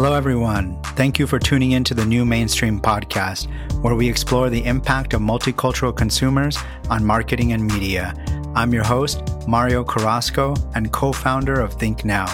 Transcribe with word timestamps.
Hello, 0.00 0.12
everyone. 0.12 0.80
Thank 0.94 1.18
you 1.18 1.26
for 1.26 1.40
tuning 1.40 1.72
in 1.72 1.82
to 1.82 1.92
the 1.92 2.04
New 2.04 2.24
Mainstream 2.24 2.78
podcast, 2.78 3.48
where 3.82 3.96
we 3.96 4.08
explore 4.08 4.48
the 4.48 4.64
impact 4.64 5.12
of 5.12 5.20
multicultural 5.20 5.92
consumers 5.92 6.56
on 6.88 7.04
marketing 7.04 7.52
and 7.52 7.66
media. 7.66 8.14
I'm 8.54 8.72
your 8.72 8.84
host, 8.84 9.24
Mario 9.48 9.82
Carrasco, 9.82 10.54
and 10.76 10.92
co 10.92 11.10
founder 11.10 11.58
of 11.58 11.72
Think 11.72 12.04
Now. 12.04 12.26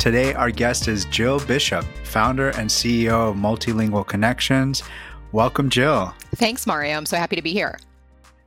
Today, 0.00 0.34
our 0.34 0.50
guest 0.50 0.88
is 0.88 1.04
Jill 1.04 1.38
Bishop, 1.38 1.84
founder 2.02 2.48
and 2.48 2.68
CEO 2.68 3.30
of 3.30 3.36
Multilingual 3.36 4.04
Connections. 4.04 4.82
Welcome, 5.30 5.70
Jill. 5.70 6.12
Thanks, 6.34 6.66
Mario. 6.66 6.96
I'm 6.96 7.06
so 7.06 7.16
happy 7.16 7.36
to 7.36 7.42
be 7.42 7.52
here. 7.52 7.78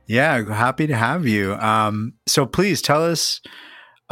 Yeah, 0.04 0.44
happy 0.54 0.86
to 0.86 0.94
have 0.94 1.26
you. 1.26 1.54
Um, 1.54 2.12
so 2.26 2.44
please 2.44 2.82
tell 2.82 3.02
us 3.02 3.40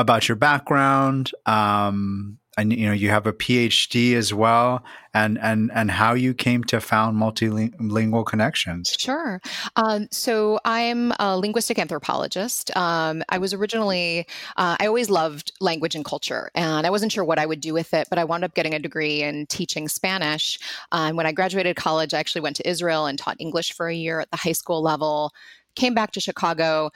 about 0.00 0.28
your 0.28 0.36
background. 0.36 1.30
Um, 1.46 2.38
and 2.58 2.72
you 2.72 2.86
know 2.86 2.92
you 2.92 3.10
have 3.10 3.26
a 3.26 3.32
PhD 3.32 4.14
as 4.14 4.34
well, 4.34 4.84
and 5.14 5.38
and 5.38 5.70
and 5.72 5.90
how 5.90 6.14
you 6.14 6.34
came 6.34 6.64
to 6.64 6.80
found 6.80 7.16
multilingual 7.16 8.26
connections. 8.26 8.96
Sure. 8.98 9.40
Um, 9.76 10.08
so 10.10 10.58
I'm 10.64 11.12
a 11.20 11.38
linguistic 11.38 11.78
anthropologist. 11.78 12.76
Um, 12.76 13.22
I 13.28 13.38
was 13.38 13.54
originally 13.54 14.26
uh, 14.56 14.76
I 14.80 14.86
always 14.86 15.08
loved 15.08 15.52
language 15.60 15.94
and 15.94 16.04
culture, 16.04 16.50
and 16.54 16.86
I 16.86 16.90
wasn't 16.90 17.12
sure 17.12 17.24
what 17.24 17.38
I 17.38 17.46
would 17.46 17.60
do 17.60 17.72
with 17.72 17.94
it, 17.94 18.08
but 18.10 18.18
I 18.18 18.24
wound 18.24 18.44
up 18.44 18.54
getting 18.54 18.74
a 18.74 18.78
degree 18.78 19.22
in 19.22 19.46
teaching 19.46 19.88
Spanish. 19.88 20.58
Um, 20.92 21.16
when 21.16 21.26
I 21.26 21.32
graduated 21.32 21.76
college, 21.76 22.12
I 22.12 22.18
actually 22.18 22.42
went 22.42 22.56
to 22.56 22.68
Israel 22.68 23.06
and 23.06 23.18
taught 23.18 23.36
English 23.38 23.72
for 23.72 23.86
a 23.88 23.94
year 23.94 24.20
at 24.20 24.30
the 24.32 24.36
high 24.36 24.52
school 24.52 24.82
level. 24.82 25.32
Came 25.76 25.94
back 25.94 26.10
to 26.12 26.20
Chicago, 26.20 26.90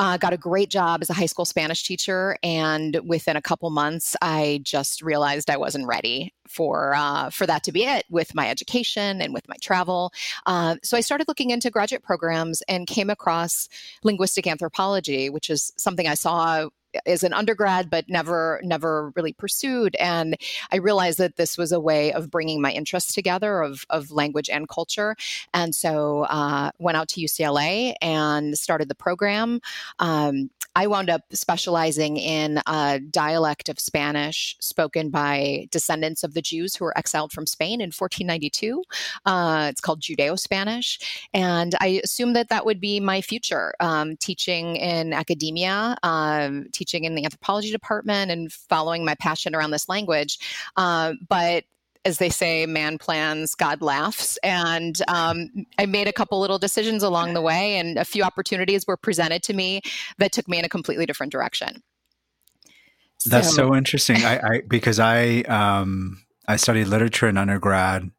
uh, 0.00 0.16
got 0.16 0.32
a 0.32 0.38
great 0.38 0.70
job 0.70 1.02
as 1.02 1.10
a 1.10 1.12
high 1.12 1.26
school 1.26 1.44
Spanish 1.44 1.84
teacher, 1.84 2.38
and 2.42 2.98
within 3.04 3.36
a 3.36 3.42
couple 3.42 3.68
months, 3.68 4.16
I 4.22 4.62
just 4.62 5.02
realized 5.02 5.50
I 5.50 5.58
wasn't 5.58 5.86
ready 5.86 6.32
for 6.48 6.94
uh, 6.94 7.28
for 7.28 7.46
that 7.46 7.62
to 7.64 7.72
be 7.72 7.84
it 7.84 8.06
with 8.08 8.34
my 8.34 8.48
education 8.48 9.20
and 9.20 9.34
with 9.34 9.46
my 9.46 9.56
travel. 9.60 10.10
Uh, 10.46 10.76
so 10.82 10.96
I 10.96 11.02
started 11.02 11.28
looking 11.28 11.50
into 11.50 11.68
graduate 11.68 12.02
programs 12.02 12.62
and 12.62 12.86
came 12.86 13.10
across 13.10 13.68
linguistic 14.02 14.46
anthropology, 14.46 15.28
which 15.28 15.50
is 15.50 15.70
something 15.76 16.08
I 16.08 16.14
saw 16.14 16.70
as 17.06 17.22
an 17.22 17.32
undergrad 17.32 17.90
but 17.90 18.08
never 18.08 18.60
never 18.62 19.12
really 19.16 19.32
pursued 19.32 19.94
and 19.96 20.36
i 20.72 20.76
realized 20.76 21.18
that 21.18 21.36
this 21.36 21.56
was 21.56 21.72
a 21.72 21.80
way 21.80 22.12
of 22.12 22.30
bringing 22.30 22.60
my 22.60 22.72
interests 22.72 23.12
together 23.12 23.62
of, 23.62 23.84
of 23.90 24.10
language 24.10 24.48
and 24.48 24.68
culture 24.68 25.16
and 25.54 25.74
so 25.74 26.22
uh, 26.22 26.70
went 26.78 26.96
out 26.96 27.08
to 27.08 27.20
ucla 27.20 27.94
and 28.00 28.58
started 28.58 28.88
the 28.88 28.94
program 28.94 29.60
um, 29.98 30.50
I 30.76 30.86
wound 30.86 31.10
up 31.10 31.22
specializing 31.32 32.16
in 32.16 32.60
a 32.66 33.00
dialect 33.00 33.68
of 33.68 33.80
Spanish 33.80 34.56
spoken 34.60 35.10
by 35.10 35.68
descendants 35.70 36.22
of 36.22 36.34
the 36.34 36.42
Jews 36.42 36.76
who 36.76 36.84
were 36.84 36.96
exiled 36.96 37.32
from 37.32 37.46
Spain 37.46 37.80
in 37.80 37.88
1492. 37.88 38.82
Uh, 39.26 39.66
it's 39.68 39.80
called 39.80 40.00
Judeo 40.00 40.38
Spanish. 40.38 41.28
And 41.34 41.74
I 41.80 42.00
assumed 42.04 42.36
that 42.36 42.50
that 42.50 42.64
would 42.64 42.80
be 42.80 43.00
my 43.00 43.20
future 43.20 43.74
um, 43.80 44.16
teaching 44.16 44.76
in 44.76 45.12
academia, 45.12 45.96
um, 46.02 46.68
teaching 46.80 47.04
in 47.04 47.14
the 47.14 47.24
anthropology 47.24 47.70
department, 47.70 48.30
and 48.30 48.50
following 48.50 49.04
my 49.04 49.14
passion 49.14 49.54
around 49.54 49.70
this 49.70 49.86
language. 49.88 50.38
Uh, 50.76 51.12
but 51.28 51.64
as 52.06 52.16
they 52.16 52.30
say, 52.30 52.64
man 52.64 52.96
plans, 52.96 53.54
God 53.54 53.82
laughs. 53.82 54.38
And 54.42 54.96
um, 55.06 55.50
I 55.78 55.84
made 55.84 56.08
a 56.08 56.12
couple 56.12 56.40
little 56.40 56.58
decisions 56.58 57.02
along 57.02 57.34
the 57.34 57.42
way, 57.42 57.76
and 57.76 57.98
a 57.98 58.04
few 58.06 58.22
opportunities 58.22 58.86
were 58.86 58.96
presented 58.96 59.42
to 59.42 59.52
me 59.52 59.82
that 60.16 60.32
took 60.32 60.48
me 60.48 60.58
in 60.58 60.64
a 60.64 60.68
completely 60.68 61.04
different 61.04 61.30
direction. 61.30 61.82
That's 63.26 63.50
so, 63.50 63.68
so 63.68 63.76
interesting. 63.76 64.16
I, 64.16 64.38
I, 64.38 64.62
because 64.66 64.98
I 64.98 65.42
um, 65.42 66.22
I 66.48 66.56
studied 66.56 66.86
literature 66.86 67.28
in 67.28 67.36
undergrad, 67.36 68.10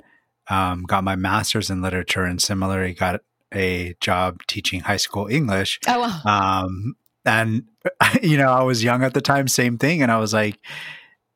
um, 0.48 0.84
got 0.84 1.04
my 1.04 1.16
master's 1.16 1.72
in 1.72 1.82
literature, 1.82 2.24
and 2.24 2.40
similarly 2.40 2.94
got 2.94 3.22
a 3.52 3.96
job 4.00 4.42
teaching 4.48 4.82
high 4.82 4.98
school 4.98 5.28
English. 5.28 5.80
Oh, 5.88 6.02
wow. 6.02 6.22
Um, 6.24 6.96
and 7.26 7.64
you 8.22 8.38
know, 8.38 8.52
I 8.52 8.64
was 8.64 8.84
young 8.84 9.04
at 9.04 9.14
the 9.14 9.22
time, 9.22 9.48
same 9.48 9.78
thing, 9.78 10.02
and 10.02 10.12
I 10.12 10.18
was 10.18 10.34
like, 10.34 10.60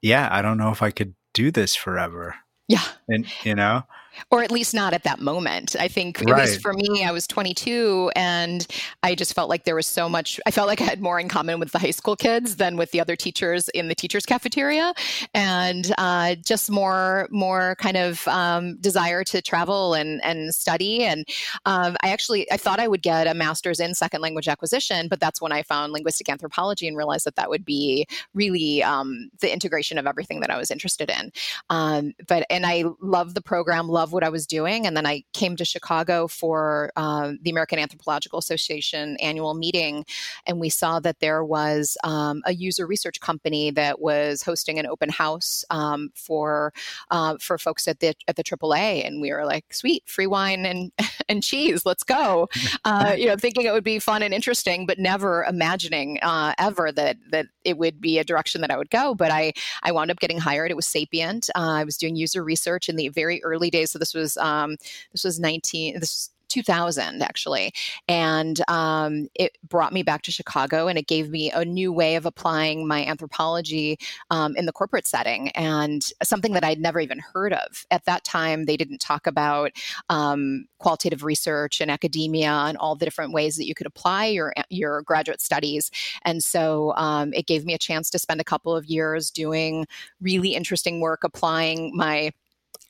yeah, 0.02 0.28
I 0.32 0.42
don't 0.42 0.58
know 0.58 0.72
if 0.72 0.82
I 0.82 0.92
could 0.92 1.16
do 1.34 1.52
this 1.52 1.76
forever. 1.76 2.36
Yeah. 2.68 2.84
And, 3.08 3.28
you 3.44 3.56
know, 3.56 3.84
or 4.32 4.44
at 4.44 4.52
least 4.52 4.74
not 4.74 4.94
at 4.94 5.04
that 5.04 5.20
moment. 5.20 5.76
I 5.80 5.88
think 5.88 6.22
right. 6.22 6.30
at 6.30 6.38
least 6.38 6.62
for 6.62 6.74
me, 6.74 7.04
I 7.04 7.12
was 7.12 7.28
22 7.28 8.12
and 8.16 8.66
I 9.04 9.16
just 9.16 9.34
felt 9.34 9.50
like 9.50 9.64
there 9.64 9.76
was 9.76 9.88
so 9.88 10.10
much. 10.10 10.40
I 10.46 10.52
felt 10.52 10.68
like 10.68 10.82
I 10.82 10.86
had 10.86 11.02
more 11.02 11.20
in 11.20 11.30
common 11.30 11.60
with 11.60 11.72
the 11.72 11.80
high 11.80 11.92
school 11.92 12.16
kids 12.16 12.56
than 12.56 12.78
with 12.78 12.92
the 12.92 13.00
other 13.00 13.16
teachers 13.16 13.70
in 13.70 13.88
the 13.88 13.96
teachers' 13.96 14.26
cafeteria, 14.26 14.94
and 15.34 15.94
uh, 15.98 16.36
just 16.36 16.70
more 16.70 17.28
more 17.32 17.76
kind 17.80 17.98
of 17.98 18.28
um, 18.28 18.78
desire 18.78 19.24
to 19.26 19.42
travel 19.42 19.94
and 19.94 20.24
and 20.24 20.54
study. 20.54 21.04
And 21.04 21.26
um, 21.66 21.96
I 22.02 22.10
actually 22.10 22.52
I 22.52 22.58
thought 22.58 22.80
I 22.80 22.88
would 22.88 23.02
get 23.02 23.28
a 23.28 23.34
master's 23.34 23.80
in 23.80 23.94
second 23.94 24.22
language 24.22 24.48
acquisition, 24.48 25.08
but 25.08 25.20
that's 25.20 25.42
when 25.42 25.52
I 25.52 25.64
found 25.64 25.94
linguistic 25.94 26.30
anthropology 26.30 26.88
and 26.88 26.98
realized 26.98 27.26
that 27.26 27.36
that 27.36 27.50
would 27.50 27.66
be 27.66 28.08
really 28.34 28.84
um, 28.84 29.30
the 29.40 29.52
integration 29.52 29.98
of 29.98 30.08
everything 30.08 30.40
that 30.42 30.50
I 30.50 30.58
was 30.58 30.72
interested 30.72 31.10
in. 31.10 31.32
Um, 31.70 32.14
but 32.28 32.46
and 32.50 32.66
I 32.66 32.86
love 33.02 33.34
the 33.34 33.42
program. 33.42 33.88
Love 33.88 34.05
love 34.06 34.14
what 34.14 34.24
I 34.24 34.30
was 34.30 34.46
doing. 34.46 34.86
And 34.86 34.96
then 34.96 35.08
I 35.08 35.24
came 35.34 35.56
to 35.56 35.66
Chicago 35.66 36.28
for 36.28 36.92
uh, 36.96 37.32
the 37.42 37.50
American 37.50 37.80
Anthropological 37.80 38.38
Association 38.38 39.18
annual 39.18 39.56
meeting, 39.56 40.06
and 40.46 40.60
we 40.60 40.70
saw 40.70 41.00
that 41.00 41.22
there 41.22 41.44
was 41.44 41.98
um, 42.04 42.44
a 42.46 42.54
user 42.54 42.86
research 42.86 43.20
company 43.20 43.72
that 43.72 44.00
was 44.00 44.44
hosting 44.44 44.78
an 44.78 44.86
open 44.86 45.10
house 45.10 45.66
um, 45.72 46.12
for 46.14 46.72
uh, 47.10 47.36
for 47.40 47.58
folks 47.58 47.88
at 47.88 48.00
the 48.00 48.14
at 48.28 48.36
the 48.36 48.44
AAA, 48.44 49.08
and 49.08 49.22
we 49.22 49.32
were 49.32 49.44
like, 49.44 49.74
"Sweet, 49.74 50.04
free 50.06 50.28
wine 50.28 50.68
and 50.68 50.92
and 51.30 51.42
cheese, 51.42 51.84
let's 51.86 52.04
go!" 52.04 52.48
Uh, 52.84 53.16
you 53.18 53.26
know, 53.26 53.36
thinking 53.36 53.66
it 53.66 53.74
would 53.74 53.84
be 53.84 53.98
fun 54.00 54.22
and 54.22 54.34
interesting, 54.34 54.86
but 54.86 55.00
never 55.00 55.44
imagining 55.46 56.20
uh, 56.22 56.54
ever 56.60 56.92
that 56.92 57.18
that 57.32 57.48
it 57.64 57.78
would 57.78 58.00
be 58.00 58.20
a 58.20 58.24
direction 58.24 58.62
that 58.62 58.70
I 58.70 58.78
would 58.78 58.90
go. 58.92 59.16
But 59.16 59.32
I 59.32 59.54
I 59.82 59.92
wound 59.92 60.12
up 60.12 60.20
getting 60.20 60.38
hired. 60.38 60.70
It 60.70 60.76
was 60.76 60.86
Sapient. 60.86 61.50
Uh, 61.56 61.82
I 61.82 61.84
was 61.84 61.98
doing 61.98 62.16
user 62.16 62.44
research 62.44 62.90
in 62.90 62.96
the 62.96 63.10
very 63.10 63.44
early 63.44 63.72
days 63.72 63.95
so 63.96 64.00
this 64.00 64.14
was 64.14 64.36
um, 64.36 64.76
this 65.14 65.24
was 65.24 65.40
19. 65.40 66.02
This 66.02 66.30
2000 66.48 67.22
actually 67.22 67.74
and 68.08 68.62
um, 68.70 69.28
it 69.36 69.58
brought 69.68 69.92
me 69.92 70.04
back 70.04 70.22
to 70.22 70.32
chicago 70.32 70.88
and 70.88 70.98
it 70.98 71.08
gave 71.08 71.30
me 71.30 71.52
a 71.52 71.66
new 71.66 71.92
way 71.92 72.16
of 72.16 72.26
applying 72.26 72.88
my 72.88 73.04
anthropology 73.06 73.98
um, 74.30 74.56
in 74.56 74.66
the 74.66 74.72
corporate 74.72 75.08
setting 75.08 75.50
and 75.50 76.14
something 76.24 76.54
that 76.54 76.64
i'd 76.64 76.80
never 76.80 77.00
even 77.00 77.20
heard 77.34 77.52
of 77.52 77.86
at 77.92 78.06
that 78.06 78.24
time 78.24 78.66
they 78.66 78.78
didn't 78.78 79.00
talk 79.00 79.28
about 79.28 79.72
um, 80.10 80.66
qualitative 80.78 81.24
research 81.24 81.82
and 81.82 81.92
academia 81.92 82.52
and 82.52 82.78
all 82.78 82.96
the 82.96 83.06
different 83.06 83.34
ways 83.34 83.56
that 83.58 83.66
you 83.66 83.76
could 83.76 83.88
apply 83.88 84.26
your 84.26 84.54
your 84.70 85.02
graduate 85.02 85.42
studies 85.42 85.92
and 86.24 86.44
so 86.44 86.94
um, 86.96 87.34
it 87.34 87.48
gave 87.48 87.66
me 87.66 87.74
a 87.74 87.78
chance 87.78 88.10
to 88.10 88.20
spend 88.20 88.40
a 88.40 88.46
couple 88.46 88.76
of 88.76 88.86
years 88.86 89.32
doing 89.32 89.86
really 90.22 90.56
interesting 90.56 91.02
work 91.02 91.24
applying 91.24 91.92
my 91.96 92.32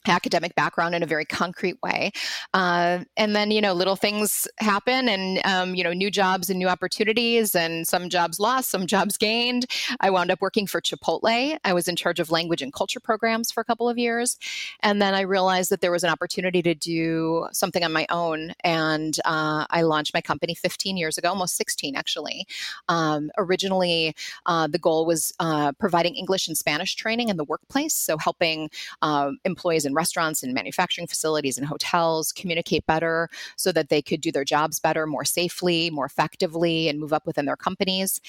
academic 0.07 0.55
background 0.55 0.95
in 0.95 1.03
a 1.03 1.05
very 1.05 1.25
concrete 1.25 1.77
way. 1.81 2.11
Uh, 2.53 2.99
and 3.17 3.35
then 3.35 3.51
you 3.51 3.61
know 3.61 3.73
little 3.73 3.95
things 3.95 4.47
happen 4.57 5.09
and 5.09 5.45
um, 5.45 5.75
you 5.75 5.83
know 5.83 5.93
new 5.93 6.11
jobs 6.11 6.49
and 6.49 6.59
new 6.59 6.67
opportunities 6.67 7.55
and 7.55 7.87
some 7.87 8.09
jobs 8.09 8.39
lost 8.39 8.69
some 8.69 8.85
jobs 8.85 9.17
gained. 9.17 9.65
I 9.99 10.09
wound 10.09 10.31
up 10.31 10.41
working 10.41 10.67
for 10.67 10.81
chipotle. 10.81 11.57
I 11.63 11.73
was 11.73 11.87
in 11.87 11.95
charge 11.95 12.19
of 12.19 12.31
language 12.31 12.61
and 12.61 12.73
culture 12.73 12.99
programs 12.99 13.51
for 13.51 13.61
a 13.61 13.63
couple 13.63 13.89
of 13.89 13.97
years. 13.97 14.37
And 14.81 15.01
then 15.01 15.13
i 15.13 15.21
realized 15.21 15.69
that 15.69 15.81
there 15.81 15.91
was 15.91 16.03
an 16.03 16.09
opportunity 16.09 16.61
to 16.61 16.75
do 16.75 17.47
something 17.51 17.83
on 17.83 17.91
my 17.91 18.05
own. 18.09 18.53
And 18.63 19.17
uh, 19.25 19.65
i 19.69 19.81
launched 19.81 20.13
my 20.13 20.21
company 20.21 20.55
15 20.55 20.97
years 20.97 21.17
ago 21.17 21.29
almost 21.29 21.55
16 21.57 21.95
actually. 21.95 22.45
Um, 22.89 23.31
originally 23.37 24.15
uh, 24.45 24.67
the 24.67 24.79
goal 24.79 25.05
was 25.05 25.33
uh, 25.39 25.71
providing 25.79 26.15
english 26.15 26.47
and 26.47 26.57
spanish 26.57 26.95
training 26.95 27.29
in 27.29 27.37
the 27.37 27.43
workplace. 27.43 27.93
So 27.93 28.17
helping 28.17 28.69
um, 29.01 29.37
employees 29.45 29.85
restaurants 29.95 30.43
and 30.43 30.53
manufacturing 30.53 31.07
facilities 31.07 31.57
and 31.57 31.67
hotels 31.67 32.31
communicate 32.31 32.85
better 32.85 33.29
so 33.55 33.71
that 33.71 33.89
they 33.89 34.01
could 34.01 34.21
do 34.21 34.31
their 34.31 34.43
jobs 34.43 34.79
better, 34.79 35.07
more 35.07 35.25
safely, 35.25 35.89
more 35.89 36.05
effectively, 36.05 36.87
and 36.89 36.99
move 36.99 37.13
up 37.13 37.25
within 37.25 37.45
their 37.45 37.55
companies. 37.55 38.21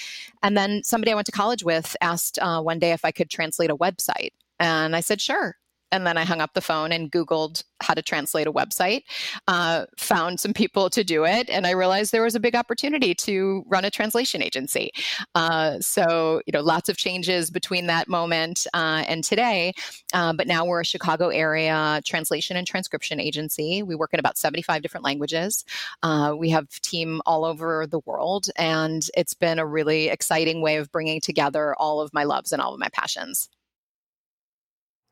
And 0.43 0.57
then 0.57 0.83
somebody 0.85 1.13
I 1.13 1.15
went 1.15 1.27
to 1.27 1.33
college 1.33 1.65
with 1.65 1.97
asked 2.01 2.39
uh, 2.41 2.61
one 2.61 2.79
day 2.79 2.93
if 2.93 3.05
I 3.05 3.11
could 3.11 3.31
translate 3.31 3.71
a 3.71 3.77
website. 3.77 4.31
And 4.59 4.97
I 4.97 5.01
said, 5.01 5.21
sure. 5.21 5.57
And 5.93 6.07
then 6.07 6.17
I 6.17 6.25
hung 6.25 6.41
up 6.41 6.55
the 6.55 6.61
phone 6.61 6.93
and 6.93 7.11
Googled 7.11 7.63
how 7.83 7.95
to 7.95 8.03
translate 8.03 8.47
a 8.47 8.53
website, 8.53 9.03
uh, 9.49 9.87
found 9.99 10.41
some 10.41 10.53
people 10.53 10.89
to 10.91 11.05
do 11.05 11.25
it, 11.25 11.49
and 11.51 11.67
I 11.67 11.71
realized 11.71 12.13
there 12.13 12.23
was 12.23 12.35
a 12.35 12.41
big 12.41 12.55
opportunity 12.55 13.15
to 13.15 13.65
run 13.67 13.85
a 13.85 13.91
translation 13.91 14.43
agency. 14.43 14.91
Uh, 15.35 15.79
so, 15.81 16.41
you 16.47 16.53
know, 16.53 16.63
lots 16.63 16.89
of 16.89 16.97
changes 16.97 17.51
between 17.51 17.87
that 17.87 18.09
moment 18.09 18.67
uh, 18.75 19.05
and 19.07 19.23
today. 19.23 19.75
Uh, 20.15 20.33
but 20.33 20.47
now 20.47 20.65
we're 20.65 20.81
a 20.81 20.85
Chicago 20.85 21.29
area 21.29 22.01
translation 22.05 22.57
and 22.57 22.67
transcription 22.67 23.21
agency. 23.21 23.83
We 23.83 23.95
work 23.95 24.13
in 24.13 24.21
about 24.21 24.39
75 24.39 24.83
different 24.83 25.05
languages. 25.05 25.65
Uh, 26.03 26.35
we 26.37 26.51
have 26.51 26.69
team 26.81 27.21
all 27.27 27.45
over 27.45 27.87
the 27.87 28.01
world, 28.07 28.47
and 28.57 29.09
it's 29.17 29.35
been 29.35 29.59
a 29.59 29.67
really 29.67 30.09
exciting 30.09 30.61
way 30.63 30.77
of 30.77 30.91
bringing 30.91 31.21
together 31.21 31.75
all 31.77 32.01
of 32.01 32.13
my 32.13 32.25
loves 32.25 32.53
and 32.53 32.63
all 32.63 32.73
of 32.73 32.81
my 32.81 32.89
passions. 32.93 33.49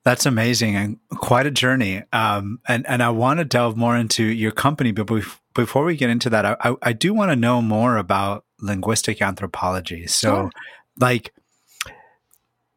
That's 0.05 0.27
amazing 0.27 0.77
and 0.77 0.99
quite 1.09 1.47
a 1.47 1.51
journey. 1.51 2.03
Um, 2.12 2.61
and 2.69 2.87
and 2.87 3.03
I 3.03 3.09
want 3.09 3.39
to 3.39 3.45
delve 3.45 3.77
more 3.77 3.97
into 3.97 4.23
your 4.25 4.53
company, 4.53 4.93
but 4.93 5.09
before 5.55 5.85
we 5.85 5.97
get 5.97 6.11
into 6.11 6.29
that, 6.31 6.45
I, 6.45 6.56
I, 6.61 6.77
I 6.83 6.93
do 6.93 7.15
want 7.15 7.31
to 7.31 7.37
know 7.37 7.62
more 7.62 7.97
about 7.97 8.45
linguistic 8.61 9.23
anthropology. 9.23 10.06
So, 10.06 10.35
sure. 10.35 10.51
like, 10.99 11.33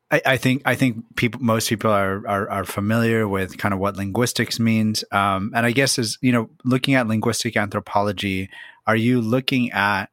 I, 0.10 0.22
I, 0.26 0.38
think 0.38 0.62
I 0.64 0.76
think 0.76 1.04
people 1.18 1.42
most 1.42 1.68
people 1.68 1.92
are, 1.92 2.26
are, 2.28 2.50
are 2.50 2.64
familiar 2.64 3.28
with 3.28 3.58
kind 3.58 3.74
of 3.74 3.80
what 3.82 3.98
linguistics 3.98 4.58
means, 4.58 5.04
um, 5.12 5.52
and 5.54 5.66
I 5.66 5.72
guess 5.72 6.00
is 6.00 6.18
you 6.22 6.32
know 6.32 6.50
looking 6.64 6.96
at 6.96 7.08
linguistic 7.08 7.58
anthropology, 7.58 8.50
are 8.86 8.96
you 8.96 9.20
looking 9.20 9.72
at 9.72 10.06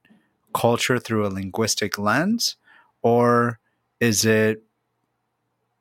culture 0.52 0.99
through 0.99 1.26
a 1.26 1.28
linguistic 1.28 1.96
lens, 1.96 2.56
or 3.02 3.61
is 4.00 4.25
it 4.25 4.64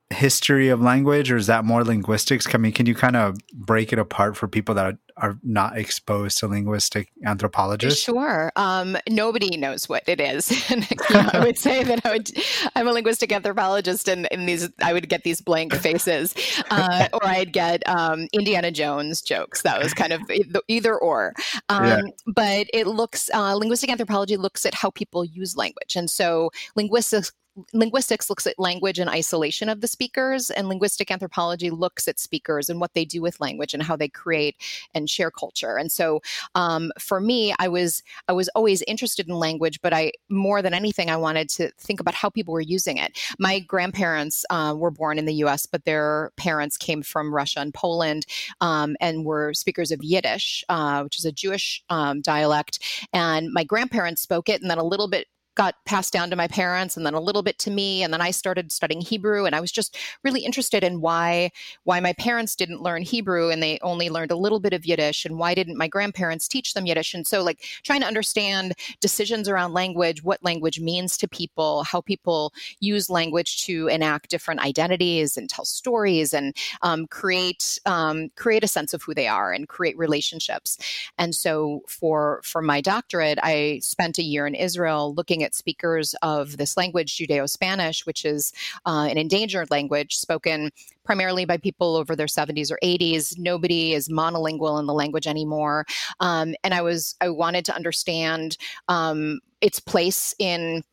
history 0.09 0.69
of 0.69 0.81
language 0.81 1.31
or 1.31 1.37
is 1.37 1.47
that 1.47 1.65
more 1.65 1.83
linguistics? 1.83 2.47
I 2.53 2.57
mean, 2.57 2.71
can 2.71 2.85
you 2.85 2.95
kind 2.95 3.15
of 3.15 3.37
break 3.53 3.91
it 3.91 3.99
apart 3.99 4.37
for 4.37 4.47
people 4.47 4.75
that 4.75 4.97
are 5.17 5.37
not 5.43 5.77
exposed 5.77 6.39
to 6.39 6.47
linguistic 6.47 7.11
anthropologists? 7.25 8.03
Sure. 8.03 8.51
Um, 8.55 8.97
nobody 9.09 9.57
knows 9.57 9.89
what 9.89 10.03
it 10.07 10.19
is. 10.21 10.51
and, 10.71 10.89
you 10.89 10.97
know, 11.15 11.29
I 11.33 11.39
would 11.45 11.57
say 11.57 11.83
that 11.83 12.05
I 12.05 12.11
would, 12.11 12.31
I'm 12.75 12.87
a 12.87 12.91
linguistic 12.91 13.31
anthropologist 13.31 14.07
and, 14.07 14.27
and 14.31 14.47
these, 14.47 14.69
I 14.81 14.93
would 14.93 15.09
get 15.09 15.23
these 15.23 15.41
blank 15.41 15.73
faces 15.75 16.33
uh, 16.69 17.07
or 17.13 17.25
I'd 17.25 17.53
get 17.53 17.87
um, 17.87 18.27
Indiana 18.33 18.71
Jones 18.71 19.21
jokes. 19.21 19.61
That 19.63 19.81
was 19.81 19.93
kind 19.93 20.13
of 20.13 20.21
either 20.67 20.95
or. 20.95 21.33
Um, 21.69 21.85
yeah. 21.85 22.01
But 22.27 22.67
it 22.73 22.87
looks, 22.87 23.29
uh, 23.33 23.55
linguistic 23.55 23.89
anthropology 23.89 24.37
looks 24.37 24.65
at 24.65 24.73
how 24.73 24.91
people 24.91 25.25
use 25.25 25.55
language. 25.57 25.95
And 25.95 26.09
so 26.09 26.51
linguistics 26.75 27.31
linguistics 27.73 28.29
looks 28.29 28.47
at 28.47 28.57
language 28.57 28.99
and 28.99 29.09
isolation 29.09 29.69
of 29.69 29.81
the 29.81 29.87
speakers 29.87 30.49
and 30.49 30.67
linguistic 30.67 31.11
anthropology 31.11 31.69
looks 31.69 32.07
at 32.07 32.19
speakers 32.19 32.69
and 32.69 32.79
what 32.79 32.93
they 32.93 33.05
do 33.05 33.21
with 33.21 33.39
language 33.39 33.73
and 33.73 33.83
how 33.83 33.95
they 33.95 34.07
create 34.07 34.55
and 34.93 35.09
share 35.09 35.29
culture. 35.29 35.77
And 35.77 35.91
so 35.91 36.21
um, 36.55 36.91
for 36.99 37.19
me 37.19 37.53
i 37.59 37.67
was 37.67 38.01
i 38.27 38.33
was 38.33 38.49
always 38.49 38.81
interested 38.83 39.27
in 39.27 39.35
language 39.35 39.79
but 39.81 39.93
i 39.93 40.11
more 40.29 40.61
than 40.61 40.73
anything 40.73 41.09
i 41.09 41.17
wanted 41.17 41.49
to 41.49 41.69
think 41.77 41.99
about 41.99 42.13
how 42.13 42.29
people 42.29 42.53
were 42.53 42.61
using 42.61 42.97
it. 42.97 43.17
My 43.39 43.59
grandparents 43.59 44.45
uh, 44.49 44.73
were 44.77 44.91
born 44.91 45.17
in 45.17 45.25
the 45.25 45.33
us 45.35 45.65
but 45.65 45.85
their 45.85 46.31
parents 46.37 46.77
came 46.77 47.01
from 47.03 47.33
russia 47.33 47.59
and 47.59 47.73
poland 47.73 48.25
um, 48.61 48.95
and 48.99 49.25
were 49.25 49.53
speakers 49.53 49.91
of 49.91 50.03
yiddish 50.03 50.63
uh, 50.69 51.03
which 51.03 51.17
is 51.17 51.25
a 51.25 51.31
jewish 51.31 51.83
um, 51.89 52.21
dialect. 52.21 52.79
And 53.13 53.51
my 53.51 53.63
grandparents 53.63 54.21
spoke 54.21 54.49
it 54.49 54.61
and 54.61 54.69
then 54.69 54.77
a 54.77 54.83
little 54.83 55.07
bit 55.07 55.27
got 55.55 55.75
passed 55.85 56.11
down 56.11 56.29
to 56.29 56.35
my 56.35 56.47
parents 56.47 56.97
and 56.97 57.05
then 57.05 57.13
a 57.13 57.19
little 57.19 57.43
bit 57.43 57.59
to 57.59 57.71
me 57.71 58.01
and 58.03 58.11
then 58.11 58.21
I 58.21 58.31
started 58.31 58.71
studying 58.71 59.01
Hebrew 59.01 59.45
and 59.45 59.55
I 59.55 59.61
was 59.61 59.71
just 59.71 59.97
really 60.23 60.41
interested 60.41 60.83
in 60.83 61.01
why 61.01 61.51
why 61.83 61.99
my 61.99 62.13
parents 62.13 62.55
didn't 62.55 62.81
learn 62.81 63.03
Hebrew 63.03 63.49
and 63.49 63.61
they 63.61 63.79
only 63.81 64.09
learned 64.09 64.31
a 64.31 64.35
little 64.35 64.59
bit 64.59 64.73
of 64.73 64.85
Yiddish 64.85 65.25
and 65.25 65.37
why 65.37 65.53
didn't 65.53 65.77
my 65.77 65.87
grandparents 65.87 66.47
teach 66.47 66.73
them 66.73 66.85
Yiddish. 66.85 67.13
And 67.13 67.27
so 67.27 67.43
like 67.43 67.63
trying 67.83 68.01
to 68.01 68.07
understand 68.07 68.73
decisions 68.99 69.47
around 69.47 69.73
language 69.73 70.23
what 70.23 70.43
language 70.43 70.79
means 70.79 71.17
to 71.17 71.27
people 71.27 71.83
how 71.83 72.01
people 72.01 72.53
use 72.79 73.09
language 73.09 73.63
to 73.65 73.87
enact 73.87 74.29
different 74.29 74.59
identities 74.61 75.37
and 75.37 75.49
tell 75.49 75.65
stories 75.65 76.33
and 76.33 76.55
um, 76.81 77.05
create 77.07 77.79
um, 77.85 78.29
create 78.35 78.63
a 78.63 78.67
sense 78.67 78.93
of 78.93 79.03
who 79.03 79.13
they 79.13 79.27
are 79.27 79.51
and 79.51 79.67
create 79.67 79.97
relationships. 79.97 80.77
And 81.17 81.35
so 81.35 81.81
for 81.87 82.41
for 82.43 82.61
my 82.61 82.81
doctorate 82.81 83.37
I 83.43 83.79
spent 83.83 84.17
a 84.17 84.23
year 84.23 84.47
in 84.47 84.55
Israel 84.55 85.13
looking 85.13 85.42
at 85.43 85.55
speakers 85.55 86.15
of 86.21 86.57
this 86.57 86.77
language, 86.77 87.17
Judeo 87.17 87.49
Spanish, 87.49 88.05
which 88.05 88.25
is 88.25 88.53
uh, 88.85 89.07
an 89.09 89.17
endangered 89.17 89.69
language 89.71 90.15
spoken 90.15 90.71
primarily 91.03 91.45
by 91.45 91.57
people 91.57 91.95
over 91.95 92.15
their 92.15 92.27
70s 92.27 92.71
or 92.71 92.79
80s. 92.83 93.37
Nobody 93.37 93.93
is 93.93 94.09
monolingual 94.09 94.79
in 94.79 94.85
the 94.85 94.93
language 94.93 95.27
anymore. 95.27 95.85
Um, 96.19 96.55
and 96.63 96.73
I 96.73 96.81
was, 96.81 97.15
I 97.21 97.29
wanted 97.29 97.65
to 97.65 97.75
understand 97.75 98.57
um, 98.87 99.39
its 99.61 99.79
place 99.79 100.33
in 100.39 100.83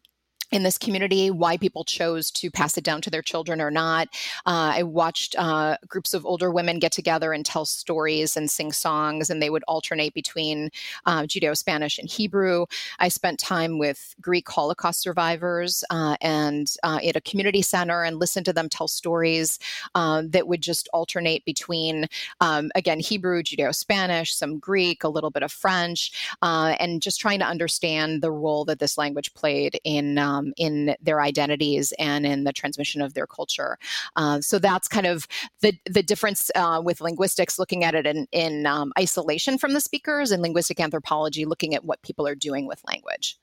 in 0.53 0.63
this 0.65 0.79
community, 0.79 1.31
why 1.31 1.57
people 1.57 1.85
chose 1.85 2.31
to 2.33 2.51
pass 2.51 2.77
it 2.77 2.85
down 2.85 3.01
to 3.03 3.11
their 3.11 3.23
children 3.23 3.61
or 3.61 3.71
not. 3.71 4.09
Uh, 4.47 4.73
I 4.75 4.83
watched 4.83 5.37
uh, 5.39 5.77
groups 5.87 6.13
of 6.13 6.27
older 6.27 6.51
women 6.51 6.79
get 6.79 6.93
together 6.93 7.33
and 7.33 7.47
tell 7.47 7.65
stories 7.65 8.37
and 8.37 8.51
sing 8.51 8.73
songs, 8.73 9.31
and 9.31 9.41
they 9.41 9.51
would 9.51 9.63
alternate 9.69 10.13
between 10.13 10.71
uh, 11.07 11.23
Judeo 11.23 11.57
Spanish 11.57 11.99
and 11.99 12.09
Hebrew. 12.09 12.67
I 12.99 13.09
spent 13.09 13.39
time 13.39 13.79
with 13.79 14.15
Greek 14.21 14.49
Holocaust 14.49 15.01
survivors 15.01 15.85
uh, 15.91 16.17
and 16.21 16.73
uh, 16.83 16.99
at 17.05 17.17
a 17.17 17.21
community 17.21 17.63
center 17.63 18.03
and 18.03 18.19
listened 18.19 18.47
to 18.47 18.53
them 18.53 18.69
tell 18.69 18.89
stories 18.89 19.59
um, 19.95 20.31
that 20.31 20.49
would 20.49 20.63
just 20.63 20.89
alternate 20.93 21.45
between, 21.45 22.07
um, 22.41 22.71
again, 22.75 22.99
Hebrew, 22.99 23.43
Judeo 23.43 23.75
Spanish, 23.75 24.35
some 24.35 24.59
Greek, 24.59 25.05
a 25.05 25.09
little 25.09 25.31
bit 25.31 25.43
of 25.43 25.53
French, 25.53 26.13
uh, 26.43 26.75
and 26.81 27.01
just 27.01 27.21
trying 27.21 27.39
to 27.39 27.47
understand 27.47 28.23
the 28.23 28.33
role 28.33 28.65
that 28.65 28.81
this 28.81 28.99
language 28.99 29.33
played 29.35 29.79
in. 29.85 30.19
Um, 30.19 30.40
um, 30.41 30.53
in 30.57 30.95
their 31.01 31.21
identities 31.21 31.93
and 31.99 32.27
in 32.27 32.45
the 32.45 32.53
transmission 32.53 33.01
of 33.01 33.15
their 33.15 33.27
culture. 33.27 33.79
Uh, 34.17 34.41
so 34.41 34.59
that's 34.59 34.89
kind 34.89 35.07
of 35.07 35.27
the 35.61 35.75
the 35.87 36.03
difference 36.03 36.51
uh, 36.55 36.81
with 36.83 37.01
linguistics, 37.01 37.59
looking 37.59 37.85
at 37.85 37.95
it 37.95 38.07
in, 38.07 38.27
in 38.33 38.67
um, 38.67 38.93
isolation 38.99 39.59
from 39.59 39.73
the 39.73 39.81
speakers, 39.81 40.31
and 40.31 40.43
linguistic 40.43 40.81
anthropology, 40.81 41.45
looking 41.45 41.75
at 41.75 41.85
what 41.85 42.03
people 42.03 42.27
are 42.27 42.35
doing 42.35 42.67
with 42.67 42.81
language. 42.87 43.39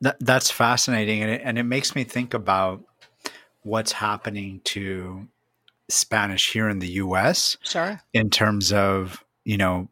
That, 0.00 0.16
that's 0.20 0.50
fascinating, 0.50 1.22
and 1.22 1.30
it, 1.30 1.40
and 1.44 1.58
it 1.58 1.64
makes 1.64 1.94
me 1.94 2.04
think 2.04 2.34
about 2.34 2.82
what's 3.62 3.92
happening 3.92 4.60
to 4.64 5.26
Spanish 5.88 6.52
here 6.52 6.68
in 6.68 6.78
the 6.78 6.88
U.S. 6.88 7.56
Sure. 7.62 8.00
In 8.12 8.30
terms 8.30 8.72
of 8.72 9.24
you 9.44 9.56
know, 9.56 9.88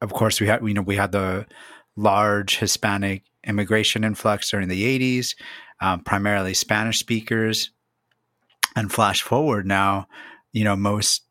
of 0.00 0.12
course 0.12 0.40
we 0.40 0.46
had 0.46 0.66
you 0.66 0.74
know 0.74 0.82
we 0.82 0.96
had 0.96 1.12
the 1.12 1.46
large 1.96 2.58
Hispanic 2.58 3.22
immigration 3.46 4.04
influx 4.04 4.50
during 4.50 4.68
the 4.68 4.98
80s, 4.98 5.34
um, 5.80 6.00
primarily 6.00 6.54
Spanish 6.54 6.98
speakers. 6.98 7.70
And 8.74 8.90
flash 8.90 9.20
forward 9.20 9.66
now, 9.66 10.08
you 10.52 10.64
know, 10.64 10.76
most 10.76 11.24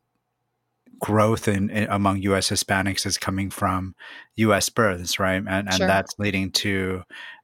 growth 1.00 1.48
in, 1.48 1.70
in, 1.72 1.88
among 1.90 2.22
U.S. 2.22 2.50
Hispanics 2.50 3.06
is 3.06 3.18
coming 3.18 3.50
from 3.50 3.96
U.S. 4.36 4.70
births, 4.70 5.20
right? 5.20 5.38
And, 5.38 5.48
and 5.50 5.74
sure. 5.74 5.88
that's 5.88 6.14
leading 6.20 6.52
to 6.52 7.02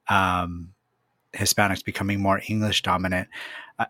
um, 0.10 0.74
Hispanics 1.36 1.84
becoming 1.84 2.22
more 2.22 2.42
English 2.48 2.84
dominant. 2.84 3.28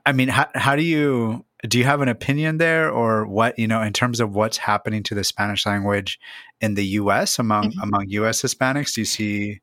I 0.06 0.12
mean, 0.12 0.28
how, 0.28 0.48
how 0.56 0.75
do 0.75 0.82
you 0.82 1.46
do? 1.68 1.78
You 1.78 1.86
have 1.86 2.02
an 2.02 2.10
opinion 2.10 2.58
there, 2.58 2.90
or 2.90 3.25
what? 3.25 3.58
You 3.58 3.68
know, 3.68 3.82
in 3.82 3.94
terms 3.94 4.20
of 4.20 4.36
what's 4.36 4.58
happening 4.58 5.02
to 5.04 5.16
the 5.16 5.24
Spanish 5.24 5.66
language 5.66 6.20
in 6.60 6.74
the 6.74 6.86
U.S. 6.86 7.40
among 7.40 7.72
mm-hmm. 7.72 7.82
among 7.82 8.10
U.S. 8.10 8.42
Hispanics, 8.42 8.96
do 8.96 9.02
you 9.02 9.06
see? 9.06 9.62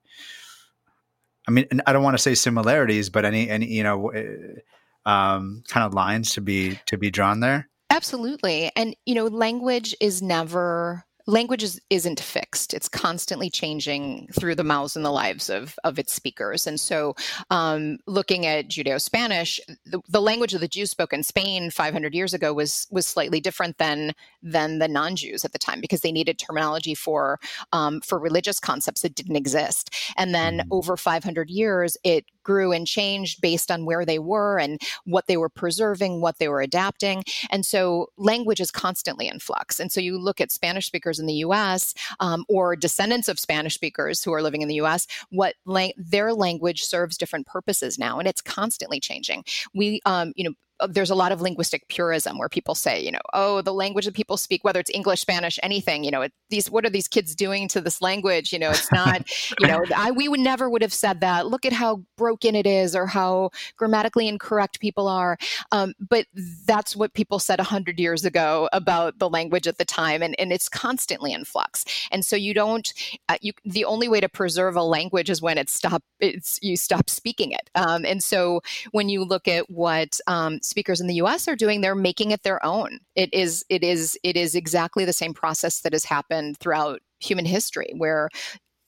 I 1.47 1.51
mean, 1.51 1.67
I 1.87 1.93
don't 1.93 2.03
want 2.03 2.17
to 2.17 2.23
say 2.23 2.35
similarities, 2.35 3.11
but 3.11 3.25
any 3.25 3.49
any 3.49 3.67
you 3.67 3.83
know, 3.83 4.09
eh, 4.09 4.61
um, 5.07 5.63
kind 5.69 5.87
of 5.87 5.95
lines 5.95 6.33
to 6.33 6.41
be 6.41 6.79
to 6.87 6.97
be 6.97 7.11
drawn 7.11 7.41
there. 7.41 7.69
Absolutely, 7.91 8.71
and 8.77 8.97
you 9.07 9.15
know, 9.15 9.27
language 9.27 9.95
is 10.01 10.23
never 10.23 11.05
language 11.27 11.63
is, 11.63 11.81
isn't 11.91 12.21
fixed. 12.21 12.75
It's 12.75 12.89
constantly 12.89 13.51
changing 13.51 14.29
through 14.39 14.55
the 14.55 14.65
mouths 14.65 14.97
and 14.97 15.05
the 15.05 15.11
lives 15.11 15.49
of, 15.49 15.79
of 15.85 15.99
its 15.99 16.13
speakers. 16.13 16.67
And 16.67 16.79
so 16.79 17.15
um, 17.51 17.99
looking 18.07 18.47
at 18.47 18.69
judeo-spanish 18.69 19.61
the, 19.87 20.01
the, 20.09 20.21
language 20.21 20.55
of 20.55 20.61
the 20.61 20.69
jews 20.69 20.91
spoke 20.91 21.13
in 21.13 21.23
spain 21.23 21.71
500 21.71 22.15
years 22.15 22.33
ago 22.33 22.55
was 22.55 22.87
was 22.91 23.07
slightly 23.07 23.41
different 23.41 23.77
than 23.79 24.13
than 24.43 24.79
the 24.79 24.89
non-jews 24.89 25.45
at 25.45 25.53
the 25.53 25.59
time 25.59 25.81
because 25.81 26.01
they 26.01 26.13
needed 26.13 26.39
terminology 26.39 26.95
for 26.95 27.39
um, 27.73 28.01
for 28.01 28.19
religious 28.19 28.59
concepts 28.59 29.03
that 29.03 29.15
didn't 29.15 29.37
exist. 29.37 29.95
And 30.17 30.35
then 30.35 30.59
mm. 30.59 30.67
over 30.71 30.97
500 30.97 31.51
years 31.51 31.97
it 32.05 32.25
grew 32.45 32.73
and 32.73 32.87
changed 32.87 33.41
based 33.41 33.71
on 33.71 33.85
where 33.85 34.05
they 34.05 34.19
were 34.19 34.59
and 34.59 34.81
what 35.05 35.27
they 35.27 35.37
were 35.37 35.49
preserving 35.49 36.21
what 36.21 36.39
they 36.39 36.49
were 36.49 36.61
adapting 36.61 37.25
and 37.51 37.67
so 37.67 38.09
language 38.17 38.61
is 38.61 38.71
constantly 38.71 39.27
in 39.27 39.39
flux 39.39 39.81
and 39.81 39.91
so 39.91 40.01
you 40.01 40.19
look 40.19 40.41
at 40.41 40.53
spanish 40.53 40.87
speakers 40.87 41.19
in 41.19 41.27
the 41.27 41.35
US 41.35 41.95
um, 42.21 42.45
or 42.49 42.77
descendants 42.77 43.29
of 43.29 43.39
Spanish 43.39 43.75
speakers 43.75 44.23
who 44.23 44.33
are 44.33 44.43
living 44.43 44.63
in 44.63 44.69
the 44.69 44.77
US, 44.77 45.07
what 45.31 45.55
la- 45.65 45.89
their 45.97 46.33
language 46.33 46.85
serves 46.85 47.17
different 47.17 47.47
purposes 47.47 47.99
now, 47.99 48.19
and 48.19 48.29
it's 48.29 48.41
constantly 48.41 49.01
changing. 49.01 49.45
We, 49.75 50.01
um, 50.07 50.33
you 50.37 50.45
know, 50.45 50.55
there's 50.87 51.11
a 51.11 51.15
lot 51.15 51.33
of 51.33 51.41
linguistic 51.41 51.89
purism 51.89 52.39
where 52.39 52.49
people 52.49 52.75
say, 52.75 53.03
you 53.03 53.11
know, 53.11 53.21
oh, 53.33 53.63
the 53.63 53.73
language 53.73 54.05
that 54.05 54.15
people 54.15 54.37
speak, 54.37 54.65
whether 54.65 54.81
it's 54.81 54.91
English, 54.93 55.21
Spanish, 55.21 55.59
anything, 55.63 56.05
you 56.05 56.11
know, 56.11 56.23
it, 56.23 56.33
these 56.51 56.71
what 56.71 56.85
are 56.85 56.91
these 56.91 57.09
kids 57.09 57.35
doing 57.35 57.69
to 57.69 57.81
this 57.81 58.01
language? 58.01 58.53
You 58.53 58.59
know, 58.59 58.71
it's 58.71 58.91
not, 58.93 59.29
you 59.61 59.67
know, 59.67 59.85
I 59.97 60.11
we 60.11 60.29
would 60.29 60.41
never 60.41 60.69
would 60.69 60.83
have 60.83 60.93
said 60.93 61.21
that. 61.21 61.47
Look 61.47 61.65
at 61.65 61.73
how 61.73 62.03
broken 62.17 62.55
it 62.55 62.67
is, 62.67 62.95
or 62.95 63.07
how 63.07 63.51
grammatically 63.77 64.29
incorrect 64.29 64.81
people 64.81 65.09
are. 65.09 65.37
Um, 65.73 65.95
but 65.99 66.27
that's 66.67 66.97
what 66.97 67.15
people 67.15 67.39
said 67.39 67.61
a 67.61 67.65
hundred 67.65 67.99
years 67.99 68.25
ago 68.25 68.69
about 68.73 69.19
the 69.19 69.29
language 69.29 69.67
at 69.67 69.79
the 69.79 69.85
time, 69.85 70.23
and 70.23 70.39
and 70.39 70.53
it's 70.53 70.69
constantly 70.69 71.33
in 71.33 71.45
flux. 71.45 71.85
And 72.11 72.25
so 72.25 72.37
you 72.37 72.55
don't, 72.55 72.93
uh, 73.29 73.37
you 73.41 73.53
the 73.65 73.85
only 73.85 74.09
way 74.09 74.21
to 74.21 74.29
preserve 74.29 74.77
a 74.77 74.83
language 74.83 75.31
is 75.31 75.43
when 75.43 75.59
it's 75.59 75.73
stop, 75.73 76.03
it's 76.21 76.59
you 76.63 76.77
stop 76.77 77.11
speaking 77.11 77.53
it. 77.53 77.71
Um, 77.75 78.05
and 78.05 78.23
so 78.23 78.61
when 78.93 79.09
you 79.09 79.25
look 79.25 79.49
at 79.49 79.71
what 79.71 80.19
um, 80.27 80.61
speakers 80.75 81.01
in 81.01 81.07
the 81.07 81.15
U.S. 81.15 81.47
are 81.47 81.55
doing, 81.55 81.81
they're 81.81 81.95
making 81.95 82.33
it 82.33 82.43
their 82.43 82.65
own. 82.67 82.99
It 83.15 83.33
is 83.33 83.65
it 83.69 83.85
is 83.85 84.19
it 84.25 84.37
is 84.37 84.57
exactly 84.57 85.05
the 85.05 85.13
same 85.13 85.33
process 85.33 85.83
that 85.83 85.93
has 85.93 86.05
happened 86.05 86.59
throughout 86.59 87.01
human 87.21 87.45
history, 87.45 87.93
where 87.97 88.29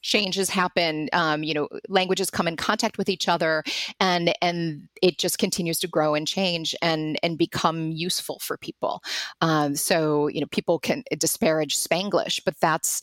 changes 0.02 0.50
happen 0.50 1.08
um, 1.12 1.42
you 1.42 1.52
know 1.52 1.68
languages 1.88 2.30
come 2.30 2.46
in 2.46 2.56
contact 2.56 2.96
with 2.96 3.08
each 3.08 3.28
other 3.28 3.64
and 3.98 4.32
and 4.40 4.88
it 5.02 5.18
just 5.18 5.38
continues 5.38 5.80
to 5.80 5.88
grow 5.88 6.14
and 6.14 6.28
change 6.28 6.76
and 6.80 7.18
and 7.24 7.36
become 7.38 7.90
useful 7.90 8.38
for 8.38 8.56
people 8.56 9.02
um, 9.40 9.74
so 9.74 10.28
you 10.28 10.40
know 10.40 10.46
people 10.52 10.78
can 10.78 11.02
disparage 11.18 11.76
spanglish 11.76 12.40
but 12.44 12.54
that's 12.60 13.00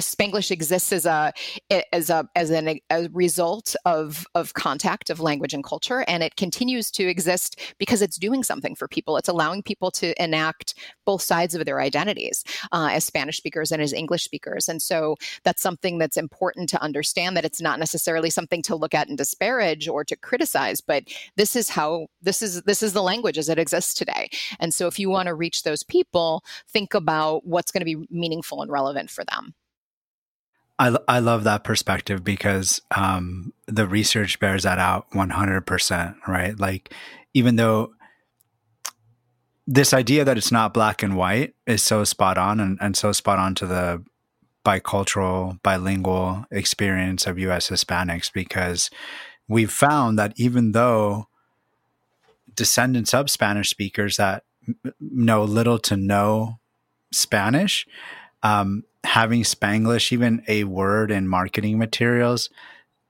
Spanglish 0.00 0.50
exists 0.50 0.92
as 0.92 1.06
a 1.06 1.32
as 1.92 2.10
a 2.10 2.28
as 2.34 2.50
an, 2.50 2.78
a 2.90 3.08
result 3.12 3.76
of 3.84 4.26
of 4.34 4.54
contact 4.54 5.10
of 5.10 5.20
language 5.20 5.54
and 5.54 5.62
culture, 5.62 6.04
and 6.08 6.22
it 6.22 6.36
continues 6.36 6.90
to 6.92 7.06
exist 7.06 7.60
because 7.78 8.02
it's 8.02 8.16
doing 8.16 8.42
something 8.42 8.74
for 8.74 8.88
people. 8.88 9.16
It's 9.16 9.28
allowing 9.28 9.62
people 9.62 9.90
to 9.92 10.20
enact 10.22 10.74
both 11.04 11.22
sides 11.22 11.54
of 11.54 11.64
their 11.64 11.80
identities 11.80 12.44
uh, 12.72 12.88
as 12.92 13.04
Spanish 13.04 13.36
speakers 13.36 13.70
and 13.70 13.80
as 13.80 13.92
English 13.92 14.24
speakers, 14.24 14.68
and 14.68 14.82
so 14.82 15.16
that's 15.44 15.62
something 15.62 15.98
that's 15.98 16.16
important 16.16 16.68
to 16.70 16.82
understand. 16.82 17.36
That 17.36 17.44
it's 17.44 17.60
not 17.60 17.78
necessarily 17.78 18.30
something 18.30 18.62
to 18.62 18.76
look 18.76 18.94
at 18.94 19.08
and 19.08 19.16
disparage 19.16 19.88
or 19.88 20.04
to 20.04 20.16
criticize, 20.16 20.80
but 20.80 21.04
this 21.36 21.54
is 21.54 21.68
how 21.68 22.08
this 22.20 22.42
is 22.42 22.62
this 22.62 22.82
is 22.82 22.92
the 22.92 23.02
language 23.02 23.38
as 23.38 23.48
it 23.48 23.58
exists 23.58 23.94
today. 23.94 24.28
And 24.58 24.74
so, 24.74 24.86
if 24.86 24.98
you 24.98 25.08
want 25.08 25.28
to 25.28 25.34
reach 25.34 25.62
those 25.62 25.82
people, 25.82 26.42
think 26.68 26.94
about 26.94 27.46
what's 27.46 27.70
going 27.70 27.80
to 27.80 27.84
be 27.84 28.06
meaningful 28.10 28.62
and 28.62 28.70
relevant 28.70 29.10
for 29.10 29.24
them. 29.24 29.54
I, 30.78 30.96
I 31.06 31.18
love 31.20 31.44
that 31.44 31.62
perspective 31.62 32.24
because 32.24 32.80
um, 32.94 33.52
the 33.66 33.86
research 33.86 34.40
bears 34.40 34.64
that 34.64 34.78
out 34.78 35.10
100%, 35.12 36.16
right? 36.26 36.58
Like, 36.58 36.92
even 37.32 37.56
though 37.56 37.92
this 39.66 39.94
idea 39.94 40.24
that 40.24 40.36
it's 40.36 40.52
not 40.52 40.74
black 40.74 41.02
and 41.02 41.16
white 41.16 41.54
is 41.66 41.82
so 41.82 42.04
spot 42.04 42.36
on 42.36 42.60
and, 42.60 42.76
and 42.80 42.96
so 42.96 43.12
spot 43.12 43.38
on 43.38 43.54
to 43.56 43.66
the 43.66 44.04
bicultural, 44.64 45.62
bilingual 45.62 46.44
experience 46.50 47.26
of 47.26 47.38
US 47.38 47.70
Hispanics, 47.70 48.32
because 48.32 48.90
we've 49.48 49.70
found 49.70 50.18
that 50.18 50.32
even 50.36 50.72
though 50.72 51.28
descendants 52.54 53.14
of 53.14 53.30
Spanish 53.30 53.70
speakers 53.70 54.16
that 54.16 54.44
know 55.00 55.44
little 55.44 55.78
to 55.78 55.96
no 55.96 56.58
Spanish, 57.12 57.86
um, 58.42 58.84
having 59.04 59.42
Spanglish, 59.42 60.12
even 60.12 60.42
a 60.48 60.64
word 60.64 61.10
in 61.10 61.28
marketing 61.28 61.78
materials, 61.78 62.50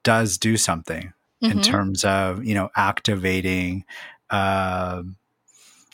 does 0.03 0.39
do 0.39 0.57
something 0.57 1.13
mm-hmm. 1.43 1.59
in 1.59 1.63
terms 1.63 2.05
of 2.05 2.45
you 2.45 2.55
know 2.55 2.71
activating. 2.77 3.85
Uh, 4.31 5.03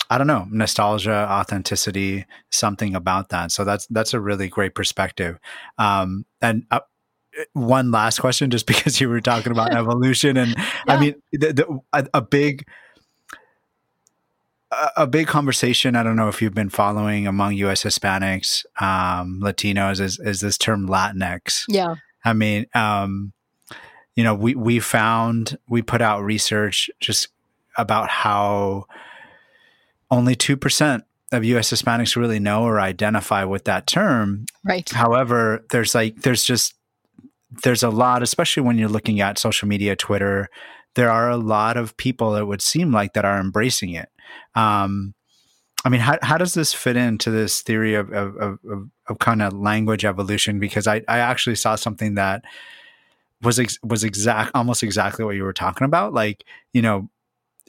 I 0.08 0.18
don't 0.18 0.26
know 0.26 0.46
nostalgia, 0.50 1.26
authenticity, 1.30 2.26
something 2.50 2.94
about 2.94 3.28
that. 3.28 3.52
So 3.52 3.64
that's 3.64 3.86
that's 3.86 4.14
a 4.14 4.20
really 4.20 4.48
great 4.48 4.74
perspective. 4.74 5.38
Um, 5.78 6.26
and 6.42 6.64
uh, 6.70 6.80
one 7.52 7.90
last 7.90 8.18
question, 8.18 8.50
just 8.50 8.66
because 8.66 9.00
you 9.00 9.08
were 9.08 9.20
talking 9.20 9.52
about 9.52 9.72
evolution, 9.76 10.36
and 10.36 10.54
yeah. 10.56 10.64
I 10.86 11.00
mean 11.00 11.14
the, 11.32 11.52
the, 11.52 11.80
a, 11.92 12.06
a 12.14 12.22
big 12.22 12.66
a 14.96 15.06
big 15.06 15.26
conversation. 15.26 15.96
I 15.96 16.02
don't 16.02 16.16
know 16.16 16.28
if 16.28 16.40
you've 16.40 16.54
been 16.54 16.70
following 16.70 17.26
among 17.26 17.54
U.S. 17.54 17.82
Hispanics, 17.82 18.64
um, 18.80 19.40
Latinos, 19.42 20.00
is 20.00 20.18
is 20.18 20.40
this 20.40 20.56
term 20.56 20.88
Latinx. 20.88 21.64
Yeah. 21.68 21.96
I 22.24 22.32
mean, 22.32 22.66
um, 22.74 23.32
you 24.14 24.24
know, 24.24 24.34
we 24.34 24.54
we 24.54 24.78
found 24.78 25.58
we 25.68 25.82
put 25.82 26.00
out 26.00 26.22
research 26.22 26.90
just 27.00 27.28
about 27.76 28.08
how 28.08 28.84
only 30.10 30.34
two 30.34 30.56
percent 30.56 31.04
of 31.32 31.44
U.S. 31.44 31.72
Hispanics 31.72 32.16
really 32.16 32.38
know 32.38 32.64
or 32.64 32.80
identify 32.80 33.44
with 33.44 33.64
that 33.64 33.86
term. 33.86 34.46
Right. 34.64 34.88
However, 34.88 35.64
there's 35.70 35.94
like 35.94 36.22
there's 36.22 36.44
just 36.44 36.74
there's 37.64 37.82
a 37.82 37.90
lot, 37.90 38.22
especially 38.22 38.62
when 38.62 38.78
you're 38.78 38.88
looking 38.88 39.20
at 39.20 39.38
social 39.38 39.66
media, 39.66 39.96
Twitter. 39.96 40.48
There 40.94 41.10
are 41.10 41.30
a 41.30 41.36
lot 41.36 41.76
of 41.76 41.96
people 41.96 42.34
it 42.34 42.46
would 42.46 42.62
seem 42.62 42.92
like 42.92 43.14
that 43.14 43.24
are 43.24 43.40
embracing 43.40 43.90
it. 43.90 44.08
Um, 44.54 45.14
I 45.84 45.88
mean, 45.88 46.00
how, 46.00 46.18
how 46.22 46.36
does 46.36 46.54
this 46.54 46.74
fit 46.74 46.96
into 46.96 47.30
this 47.30 47.62
theory 47.62 47.94
of, 47.94 48.12
of, 48.12 48.36
of, 48.36 48.58
of 49.08 49.18
kind 49.18 49.40
of 49.40 49.54
language 49.54 50.04
evolution? 50.04 50.60
Because 50.60 50.86
I, 50.86 51.02
I 51.08 51.18
actually 51.18 51.56
saw 51.56 51.74
something 51.74 52.16
that 52.16 52.44
was 53.42 53.58
ex- 53.58 53.78
was 53.82 54.04
exact 54.04 54.50
almost 54.54 54.82
exactly 54.82 55.24
what 55.24 55.36
you 55.36 55.44
were 55.44 55.54
talking 55.54 55.86
about. 55.86 56.12
Like, 56.12 56.44
you 56.74 56.82
know, 56.82 57.08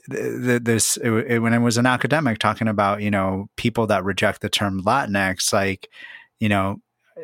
this 0.08 0.98
it, 0.98 1.12
it, 1.12 1.40
when 1.40 1.54
I 1.54 1.60
was 1.60 1.78
an 1.78 1.86
academic 1.86 2.40
talking 2.40 2.68
about 2.68 3.02
you 3.02 3.12
know 3.12 3.50
people 3.56 3.88
that 3.88 4.04
reject 4.04 4.42
the 4.42 4.50
term 4.50 4.82
Latinx, 4.82 5.54
like 5.54 5.90
you 6.40 6.50
know, 6.50 6.82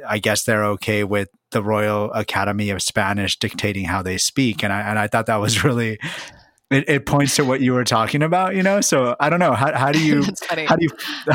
I 0.07 0.19
guess 0.19 0.43
they're 0.43 0.65
okay 0.65 1.03
with 1.03 1.29
the 1.51 1.63
Royal 1.63 2.11
Academy 2.11 2.69
of 2.69 2.81
Spanish 2.81 3.37
dictating 3.37 3.85
how 3.85 4.01
they 4.01 4.17
speak, 4.17 4.63
and 4.63 4.71
I 4.71 4.81
and 4.81 4.99
I 4.99 5.07
thought 5.07 5.25
that 5.25 5.37
was 5.37 5.63
really 5.65 5.99
it, 6.69 6.89
it 6.89 7.05
points 7.05 7.35
to 7.37 7.45
what 7.45 7.61
you 7.61 7.73
were 7.73 7.83
talking 7.83 8.21
about, 8.21 8.55
you 8.55 8.63
know. 8.63 8.81
So 8.81 9.15
I 9.19 9.29
don't 9.29 9.39
know 9.39 9.53
how 9.53 9.73
how 9.75 9.91
do 9.91 10.03
you 10.03 10.23
how 10.67 10.75
do 10.75 10.83
you 10.83 10.89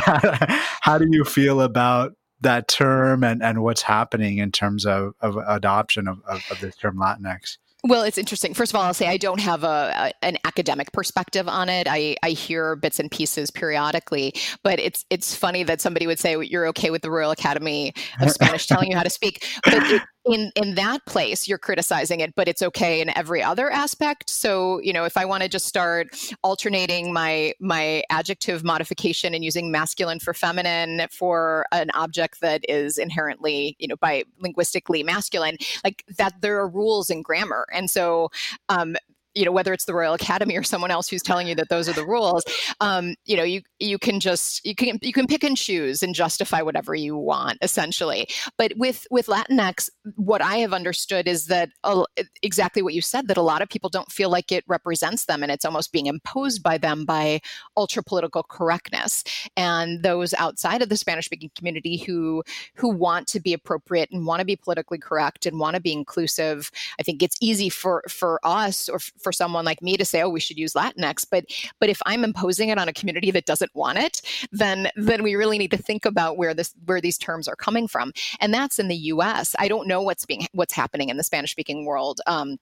how 0.81 0.99
do 0.99 1.07
you 1.11 1.25
feel 1.25 1.61
about 1.61 2.13
that 2.41 2.69
term 2.69 3.25
and 3.25 3.43
and 3.43 3.63
what's 3.63 3.83
happening 3.83 4.39
in 4.39 4.53
terms 4.53 4.85
of 4.85 5.15
of 5.21 5.37
adoption 5.37 6.09
of, 6.09 6.21
of, 6.27 6.43
of 6.51 6.61
this 6.61 6.77
term 6.77 6.97
Latinx? 6.97 7.59
Well, 7.85 8.05
it's 8.05 8.17
interesting. 8.17 8.55
First 8.55 8.71
of 8.71 8.77
all, 8.77 8.83
I'll 8.83 8.95
say 8.95 9.09
I 9.09 9.17
don't 9.17 9.41
have 9.41 9.65
a, 9.65 10.13
a, 10.23 10.25
an 10.25 10.39
academic 10.45 10.93
perspective 10.93 11.49
on 11.49 11.69
it. 11.69 11.89
I, 11.91 12.15
I 12.23 12.31
hear 12.31 12.77
bits 12.77 13.01
and 13.01 13.11
pieces 13.11 13.51
periodically, 13.51 14.35
but 14.63 14.79
it's 14.79 15.05
it's 15.11 15.35
funny 15.35 15.65
that 15.65 15.81
somebody 15.81 16.07
would 16.07 16.21
say 16.21 16.37
you're 16.45 16.69
okay 16.69 16.91
with 16.91 17.03
the 17.03 17.11
Royal 17.11 17.33
Academy 17.33 17.93
of 18.21 18.31
Spanish 18.31 18.69
telling 18.69 18.93
you 18.93 18.97
how 18.97 19.03
to 19.03 19.11
speak, 19.11 19.45
but 19.65 19.75
it, 19.75 20.03
in 20.25 20.53
in 20.57 20.75
that 20.75 21.05
place 21.07 21.49
you're 21.49 21.59
criticizing 21.59 22.21
it 22.21 22.35
but 22.35 22.49
it's 22.49 22.63
okay 22.63 23.01
in 23.01 23.17
every 23.17 23.43
other 23.43 23.71
aspect. 23.71 24.31
So 24.31 24.81
you 24.81 24.93
know 24.93 25.05
if 25.05 25.17
i 25.17 25.25
want 25.25 25.43
to 25.43 25.49
just 25.49 25.67
start 25.67 26.17
alternating 26.43 27.13
my 27.13 27.55
my 27.61 28.03
adjective 28.11 28.65
modification 28.65 29.35
and 29.35 29.45
using 29.45 29.71
masculine 29.71 30.19
for 30.19 30.35
feminine 30.35 31.07
for 31.11 31.67
an 31.73 31.91
object 31.95 32.41
that 32.41 32.65
is 32.69 32.99
inherently 32.99 33.77
you 33.79 33.89
know 33.89 33.97
by 33.97 34.25
linguistically 34.41 35.03
masculine 35.03 35.57
like 35.85 36.05
that 36.19 36.41
there 36.41 36.59
are 36.59 36.69
rules 36.69 37.11
in 37.11 37.23
grammar. 37.23 37.67
And 37.73 37.91
so 37.91 38.31
um, 38.69 38.97
you 39.35 39.45
know 39.45 39.53
whether 39.53 39.73
it's 39.73 39.85
the 39.85 39.95
royal 39.95 40.15
academy 40.15 40.57
or 40.57 40.63
someone 40.63 40.91
else 40.91 41.09
who's 41.09 41.23
telling 41.23 41.49
you 41.49 41.55
that 41.55 41.69
those 41.69 41.89
are 41.89 41.93
the 41.93 42.07
rules 42.07 42.45
um, 42.81 43.15
you 43.25 43.37
know 43.37 43.43
you 43.43 43.63
you 43.79 43.99
can 43.99 44.21
just 44.21 44.65
you 44.65 44.75
can 44.75 44.99
you 45.03 45.13
can 45.13 45.27
pick 45.27 45.45
and 45.45 45.57
choose 45.57 46.03
and 46.03 46.15
justify 46.15 46.63
whatever 46.63 46.95
you 46.95 47.17
want 47.17 47.59
essentially. 47.63 48.29
But 48.57 48.73
with 48.77 49.07
with 49.11 49.27
latinx 49.27 49.89
what 50.17 50.43
i 50.43 50.57
have 50.57 50.73
understood 50.73 51.29
is 51.29 51.47
that 51.47 51.71
uh, 51.85 52.05
exactly 52.43 52.83
what 52.83 52.95
you 52.95 53.01
said 53.01 53.29
that 53.29 53.37
a 53.37 53.43
lot 53.43 53.63
of 53.63 53.69
people 53.69 53.91
don't 53.91 54.11
feel 54.11 54.31
like 54.31 54.53
it 54.53 54.65
represents 54.67 55.27
them 55.27 55.43
and 55.43 55.51
it's 55.51 55.65
almost 55.65 55.93
being 55.93 56.07
imposed 56.07 56.63
by 56.63 56.79
them 56.79 57.05
by 57.05 57.41
ultra 57.77 58.03
political 58.03 58.43
correctness. 58.43 59.25
And 59.57 60.03
those 60.03 60.35
outside 60.35 60.83
of 60.83 60.89
the 60.89 60.97
spanish 60.97 61.27
speaking 61.27 61.51
community 61.57 61.97
who 61.97 62.43
who 62.75 62.89
want 62.89 63.27
to 63.29 63.41
be 63.41 63.53
appropriate 63.53 64.11
and 64.11 64.27
want 64.27 64.41
to 64.41 64.47
be 64.47 64.57
politically 64.57 64.99
correct 64.99 65.47
and 65.47 65.59
want 65.59 65.75
to 65.75 65.81
be 65.81 65.93
inclusive 65.93 66.71
i 66.99 67.03
think 67.03 67.23
it's 67.23 67.37
easy 67.41 67.69
for 67.69 68.03
for 68.09 68.41
us 68.45 68.89
or 68.89 68.99
for 69.23 69.33
someone 69.33 69.65
like 69.65 69.83
me 69.83 69.97
to 69.97 70.05
say, 70.05 70.23
oh, 70.23 70.29
we 70.29 70.41
should 70.41 70.59
use 70.59 70.75
Latinx. 70.75 71.27
But 71.31 71.45
but 71.81 71.89
if 71.89 72.01
I'm 72.07 72.25
imposing 72.25 72.69
it 72.69 72.79
on 72.79 72.89
a 72.89 72.93
community 72.93 73.31
that 73.31 73.47
doesn't 73.47 73.75
want 73.75 73.99
it, 73.99 74.21
then 74.51 74.89
then 74.97 75.23
we 75.23 75.35
really 75.35 75.59
need 75.59 75.71
to 75.71 75.77
think 75.77 76.05
about 76.05 76.37
where 76.37 76.55
this 76.55 76.75
where 76.85 77.01
these 77.01 77.19
terms 77.19 77.49
are 77.49 77.57
coming 77.57 77.89
from. 77.89 78.13
And 78.41 78.53
that's 78.53 78.79
in 78.79 78.89
the 78.89 78.97
US. 78.97 79.55
I 79.59 79.69
don't 79.69 79.89
know 79.89 80.03
what's 80.03 80.27
being 80.27 80.47
what's 80.53 80.75
happening 80.75 81.09
in 81.09 81.17
the 81.17 81.25
Spanish 81.25 81.53
speaking 81.53 81.85
world. 81.85 82.21
Um, 82.27 82.59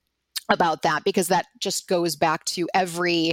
about 0.50 0.82
that 0.82 1.04
because 1.04 1.28
that 1.28 1.46
just 1.58 1.88
goes 1.88 2.16
back 2.16 2.44
to 2.44 2.68
every 2.74 3.32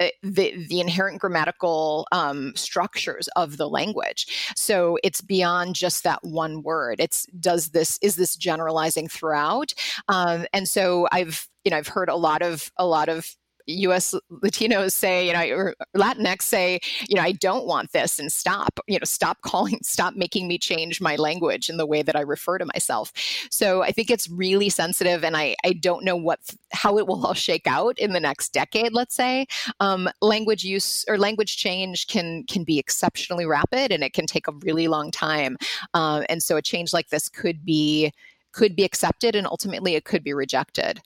uh, 0.00 0.08
the 0.22 0.66
the 0.68 0.80
inherent 0.80 1.20
grammatical 1.20 2.06
um, 2.12 2.52
structures 2.54 3.28
of 3.36 3.56
the 3.56 3.68
language. 3.68 4.52
So 4.56 4.98
it's 5.02 5.20
beyond 5.20 5.74
just 5.74 6.04
that 6.04 6.20
one 6.22 6.62
word. 6.62 7.00
It's 7.00 7.26
does 7.40 7.70
this 7.70 7.98
is 8.02 8.16
this 8.16 8.36
generalizing 8.36 9.08
throughout? 9.08 9.72
Um, 10.08 10.46
and 10.52 10.68
so 10.68 11.08
i've 11.12 11.48
you 11.64 11.70
know 11.70 11.76
i've 11.76 11.88
heard 11.88 12.08
a 12.08 12.16
lot 12.16 12.42
of 12.42 12.70
a 12.76 12.86
lot 12.86 13.08
of 13.08 13.36
U.S. 13.68 14.14
Latinos 14.32 14.92
say, 14.92 15.26
you 15.26 15.32
know, 15.32 15.56
or 15.56 15.74
Latinx 15.96 16.42
say, 16.42 16.80
you 17.08 17.16
know, 17.16 17.22
I 17.22 17.32
don't 17.32 17.66
want 17.66 17.92
this, 17.92 18.18
and 18.18 18.32
stop, 18.32 18.80
you 18.86 18.98
know, 18.98 19.04
stop 19.04 19.40
calling, 19.42 19.78
stop 19.82 20.14
making 20.14 20.48
me 20.48 20.58
change 20.58 21.00
my 21.00 21.16
language 21.16 21.68
in 21.68 21.76
the 21.76 21.86
way 21.86 22.02
that 22.02 22.16
I 22.16 22.20
refer 22.20 22.58
to 22.58 22.66
myself. 22.66 23.12
So 23.50 23.82
I 23.82 23.92
think 23.92 24.10
it's 24.10 24.28
really 24.28 24.68
sensitive, 24.68 25.24
and 25.24 25.36
I 25.36 25.56
I 25.64 25.72
don't 25.74 26.04
know 26.04 26.16
what 26.16 26.40
how 26.72 26.98
it 26.98 27.06
will 27.06 27.24
all 27.24 27.34
shake 27.34 27.66
out 27.66 27.98
in 27.98 28.12
the 28.12 28.20
next 28.20 28.52
decade. 28.52 28.92
Let's 28.92 29.14
say 29.14 29.46
um, 29.80 30.08
language 30.20 30.64
use 30.64 31.04
or 31.08 31.18
language 31.18 31.56
change 31.56 32.06
can 32.06 32.44
can 32.44 32.64
be 32.64 32.78
exceptionally 32.78 33.46
rapid, 33.46 33.92
and 33.92 34.02
it 34.02 34.12
can 34.12 34.26
take 34.26 34.48
a 34.48 34.52
really 34.62 34.88
long 34.88 35.10
time. 35.10 35.56
Um, 35.94 36.24
and 36.28 36.42
so 36.42 36.56
a 36.56 36.62
change 36.62 36.92
like 36.92 37.08
this 37.08 37.28
could 37.28 37.64
be 37.64 38.12
could 38.52 38.74
be 38.74 38.84
accepted, 38.84 39.34
and 39.36 39.46
ultimately 39.46 39.94
it 39.94 40.04
could 40.04 40.24
be 40.24 40.32
rejected. 40.32 41.00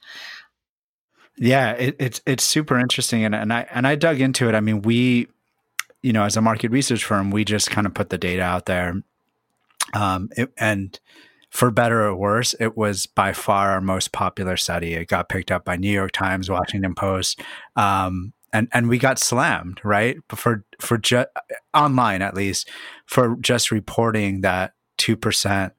Yeah, 1.38 1.72
it, 1.72 1.96
it's 1.98 2.20
it's 2.26 2.44
super 2.44 2.78
interesting, 2.78 3.24
and 3.24 3.34
and 3.34 3.52
I 3.52 3.66
and 3.70 3.86
I 3.86 3.94
dug 3.94 4.20
into 4.20 4.48
it. 4.48 4.54
I 4.54 4.60
mean, 4.60 4.82
we, 4.82 5.28
you 6.02 6.12
know, 6.12 6.24
as 6.24 6.36
a 6.36 6.42
market 6.42 6.70
research 6.70 7.04
firm, 7.04 7.30
we 7.30 7.44
just 7.44 7.70
kind 7.70 7.86
of 7.86 7.94
put 7.94 8.10
the 8.10 8.18
data 8.18 8.42
out 8.42 8.66
there, 8.66 9.02
um, 9.94 10.28
it, 10.36 10.52
and 10.58 10.98
for 11.50 11.70
better 11.70 12.02
or 12.02 12.14
worse, 12.14 12.54
it 12.60 12.76
was 12.76 13.06
by 13.06 13.32
far 13.32 13.70
our 13.70 13.80
most 13.80 14.12
popular 14.12 14.56
study. 14.56 14.94
It 14.94 15.08
got 15.08 15.28
picked 15.28 15.50
up 15.50 15.64
by 15.64 15.76
New 15.76 15.90
York 15.90 16.12
Times, 16.12 16.50
Washington 16.50 16.94
Post, 16.94 17.40
um, 17.76 18.34
and 18.52 18.68
and 18.72 18.88
we 18.88 18.98
got 18.98 19.18
slammed 19.18 19.80
right 19.82 20.18
for 20.28 20.64
for 20.80 20.98
just 20.98 21.28
online 21.74 22.22
at 22.22 22.34
least 22.34 22.68
for 23.06 23.36
just 23.40 23.70
reporting 23.70 24.42
that 24.42 24.74
two 24.98 25.16
percent 25.16 25.72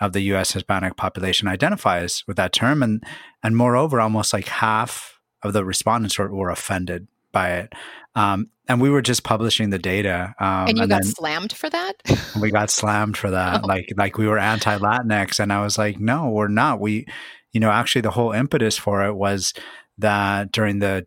of 0.00 0.12
the 0.12 0.20
U.S. 0.20 0.52
Hispanic 0.52 0.96
population 0.96 1.48
identifies 1.48 2.24
with 2.26 2.36
that 2.36 2.52
term, 2.52 2.82
and 2.82 3.02
and 3.42 3.56
moreover, 3.56 4.00
almost 4.00 4.32
like 4.32 4.48
half 4.48 5.18
of 5.42 5.52
the 5.52 5.64
respondents 5.64 6.18
were, 6.18 6.32
were 6.34 6.50
offended 6.50 7.08
by 7.32 7.52
it. 7.52 7.72
Um, 8.14 8.50
and 8.68 8.80
we 8.80 8.90
were 8.90 9.02
just 9.02 9.22
publishing 9.22 9.70
the 9.70 9.78
data. 9.78 10.34
Um, 10.38 10.68
and 10.68 10.76
you 10.76 10.82
and 10.82 10.90
got 10.90 11.04
slammed 11.04 11.52
for 11.52 11.70
that. 11.70 11.94
we 12.40 12.50
got 12.50 12.70
slammed 12.70 13.16
for 13.16 13.30
that. 13.30 13.60
Oh. 13.64 13.66
Like 13.66 13.92
like 13.96 14.18
we 14.18 14.26
were 14.26 14.38
anti 14.38 14.78
Latinx, 14.78 15.40
and 15.40 15.52
I 15.52 15.62
was 15.62 15.78
like, 15.78 15.98
no, 15.98 16.30
we're 16.30 16.48
not. 16.48 16.80
We, 16.80 17.06
you 17.52 17.60
know, 17.60 17.70
actually, 17.70 18.02
the 18.02 18.10
whole 18.10 18.32
impetus 18.32 18.76
for 18.76 19.04
it 19.04 19.14
was 19.14 19.54
that 19.98 20.52
during 20.52 20.78
the 20.78 21.06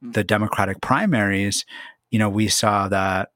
the 0.00 0.24
Democratic 0.24 0.80
primaries, 0.80 1.64
you 2.10 2.18
know, 2.18 2.28
we 2.28 2.48
saw 2.48 2.88
that 2.88 3.30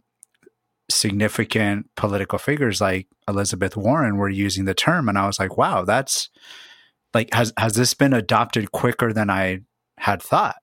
significant 0.91 1.89
political 1.97 2.39
figures 2.39 2.81
like 2.81 3.09
Elizabeth 3.29 3.77
Warren 3.77 4.17
were 4.17 4.29
using 4.29 4.65
the 4.65 4.75
term, 4.75 5.09
and 5.09 5.19
I 5.19 5.27
was 5.27 5.39
like, 5.39 5.57
wow, 5.57 5.85
that's 5.85 6.31
like 7.15 7.33
has 7.35 7.53
has 7.57 7.75
this 7.75 7.95
been 7.95 8.13
adopted 8.13 8.73
quicker 8.73 9.13
than 9.13 9.31
I 9.31 9.61
had 9.99 10.23
thought? 10.23 10.57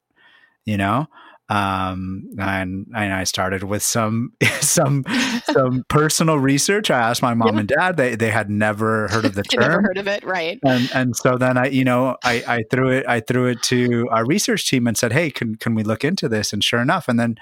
You 0.66 0.78
know, 0.78 1.08
um, 1.50 2.30
and, 2.40 2.88
and 2.96 3.14
I 3.14 3.26
started 3.26 3.64
with 3.64 3.84
some 3.84 4.34
some 4.62 5.04
some 5.44 5.84
personal 5.90 6.40
research. 6.40 6.90
I 6.90 7.00
asked 7.00 7.22
my 7.22 7.34
mom 7.34 7.56
yeah. 7.56 7.60
and 7.60 7.68
dad; 7.68 7.98
they 7.98 8.16
they 8.16 8.32
had 8.32 8.50
never 8.50 9.08
heard 9.10 9.26
of 9.26 9.36
the 9.36 9.44
term, 9.52 9.62
never 9.62 9.82
heard 9.82 9.98
of 9.98 10.08
it, 10.08 10.24
right? 10.24 10.60
And 10.64 10.90
and 10.94 11.16
so 11.16 11.38
then 11.38 11.58
I, 11.58 11.68
you 11.68 11.84
know, 11.84 12.16
I, 12.24 12.44
I 12.48 12.64
threw 12.72 12.90
it 12.90 13.06
I 13.08 13.20
threw 13.20 13.48
it 13.48 13.62
to 13.64 14.08
our 14.10 14.26
research 14.26 14.70
team 14.70 14.88
and 14.88 14.98
said, 14.98 15.12
"Hey, 15.12 15.30
can 15.30 15.56
can 15.56 15.76
we 15.76 15.84
look 15.84 16.04
into 16.06 16.30
this?" 16.30 16.54
And 16.54 16.64
sure 16.64 16.80
enough, 16.80 17.10
and 17.10 17.20
then 17.20 17.36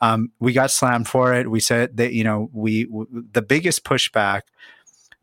um, 0.00 0.32
we 0.40 0.52
got 0.52 0.70
slammed 0.70 1.08
for 1.08 1.32
it. 1.32 1.50
We 1.50 1.60
said 1.60 1.96
that 1.96 2.12
you 2.12 2.24
know 2.24 2.50
we 2.52 2.84
w- 2.86 3.24
the 3.32 3.42
biggest 3.42 3.84
pushback 3.84 4.42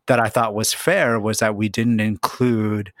that 0.06 0.18
I 0.18 0.28
thought 0.28 0.54
was 0.54 0.72
fair 0.72 1.20
was 1.20 1.38
that 1.40 1.54
we 1.54 1.68
didn't 1.68 2.00
include 2.00 2.92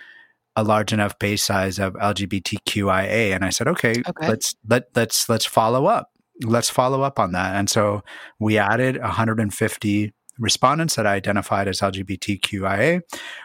a 0.56 0.62
large 0.62 0.92
enough 0.92 1.18
base 1.18 1.42
size 1.42 1.78
of 1.78 1.94
LGBTQIA. 1.94 3.34
And 3.34 3.44
I 3.44 3.50
said, 3.50 3.68
okay, 3.68 3.94
okay, 4.06 4.28
let's 4.28 4.54
let 4.68 4.84
let's 4.94 5.28
let's 5.28 5.46
follow 5.46 5.86
up. 5.86 6.10
Let's 6.44 6.70
follow 6.70 7.02
up 7.02 7.18
on 7.18 7.32
that. 7.32 7.54
And 7.54 7.70
so 7.70 8.02
we 8.38 8.58
added 8.58 9.00
150 9.00 10.12
respondents 10.38 10.96
that 10.96 11.06
I 11.06 11.14
identified 11.14 11.68
as 11.68 11.80
LGBTQIA. 11.80 13.02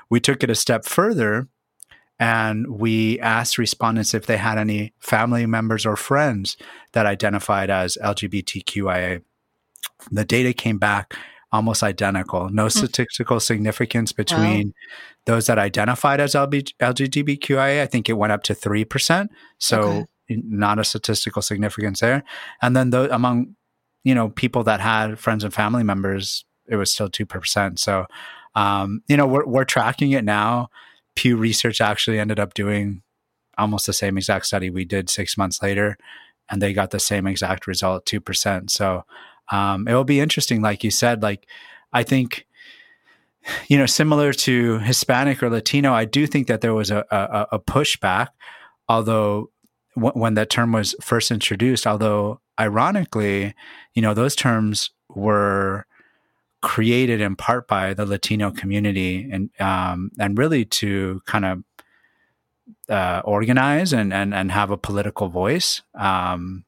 We 0.10 0.20
took 0.20 0.44
it 0.44 0.50
a 0.50 0.56
step 0.56 0.86
further 0.86 1.48
and 2.20 2.68
we 2.68 3.20
asked 3.20 3.58
respondents 3.58 4.14
if 4.14 4.26
they 4.26 4.38
had 4.38 4.58
any 4.58 4.94
family 5.00 5.46
members 5.46 5.86
or 5.86 5.96
friends 5.96 6.58
that 6.94 7.06
identified 7.06 7.70
as 7.70 7.98
LGBTQIA. 8.02 9.22
The 10.12 10.26
data 10.26 10.54
came 10.54 10.80
back 10.80 11.14
almost 11.52 11.84
identical. 11.84 12.50
No 12.50 12.64
hmm. 12.64 12.70
statistical 12.70 13.40
significance 13.40 14.12
between 14.12 14.74
those 15.28 15.46
that 15.48 15.60
identified 15.60 16.22
as 16.22 16.34
LGBTQIA. 16.34 17.82
I 17.82 17.86
think 17.86 18.08
it 18.10 18.14
went 18.14 18.32
up 18.32 18.44
to 18.44 18.56
3%. 18.56 19.28
So 19.60 19.82
okay. 19.82 20.06
not 20.30 20.80
a 20.80 20.86
statistical 20.86 21.42
significance 21.42 22.00
there. 22.00 22.24
And 22.62 22.76
then 22.76 22.92
the, 22.92 23.13
among, 23.13 23.56
you 24.06 24.16
know, 24.16 24.30
people 24.30 24.63
that 24.63 24.80
had 24.80 25.20
friends 25.20 25.44
and 25.44 25.54
family 25.54 25.84
members, 25.84 26.46
it 26.66 26.78
was 26.78 26.92
still 26.92 27.10
2%. 27.10 27.78
So, 27.78 28.06
um, 28.56 29.02
you 29.10 29.18
know, 29.18 29.28
we're, 29.28 29.46
we're 29.46 29.66
tracking 29.66 30.12
it 30.12 30.24
now. 30.24 30.70
Pew 31.16 31.36
Research 31.36 31.82
actually 31.82 32.20
ended 32.20 32.40
up 32.40 32.54
doing 32.54 33.02
almost 33.58 33.86
the 33.86 33.94
same 33.94 34.18
exact 34.18 34.46
study 34.46 34.70
we 34.70 34.86
did 34.86 35.10
six 35.10 35.38
months 35.38 35.62
later, 35.62 35.98
and 36.50 36.62
they 36.62 36.72
got 36.72 36.92
the 36.92 37.00
same 37.00 37.28
exact 37.28 37.68
result, 37.68 38.06
2%. 38.06 38.70
So, 38.70 39.04
um, 39.52 39.88
it 39.90 39.94
will 39.94 40.06
be 40.06 40.22
interesting, 40.22 40.62
like 40.62 40.86
you 40.86 40.92
said. 40.92 41.22
Like, 41.22 41.48
I 41.92 42.04
think, 42.04 42.47
you 43.68 43.78
know, 43.78 43.86
similar 43.86 44.34
to 44.34 44.80
Hispanic 44.80 45.42
or 45.42 45.50
Latino, 45.50 45.94
I 45.94 46.06
do 46.06 46.28
think 46.28 46.48
that 46.48 46.62
there 46.62 46.74
was 46.74 46.92
a, 46.92 47.06
a, 47.12 47.48
a 47.54 47.60
pushback, 47.60 48.30
although 48.88 49.52
w- 49.96 50.14
when 50.14 50.36
that 50.36 50.50
term 50.50 50.72
was 50.72 50.96
first 51.02 51.32
introduced, 51.32 51.88
although 51.88 52.40
ironically, 52.60 53.54
you 53.94 54.02
know, 54.02 54.14
those 54.14 54.36
terms 54.36 54.92
were 55.10 55.86
created 56.62 57.22
in 57.22 57.36
part 57.36 57.68
by 57.68 57.94
the 57.94 58.06
Latino 58.06 58.52
community 58.52 59.30
and 59.32 59.50
um, 59.60 60.12
and 60.20 60.38
really 60.38 60.66
to 60.66 61.22
kind 61.26 61.46
of 61.46 61.64
uh, 62.90 63.22
organize 63.24 63.94
and, 63.94 64.14
and 64.14 64.34
and 64.34 64.52
have 64.52 64.72
a 64.72 64.78
political 64.78 65.30
voice. 65.30 65.82
Um, 65.96 66.66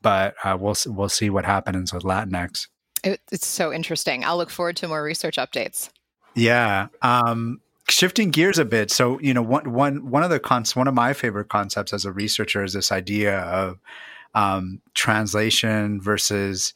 but 0.00 0.34
uh, 0.44 0.56
we'll 0.58 0.76
we'll 0.86 1.08
see 1.08 1.30
what 1.30 1.44
happens 1.44 1.92
with 1.92 2.02
Latinx. 2.02 2.68
It, 3.04 3.20
it's 3.30 3.46
so 3.46 3.72
interesting. 3.72 4.24
I'll 4.24 4.36
look 4.36 4.50
forward 4.50 4.76
to 4.76 4.88
more 4.88 5.02
research 5.02 5.36
updates. 5.36 5.90
Yeah. 6.34 6.88
Um, 7.02 7.60
shifting 7.88 8.30
gears 8.30 8.58
a 8.58 8.64
bit. 8.64 8.90
So 8.90 9.18
you 9.20 9.34
know, 9.34 9.42
one 9.42 9.72
one 9.72 10.10
one 10.10 10.22
of 10.22 10.30
the 10.30 10.40
cons- 10.40 10.76
one 10.76 10.88
of 10.88 10.94
my 10.94 11.12
favorite 11.12 11.48
concepts 11.48 11.92
as 11.92 12.04
a 12.04 12.12
researcher 12.12 12.64
is 12.64 12.72
this 12.72 12.92
idea 12.92 13.40
of 13.40 13.78
um, 14.34 14.80
translation 14.94 16.00
versus 16.00 16.74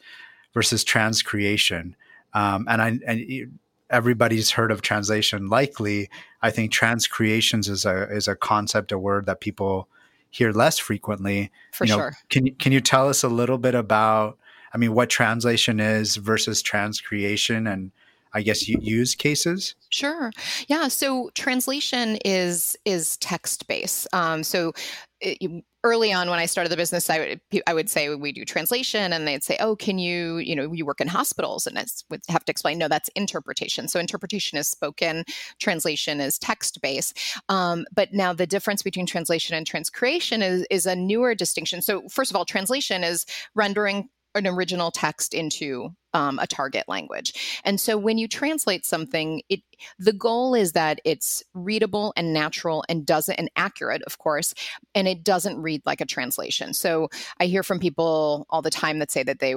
versus 0.55 0.85
transcreation. 0.85 1.95
Um, 2.35 2.67
and 2.69 2.83
I 2.83 2.99
and 3.07 3.59
everybody's 3.91 4.51
heard 4.51 4.71
of 4.71 4.83
translation. 4.83 5.49
Likely, 5.49 6.11
I 6.43 6.51
think 6.51 6.73
transcreations 6.73 7.69
is 7.69 7.85
a 7.85 8.11
is 8.11 8.29
a 8.29 8.37
concept, 8.37 8.93
a 8.93 8.99
word 8.99 9.27
that 9.27 9.41
people 9.41 9.89
hear 10.31 10.53
less 10.53 10.79
frequently. 10.79 11.51
For 11.73 11.85
you 11.85 11.93
know, 11.93 11.99
sure. 11.99 12.17
Can 12.29 12.47
you 12.47 12.55
can 12.55 12.73
you 12.73 12.81
tell 12.81 13.09
us 13.09 13.23
a 13.23 13.29
little 13.29 13.59
bit 13.59 13.75
about? 13.75 14.39
I 14.73 14.79
mean, 14.79 14.93
what 14.93 15.09
translation 15.09 15.81
is 15.81 16.17
versus 16.17 16.63
transcreation, 16.63 17.73
and 17.73 17.93
I 18.37 18.43
guess 18.43 18.69
use 18.69 19.15
cases. 19.15 19.75
Sure. 19.89 20.31
Yeah. 20.69 20.89
So 20.89 21.31
translation 21.35 22.19
is 22.23 22.77
is 22.85 23.17
text 23.17 23.67
based. 23.67 24.07
Um, 24.13 24.43
so 24.45 24.75
it, 25.23 25.65
early 25.85 26.13
on 26.13 26.29
when 26.29 26.39
I 26.39 26.45
started 26.45 26.69
the 26.69 26.77
business, 26.77 27.09
I 27.09 27.19
would 27.19 27.63
I 27.67 27.73
would 27.73 27.89
say 27.89 28.15
we 28.15 28.33
do 28.33 28.45
translation, 28.45 29.15
and 29.15 29.27
they'd 29.27 29.43
say, 29.43 29.57
"Oh, 29.59 29.75
can 29.75 29.99
you 29.99 30.37
you 30.37 30.55
know 30.55 30.71
you 30.71 30.85
work 30.85 31.01
in 31.01 31.09
hospitals?" 31.09 31.67
And 31.67 31.79
I 31.79 31.87
would 32.11 32.21
have 32.29 32.45
to 32.45 32.51
explain, 32.51 32.77
"No, 32.77 32.89
that's 32.89 33.09
interpretation." 33.17 33.89
So 33.89 33.99
interpretation 33.99 34.59
is 34.59 34.69
spoken, 34.69 35.25
translation 35.59 36.21
is 36.21 36.39
text 36.39 36.83
based. 36.83 37.19
Um, 37.49 37.87
but 37.95 38.13
now 38.13 38.35
the 38.35 38.47
difference 38.47 38.83
between 38.83 39.07
translation 39.07 39.57
and 39.57 39.67
transcreation 39.67 40.43
is 40.43 40.67
is 40.71 40.85
a 40.85 40.95
newer 40.95 41.35
distinction. 41.35 41.81
So 41.81 42.03
first 42.11 42.31
of 42.31 42.37
all, 42.37 42.45
translation 42.45 43.03
is 43.03 43.25
rendering 43.55 44.11
an 44.35 44.47
original 44.47 44.91
text 44.91 45.33
into 45.33 45.91
um, 46.17 46.39
a 46.39 46.47
target 46.47 46.85
language. 46.89 47.61
And 47.63 47.79
so 47.79 47.99
when 47.99 48.17
you 48.17 48.27
translate 48.27 48.87
something, 48.87 49.43
it 49.51 49.61
the 49.99 50.15
goal 50.15 50.55
is 50.55 50.73
that 50.73 50.99
it's 51.05 51.45
readable 51.53 52.15
and 52.17 52.33
natural 52.33 52.83
and 52.89 53.05
doesn't 53.05 53.35
and 53.35 53.51
accurate, 53.55 54.03
of 54.05 54.17
course, 54.17 54.55
and 54.95 55.07
it 55.07 55.23
doesn't 55.23 55.61
read 55.61 55.83
like 55.85 56.01
a 56.01 56.07
translation. 56.07 56.73
So 56.73 57.11
I 57.39 57.45
hear 57.45 57.63
from 57.63 57.79
people 57.79 58.47
all 58.49 58.63
the 58.63 58.71
time 58.71 58.99
that 59.01 59.11
say 59.11 59.23
that 59.25 59.41
they 59.41 59.57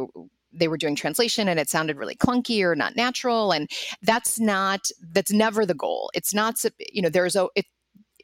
they 0.51 0.67
were 0.67 0.77
doing 0.77 0.95
translation 0.95 1.47
and 1.47 1.59
it 1.59 1.69
sounded 1.69 1.95
really 1.95 2.15
clunky 2.15 2.63
or 2.63 2.75
not 2.75 2.95
natural 2.95 3.51
and 3.51 3.69
that's 4.01 4.39
not 4.39 4.89
that's 5.11 5.31
never 5.31 5.63
the 5.63 5.75
goal 5.75 6.09
it's 6.15 6.33
not 6.33 6.55
you 6.91 7.03
know 7.03 7.09
there's 7.09 7.35
a 7.35 7.47
it, 7.55 7.67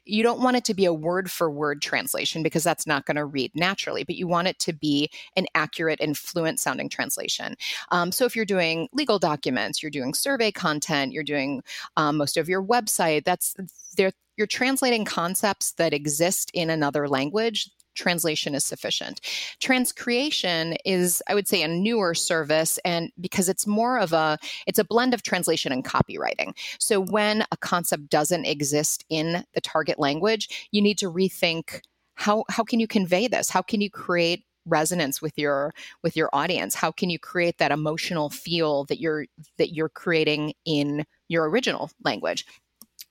you 0.06 0.22
don't 0.22 0.40
want 0.40 0.56
it 0.56 0.64
to 0.66 0.74
be 0.74 0.84
a 0.84 0.94
word 0.94 1.30
for 1.30 1.50
word 1.50 1.82
translation 1.82 2.42
because 2.42 2.64
that's 2.64 2.86
not 2.86 3.04
going 3.06 3.16
to 3.16 3.24
read 3.24 3.50
naturally, 3.54 4.04
but 4.04 4.16
you 4.16 4.26
want 4.26 4.48
it 4.48 4.58
to 4.60 4.72
be 4.72 5.10
an 5.36 5.46
accurate 5.54 6.00
and 6.00 6.16
fluent 6.16 6.60
sounding 6.60 6.88
translation. 6.88 7.56
Um, 7.90 8.12
so 8.12 8.24
if 8.24 8.36
you're 8.36 8.44
doing 8.44 8.88
legal 8.92 9.18
documents, 9.18 9.82
you're 9.82 9.90
doing 9.90 10.14
survey 10.14 10.52
content, 10.52 11.12
you're 11.12 11.24
doing 11.24 11.62
um, 11.96 12.16
most 12.16 12.36
of 12.36 12.48
your 12.48 12.62
website, 12.62 13.24
that's 13.24 13.54
there. 13.96 14.12
You're 14.36 14.46
translating 14.46 15.06
concepts 15.06 15.72
that 15.72 15.94
exist 15.94 16.50
in 16.52 16.68
another 16.68 17.08
language 17.08 17.70
translation 17.96 18.54
is 18.54 18.64
sufficient. 18.64 19.20
Transcreation 19.60 20.76
is, 20.84 21.22
I 21.28 21.34
would 21.34 21.48
say, 21.48 21.62
a 21.62 21.68
newer 21.68 22.14
service, 22.14 22.78
and 22.84 23.10
because 23.20 23.48
it's 23.48 23.66
more 23.66 23.98
of 23.98 24.12
a 24.12 24.38
it's 24.66 24.78
a 24.78 24.84
blend 24.84 25.14
of 25.14 25.22
translation 25.22 25.72
and 25.72 25.84
copywriting. 25.84 26.56
So 26.78 27.00
when 27.00 27.44
a 27.50 27.56
concept 27.56 28.08
doesn't 28.08 28.44
exist 28.44 29.04
in 29.08 29.44
the 29.54 29.60
target 29.60 29.98
language, 29.98 30.68
you 30.70 30.82
need 30.82 30.98
to 30.98 31.10
rethink 31.10 31.80
how 32.14 32.44
how 32.48 32.64
can 32.64 32.80
you 32.80 32.86
convey 32.86 33.28
this? 33.28 33.50
How 33.50 33.62
can 33.62 33.80
you 33.80 33.90
create 33.90 34.44
resonance 34.66 35.22
with 35.22 35.38
your 35.38 35.72
with 36.02 36.16
your 36.16 36.28
audience 36.32 36.74
how 36.74 36.90
can 36.90 37.08
you 37.08 37.20
create 37.20 37.58
that 37.58 37.70
emotional 37.70 38.28
feel 38.28 38.84
that 38.86 39.00
you're 39.00 39.26
that 39.58 39.72
you're 39.72 39.88
creating 39.88 40.52
in 40.64 41.04
your 41.28 41.48
original 41.48 41.88
language 42.04 42.44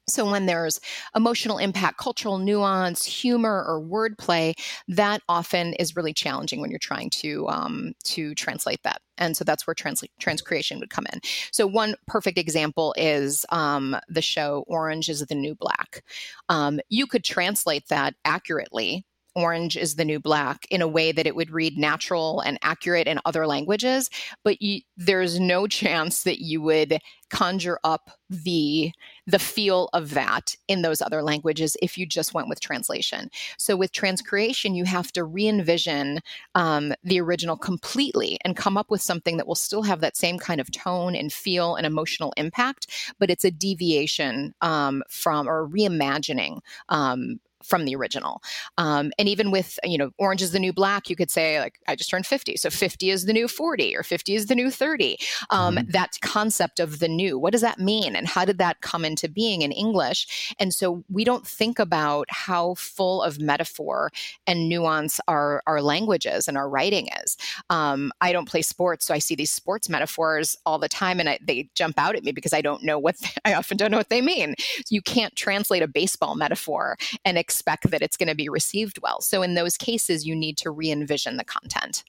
so, 0.07 0.29
when 0.29 0.45
there's 0.45 0.79
emotional 1.15 1.57
impact, 1.57 1.97
cultural 1.97 2.37
nuance, 2.37 3.05
humor, 3.05 3.63
or 3.67 3.81
wordplay, 3.81 4.53
that 4.87 5.21
often 5.27 5.73
is 5.73 5.95
really 5.95 6.13
challenging 6.13 6.61
when 6.61 6.69
you're 6.69 6.79
trying 6.79 7.09
to 7.11 7.47
um, 7.49 7.93
to 8.03 8.35
translate 8.35 8.83
that. 8.83 9.01
And 9.17 9.35
so 9.35 9.43
that's 9.43 9.65
where 9.65 9.73
trans- 9.73 10.03
transcreation 10.21 10.79
would 10.79 10.89
come 10.89 11.05
in. 11.11 11.21
So, 11.51 11.65
one 11.65 11.95
perfect 12.07 12.37
example 12.37 12.93
is 12.97 13.45
um, 13.49 13.97
the 14.07 14.21
show 14.21 14.63
Orange 14.67 15.09
is 15.09 15.21
the 15.21 15.35
New 15.35 15.55
Black. 15.55 16.03
Um, 16.49 16.79
you 16.89 17.07
could 17.07 17.23
translate 17.23 17.87
that 17.89 18.13
accurately 18.25 19.05
orange 19.35 19.75
is 19.75 19.95
the 19.95 20.05
new 20.05 20.19
black 20.19 20.65
in 20.69 20.81
a 20.81 20.87
way 20.87 21.11
that 21.11 21.27
it 21.27 21.35
would 21.35 21.51
read 21.51 21.77
natural 21.77 22.39
and 22.39 22.57
accurate 22.61 23.07
in 23.07 23.19
other 23.25 23.45
languages 23.45 24.09
but 24.43 24.61
you, 24.61 24.81
there's 24.97 25.39
no 25.39 25.67
chance 25.81 26.23
that 26.23 26.39
you 26.39 26.61
would 26.61 26.99
conjure 27.29 27.79
up 27.83 28.11
the 28.29 28.91
the 29.27 29.39
feel 29.39 29.89
of 29.93 30.11
that 30.11 30.55
in 30.67 30.81
those 30.81 31.01
other 31.01 31.21
languages 31.21 31.75
if 31.81 31.97
you 31.97 32.05
just 32.05 32.33
went 32.33 32.47
with 32.47 32.59
translation. 32.59 33.29
So 33.57 33.75
with 33.75 33.91
transcreation 33.91 34.75
you 34.75 34.85
have 34.85 35.11
to 35.13 35.23
re-envision 35.23 36.19
um, 36.53 36.93
the 37.03 37.19
original 37.19 37.57
completely 37.57 38.37
and 38.43 38.55
come 38.55 38.77
up 38.77 38.91
with 38.91 39.01
something 39.01 39.37
that 39.37 39.47
will 39.47 39.55
still 39.55 39.83
have 39.83 40.01
that 40.01 40.17
same 40.17 40.37
kind 40.37 40.61
of 40.61 40.71
tone 40.71 41.15
and 41.15 41.31
feel 41.31 41.75
and 41.75 41.85
emotional 41.85 42.33
impact 42.37 42.87
but 43.19 43.29
it's 43.29 43.45
a 43.45 43.51
deviation 43.51 44.53
um, 44.61 45.03
from 45.09 45.47
or 45.47 45.67
reimagining 45.67 46.59
um, 46.89 47.39
from 47.65 47.85
the 47.85 47.95
original. 47.95 48.41
Um, 48.77 49.11
and 49.17 49.27
even 49.27 49.51
with, 49.51 49.79
you 49.83 49.97
know, 49.97 50.11
orange 50.17 50.41
is 50.41 50.51
the 50.51 50.59
new 50.59 50.71
black, 50.71 51.09
you 51.09 51.15
could 51.15 51.31
say, 51.31 51.59
like, 51.59 51.79
I 51.87 51.95
just 51.95 52.09
turned 52.09 52.25
50. 52.25 52.57
So 52.57 52.69
50 52.69 53.09
is 53.09 53.25
the 53.25 53.33
new 53.33 53.47
40 53.47 53.95
or 53.95 54.03
50 54.03 54.35
is 54.35 54.45
the 54.45 54.55
new 54.55 54.69
30. 54.69 55.17
Um, 55.49 55.75
mm-hmm. 55.75 55.91
That 55.91 56.17
concept 56.21 56.79
of 56.79 56.99
the 56.99 57.07
new, 57.07 57.37
what 57.37 57.51
does 57.51 57.61
that 57.61 57.79
mean? 57.79 58.15
And 58.15 58.27
how 58.27 58.45
did 58.45 58.57
that 58.59 58.81
come 58.81 59.03
into 59.03 59.27
being 59.27 59.61
in 59.61 59.71
English? 59.71 60.55
And 60.59 60.73
so 60.73 61.03
we 61.09 61.23
don't 61.23 61.45
think 61.45 61.79
about 61.79 62.27
how 62.29 62.75
full 62.75 63.21
of 63.23 63.39
metaphor 63.39 64.11
and 64.47 64.69
nuance 64.69 65.19
our, 65.27 65.61
our 65.67 65.81
languages 65.81 66.47
and 66.47 66.57
our 66.57 66.69
writing 66.69 67.09
is. 67.23 67.37
Um, 67.69 68.11
I 68.21 68.31
don't 68.31 68.47
play 68.47 68.61
sports, 68.61 69.05
so 69.05 69.13
I 69.13 69.19
see 69.19 69.35
these 69.35 69.51
sports 69.51 69.89
metaphors 69.89 70.57
all 70.65 70.77
the 70.77 70.89
time 70.89 71.19
and 71.19 71.29
I, 71.29 71.39
they 71.41 71.69
jump 71.75 71.97
out 71.97 72.15
at 72.15 72.23
me 72.23 72.31
because 72.31 72.53
I 72.53 72.61
don't 72.61 72.83
know 72.83 72.99
what, 72.99 73.17
they, 73.19 73.29
I 73.45 73.53
often 73.55 73.77
don't 73.77 73.91
know 73.91 73.97
what 73.97 74.09
they 74.09 74.21
mean. 74.21 74.55
You 74.89 75.01
can't 75.01 75.35
translate 75.35 75.81
a 75.81 75.87
baseball 75.87 76.35
metaphor 76.35 76.97
and 77.23 77.37
expect 77.37 77.54
that 77.63 78.01
it's 78.01 78.17
going 78.17 78.29
to 78.29 78.35
be 78.35 78.49
received 78.49 78.99
well. 79.01 79.21
So 79.21 79.41
in 79.41 79.55
those 79.55 79.77
cases, 79.77 80.25
you 80.25 80.35
need 80.35 80.57
to 80.57 80.71
re 80.71 80.91
envision 80.91 81.37
the 81.37 81.43
content. 81.43 82.03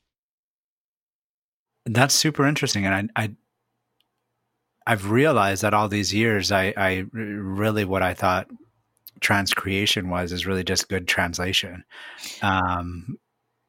That's 1.84 2.14
super 2.14 2.46
interesting. 2.46 2.84
And 2.84 3.10
I, 3.16 3.22
I 3.24 3.30
I've 4.86 5.10
realized 5.10 5.62
that 5.62 5.74
all 5.74 5.88
these 5.88 6.14
years, 6.14 6.52
I, 6.52 6.72
I 6.76 7.04
really 7.12 7.84
what 7.84 8.02
I 8.02 8.14
thought 8.14 8.48
transcreation 9.20 10.08
was 10.08 10.32
is 10.32 10.46
really 10.46 10.64
just 10.64 10.88
good 10.88 11.08
translation. 11.08 11.84
Um, 12.42 13.18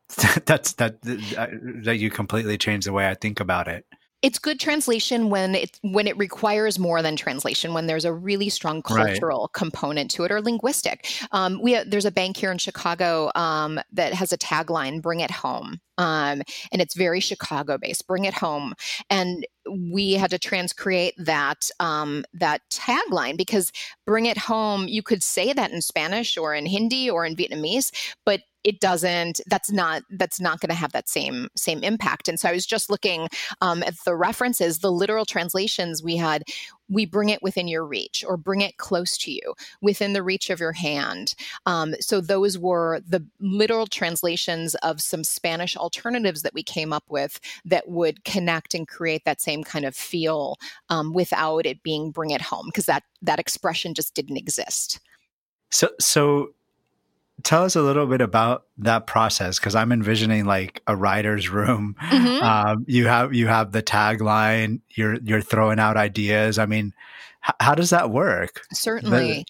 that's 0.46 0.74
that 0.74 1.02
that 1.02 1.98
you 1.98 2.10
completely 2.10 2.58
changed 2.58 2.88
the 2.88 2.94
way 2.94 3.08
I 3.10 3.14
think 3.14 3.40
about 3.40 3.68
it 3.68 3.86
it's 4.22 4.40
good 4.40 4.60
translation 4.60 5.30
when 5.30 5.54
it 5.54 5.80
when 5.82 6.08
it 6.08 6.18
requires 6.18 6.80
more 6.80 7.02
than 7.02 7.16
translation 7.16 7.74
when 7.74 7.86
there's 7.86 8.06
a 8.06 8.14
really 8.14 8.50
strong 8.50 8.82
cultural 8.82 9.42
right. 9.42 9.54
component 9.54 10.10
to 10.10 10.24
it 10.24 10.32
or 10.32 10.42
linguistic 10.42 11.08
um, 11.32 11.60
we 11.62 11.82
there's 11.84 12.06
a 12.06 12.12
bank 12.12 12.38
here 12.38 12.52
in 12.52 12.58
chicago 12.58 13.32
um, 13.36 13.80
that 13.92 14.14
has 14.14 14.32
a 14.34 14.38
tagline 14.38 15.02
bring 15.02 15.20
it 15.20 15.32
home 15.32 15.80
um, 16.00 16.42
and 16.72 16.82
it's 16.82 16.96
very 16.96 17.20
chicago 17.20 17.78
based 17.78 18.08
bring 18.08 18.26
it 18.26 18.34
home 18.34 18.74
and 19.10 19.46
we 19.92 20.14
had 20.14 20.32
to 20.32 20.40
transcreate 20.40 21.14
that 21.18 21.70
um, 21.80 22.24
that 22.34 22.62
tagline 22.72 23.38
because 23.38 23.72
bring 24.06 24.26
it 24.26 24.38
home 24.38 24.88
you 24.88 25.04
could 25.04 25.22
say 25.22 25.54
that 25.54 25.72
in 25.72 25.82
spanish 25.82 26.38
or 26.38 26.56
in 26.56 26.66
hindi 26.66 27.10
or 27.10 27.24
in 27.26 27.36
vietnamese 27.36 27.92
but 28.26 28.42
it 28.64 28.80
doesn't 28.80 29.40
that's 29.48 29.72
not 29.72 30.04
that's 30.12 30.40
not 30.40 30.60
going 30.60 30.70
to 30.70 30.76
have 30.76 30.92
that 30.92 31.10
same 31.10 31.48
same 31.56 31.84
impact. 31.84 32.28
And 32.28 32.40
so 32.40 32.50
i 32.50 32.54
was 32.54 32.66
just 32.66 32.90
looking 32.90 33.30
um, 33.62 33.84
at 33.84 33.96
the 34.06 34.16
references 34.16 34.80
the 34.80 34.92
literal 34.92 35.26
translations 35.26 36.04
we 36.04 36.18
had 36.18 36.44
we 36.90 37.06
bring 37.06 37.30
it 37.30 37.42
within 37.44 37.68
your 37.68 37.86
reach 37.86 38.24
or 38.28 38.38
bring 38.38 38.62
it 38.62 38.78
close 38.78 39.18
to 39.18 39.32
you 39.32 39.54
within 39.82 40.14
the 40.14 40.24
reach 40.24 40.50
of 40.50 40.60
your 40.60 40.72
hand. 40.72 41.36
Um, 41.66 41.96
so 42.00 42.22
those 42.22 42.58
were 42.58 43.02
the 43.08 43.26
literal 43.40 43.88
translations 43.88 44.76
of 44.76 45.02
some 45.02 45.24
spanish 45.24 45.76
alternatives 45.76 46.42
that 46.44 46.54
we 46.54 46.64
came 46.64 46.94
up 46.94 47.04
with 47.10 47.40
that 47.66 47.88
would 47.90 48.24
connect 48.24 48.74
and 48.74 48.88
create 48.88 49.26
that 49.26 49.42
same 49.42 49.64
kind 49.64 49.86
of 49.86 49.96
feel 49.96 50.58
um, 50.90 51.14
without 51.14 51.66
it 51.66 51.84
being 51.84 52.12
bring 52.12 52.32
it 52.32 52.42
home 52.42 52.68
because 52.68 52.86
that 52.86 53.04
that 53.22 53.40
expression 53.40 53.94
just 53.94 54.14
didn't 54.14 54.38
exist. 54.38 55.00
So 55.70 55.90
so 56.00 56.50
tell 57.44 57.64
us 57.64 57.76
a 57.76 57.82
little 57.82 58.08
bit 58.08 58.22
about 58.22 58.66
that 58.78 59.08
process 59.08 59.60
because 59.60 59.76
i'm 59.76 59.92
envisioning 59.92 60.46
like 60.46 60.82
a 60.88 60.96
writer's 60.96 61.50
room. 61.50 61.96
Mm-hmm. 62.02 62.44
um, 62.44 62.86
you 62.88 63.08
have 63.08 63.34
you 63.34 63.48
have 63.48 63.72
the 63.72 63.84
tagline 63.84 64.82
you're 64.96 65.16
you're 65.24 65.42
throwing 65.42 65.80
out 65.80 65.98
ideas. 65.98 66.58
I 66.58 66.66
mean 66.66 66.94
h- 67.48 67.56
how 67.60 67.76
does 67.76 67.92
that 67.92 68.10
work? 68.10 68.64
Certainly 68.74 69.46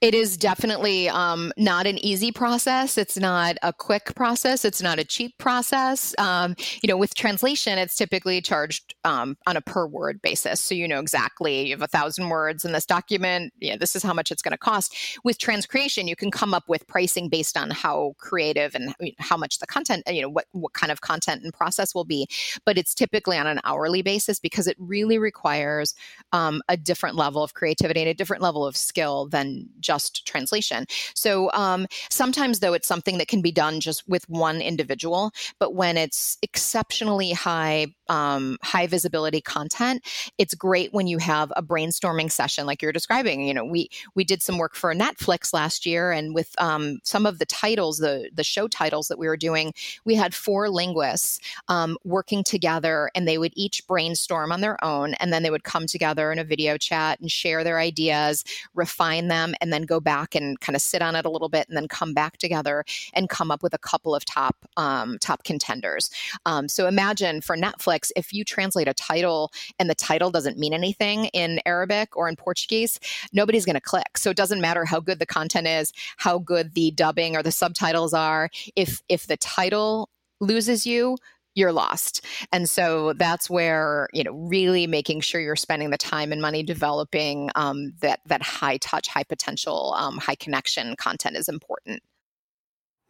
it 0.00 0.14
is 0.14 0.36
definitely 0.36 1.08
um, 1.08 1.52
not 1.56 1.86
an 1.86 1.98
easy 2.04 2.30
process. 2.30 2.96
It's 2.96 3.18
not 3.18 3.56
a 3.62 3.72
quick 3.72 4.14
process. 4.14 4.64
It's 4.64 4.80
not 4.80 5.00
a 5.00 5.04
cheap 5.04 5.36
process. 5.38 6.14
Um, 6.18 6.54
you 6.82 6.86
know, 6.86 6.96
with 6.96 7.16
translation, 7.16 7.78
it's 7.78 7.96
typically 7.96 8.40
charged 8.40 8.94
um, 9.04 9.36
on 9.48 9.56
a 9.56 9.60
per 9.60 9.86
word 9.86 10.22
basis. 10.22 10.60
So 10.60 10.74
you 10.76 10.86
know 10.86 11.00
exactly 11.00 11.66
you 11.66 11.74
have 11.74 11.82
a 11.82 11.88
thousand 11.88 12.28
words 12.28 12.64
in 12.64 12.70
this 12.72 12.86
document. 12.86 13.52
Yeah, 13.60 13.76
this 13.76 13.96
is 13.96 14.04
how 14.04 14.14
much 14.14 14.30
it's 14.30 14.40
going 14.42 14.52
to 14.52 14.58
cost. 14.58 14.94
With 15.24 15.38
transcreation, 15.38 16.06
you 16.06 16.14
can 16.14 16.30
come 16.30 16.54
up 16.54 16.68
with 16.68 16.86
pricing 16.86 17.28
based 17.28 17.56
on 17.56 17.70
how 17.70 18.14
creative 18.18 18.76
and 18.76 18.94
how 19.18 19.36
much 19.36 19.58
the 19.58 19.66
content, 19.66 20.04
you 20.08 20.22
know, 20.22 20.28
what 20.28 20.46
what 20.52 20.74
kind 20.74 20.92
of 20.92 21.00
content 21.00 21.42
and 21.42 21.52
process 21.52 21.92
will 21.92 22.04
be. 22.04 22.28
But 22.64 22.78
it's 22.78 22.94
typically 22.94 23.36
on 23.36 23.48
an 23.48 23.60
hourly 23.64 24.02
basis 24.02 24.38
because 24.38 24.68
it 24.68 24.76
really 24.78 25.18
requires 25.18 25.94
um, 26.32 26.62
a 26.68 26.76
different 26.76 27.16
level 27.16 27.42
of 27.42 27.54
creativity 27.54 28.00
and 28.00 28.08
a 28.08 28.14
different 28.14 28.42
level 28.44 28.64
of 28.64 28.76
skill 28.76 29.26
than 29.26 29.68
just 29.92 30.26
translation. 30.26 30.84
So 31.14 31.50
um, 31.52 31.86
sometimes, 32.10 32.60
though, 32.60 32.74
it's 32.76 32.90
something 32.94 33.18
that 33.18 33.28
can 33.32 33.42
be 33.42 33.52
done 33.64 33.80
just 33.80 34.00
with 34.06 34.28
one 34.28 34.60
individual. 34.60 35.32
But 35.58 35.70
when 35.74 35.96
it's 35.96 36.36
exceptionally 36.42 37.32
high, 37.32 37.86
um, 38.08 38.58
high 38.62 38.86
visibility 38.86 39.40
content, 39.40 39.98
it's 40.36 40.54
great 40.54 40.92
when 40.92 41.06
you 41.06 41.18
have 41.18 41.52
a 41.56 41.62
brainstorming 41.62 42.30
session 42.30 42.66
like 42.66 42.82
you're 42.82 42.98
describing. 43.00 43.46
You 43.48 43.54
know, 43.54 43.64
we 43.64 43.88
we 44.14 44.24
did 44.24 44.42
some 44.42 44.58
work 44.58 44.74
for 44.74 44.94
Netflix 44.94 45.52
last 45.54 45.86
year, 45.86 46.12
and 46.12 46.34
with 46.34 46.50
um, 46.58 46.98
some 47.02 47.24
of 47.26 47.38
the 47.38 47.46
titles, 47.46 47.98
the 47.98 48.14
the 48.34 48.44
show 48.44 48.68
titles 48.68 49.08
that 49.08 49.18
we 49.18 49.26
were 49.26 49.36
doing, 49.48 49.72
we 50.04 50.14
had 50.14 50.34
four 50.34 50.68
linguists 50.68 51.40
um, 51.68 51.96
working 52.04 52.44
together, 52.44 53.10
and 53.14 53.26
they 53.26 53.38
would 53.38 53.54
each 53.56 53.86
brainstorm 53.86 54.52
on 54.52 54.60
their 54.60 54.82
own, 54.84 55.14
and 55.14 55.32
then 55.32 55.42
they 55.42 55.50
would 55.50 55.64
come 55.64 55.86
together 55.86 56.30
in 56.32 56.38
a 56.38 56.44
video 56.44 56.76
chat 56.76 57.20
and 57.20 57.30
share 57.30 57.64
their 57.64 57.78
ideas, 57.78 58.44
refine 58.74 59.28
them, 59.28 59.54
and 59.60 59.72
then 59.72 59.77
then 59.78 59.86
go 59.86 60.00
back 60.00 60.34
and 60.34 60.60
kind 60.60 60.74
of 60.76 60.82
sit 60.82 61.02
on 61.02 61.14
it 61.14 61.24
a 61.24 61.30
little 61.30 61.48
bit 61.48 61.68
and 61.68 61.76
then 61.76 61.88
come 61.88 62.12
back 62.12 62.36
together 62.38 62.84
and 63.14 63.28
come 63.28 63.50
up 63.50 63.62
with 63.62 63.74
a 63.74 63.78
couple 63.78 64.14
of 64.14 64.24
top 64.24 64.56
um, 64.76 65.18
top 65.20 65.44
contenders. 65.44 66.10
Um, 66.46 66.68
so 66.68 66.86
imagine 66.86 67.40
for 67.40 67.56
Netflix, 67.56 68.10
if 68.16 68.32
you 68.32 68.44
translate 68.44 68.88
a 68.88 68.94
title 68.94 69.50
and 69.78 69.88
the 69.88 69.94
title 69.94 70.30
doesn't 70.30 70.58
mean 70.58 70.74
anything 70.74 71.26
in 71.26 71.60
Arabic 71.64 72.16
or 72.16 72.28
in 72.28 72.36
Portuguese, 72.36 72.98
nobody's 73.32 73.64
going 73.64 73.74
to 73.74 73.80
click. 73.80 74.18
So 74.18 74.30
it 74.30 74.36
doesn't 74.36 74.60
matter 74.60 74.84
how 74.84 75.00
good 75.00 75.18
the 75.18 75.26
content 75.26 75.66
is, 75.66 75.92
how 76.16 76.38
good 76.38 76.74
the 76.74 76.90
dubbing 76.90 77.36
or 77.36 77.42
the 77.42 77.52
subtitles 77.52 78.14
are. 78.14 78.50
If 78.74 79.02
if 79.08 79.26
the 79.26 79.36
title 79.36 80.08
loses 80.40 80.86
you, 80.86 81.16
you're 81.58 81.72
lost. 81.72 82.24
And 82.52 82.70
so 82.70 83.12
that's 83.14 83.50
where, 83.50 84.08
you 84.12 84.22
know, 84.22 84.32
really 84.32 84.86
making 84.86 85.20
sure 85.20 85.40
you're 85.40 85.56
spending 85.56 85.90
the 85.90 85.98
time 85.98 86.30
and 86.30 86.40
money 86.40 86.62
developing 86.62 87.50
um, 87.56 87.92
that, 88.00 88.20
that 88.26 88.42
high 88.42 88.76
touch, 88.76 89.08
high 89.08 89.24
potential, 89.24 89.94
um, 89.96 90.18
high 90.18 90.36
connection 90.36 90.94
content 90.96 91.36
is 91.36 91.48
important. 91.48 92.02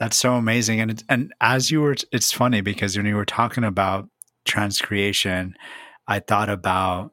That's 0.00 0.16
so 0.16 0.34
amazing. 0.34 0.80
And, 0.80 1.02
and 1.08 1.32
as 1.40 1.70
you 1.70 1.82
were, 1.82 1.96
it's 2.12 2.32
funny 2.32 2.61
because 2.62 2.96
when 2.96 3.04
you 3.04 3.16
were 3.16 3.26
talking 3.26 3.64
about 3.64 4.08
transcreation, 4.46 5.52
I 6.06 6.20
thought 6.20 6.48
about 6.48 7.12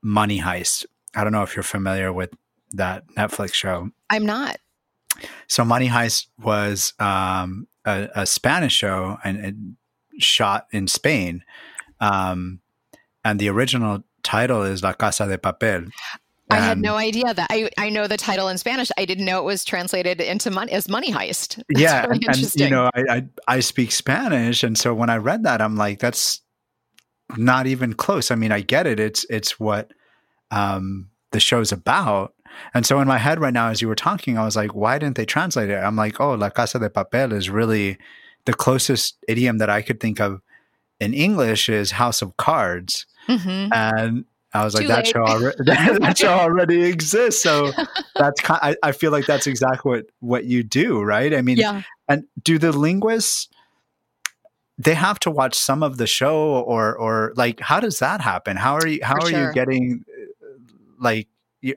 Money 0.00 0.40
Heist. 0.40 0.86
I 1.14 1.24
don't 1.24 1.32
know 1.32 1.42
if 1.42 1.54
you're 1.54 1.62
familiar 1.62 2.12
with 2.12 2.30
that 2.72 3.06
Netflix 3.16 3.52
show. 3.52 3.90
I'm 4.08 4.24
not. 4.24 4.56
So 5.46 5.64
Money 5.64 5.88
Heist 5.88 6.28
was 6.42 6.94
um, 6.98 7.66
a, 7.84 8.08
a 8.14 8.26
Spanish 8.26 8.72
show 8.74 9.18
and, 9.24 9.76
shot 10.18 10.66
in 10.70 10.88
Spain. 10.88 11.44
Um, 12.00 12.60
and 13.24 13.40
the 13.40 13.48
original 13.48 14.04
title 14.22 14.62
is 14.62 14.82
La 14.82 14.92
Casa 14.92 15.26
de 15.26 15.38
Papel. 15.38 15.90
I 16.50 16.56
had 16.56 16.78
no 16.78 16.96
idea 16.96 17.32
that. 17.32 17.46
I, 17.50 17.70
I 17.78 17.88
know 17.88 18.06
the 18.06 18.16
title 18.16 18.48
in 18.48 18.58
Spanish. 18.58 18.90
I 18.98 19.06
didn't 19.06 19.24
know 19.24 19.38
it 19.38 19.44
was 19.44 19.64
translated 19.64 20.20
into 20.20 20.50
money 20.50 20.72
as 20.72 20.88
Money 20.88 21.10
Heist. 21.10 21.56
That's 21.68 21.80
yeah, 21.80 22.06
really 22.06 22.26
and, 22.26 22.54
you 22.54 22.70
know, 22.70 22.90
I, 22.94 23.02
I, 23.08 23.26
I 23.48 23.60
speak 23.60 23.92
Spanish, 23.92 24.62
and 24.62 24.76
so 24.78 24.94
when 24.94 25.10
I 25.10 25.16
read 25.16 25.44
that, 25.44 25.60
I'm 25.60 25.76
like, 25.76 26.00
that's 26.00 26.42
not 27.36 27.66
even 27.66 27.94
close. 27.94 28.30
I 28.30 28.34
mean, 28.34 28.52
I 28.52 28.60
get 28.60 28.86
it. 28.86 29.00
It's 29.00 29.24
it's 29.30 29.58
what 29.58 29.92
um, 30.50 31.08
the 31.32 31.40
show's 31.40 31.72
about. 31.72 32.34
And 32.72 32.86
so 32.86 33.00
in 33.00 33.08
my 33.08 33.18
head 33.18 33.40
right 33.40 33.52
now, 33.52 33.70
as 33.70 33.82
you 33.82 33.88
were 33.88 33.96
talking, 33.96 34.38
I 34.38 34.44
was 34.44 34.54
like, 34.54 34.74
why 34.74 34.98
didn't 34.98 35.16
they 35.16 35.24
translate 35.24 35.70
it? 35.70 35.76
I'm 35.76 35.96
like, 35.96 36.20
oh, 36.20 36.34
La 36.34 36.50
Casa 36.50 36.78
de 36.78 36.88
Papel 36.88 37.32
is 37.32 37.50
really 37.50 37.98
the 38.44 38.54
closest 38.54 39.16
idiom 39.28 39.58
that 39.58 39.70
I 39.70 39.82
could 39.82 40.00
think 40.00 40.20
of 40.20 40.40
in 41.00 41.14
English 41.14 41.68
is 41.68 41.92
House 41.92 42.22
of 42.22 42.36
Cards. 42.36 43.06
Mm-hmm. 43.28 43.72
And 43.72 44.24
I 44.52 44.64
was 44.64 44.74
like, 44.74 44.86
that 44.86 45.06
show, 45.06 45.24
already, 45.24 45.56
that 45.64 46.18
show 46.18 46.28
already 46.28 46.84
exists. 46.84 47.42
So 47.42 47.72
that's 48.14 48.40
kind 48.40 48.60
I, 48.62 48.76
I 48.82 48.92
feel 48.92 49.10
like 49.10 49.26
that's 49.26 49.46
exactly 49.46 49.90
what, 49.90 50.06
what 50.20 50.44
you 50.44 50.62
do, 50.62 51.02
right? 51.02 51.34
I 51.34 51.42
mean, 51.42 51.56
yeah. 51.56 51.82
and 52.08 52.24
do 52.42 52.58
the 52.58 52.72
linguists, 52.72 53.48
they 54.78 54.94
have 54.94 55.18
to 55.20 55.30
watch 55.30 55.54
some 55.54 55.82
of 55.82 55.96
the 55.96 56.06
show 56.06 56.62
or, 56.62 56.96
or 56.96 57.32
like, 57.36 57.60
how 57.60 57.80
does 57.80 57.98
that 57.98 58.20
happen? 58.20 58.56
How 58.56 58.74
are 58.74 58.86
you, 58.86 59.00
how 59.02 59.14
For 59.16 59.26
are 59.26 59.30
sure. 59.30 59.46
you 59.46 59.52
getting 59.52 60.04
like 60.98 61.28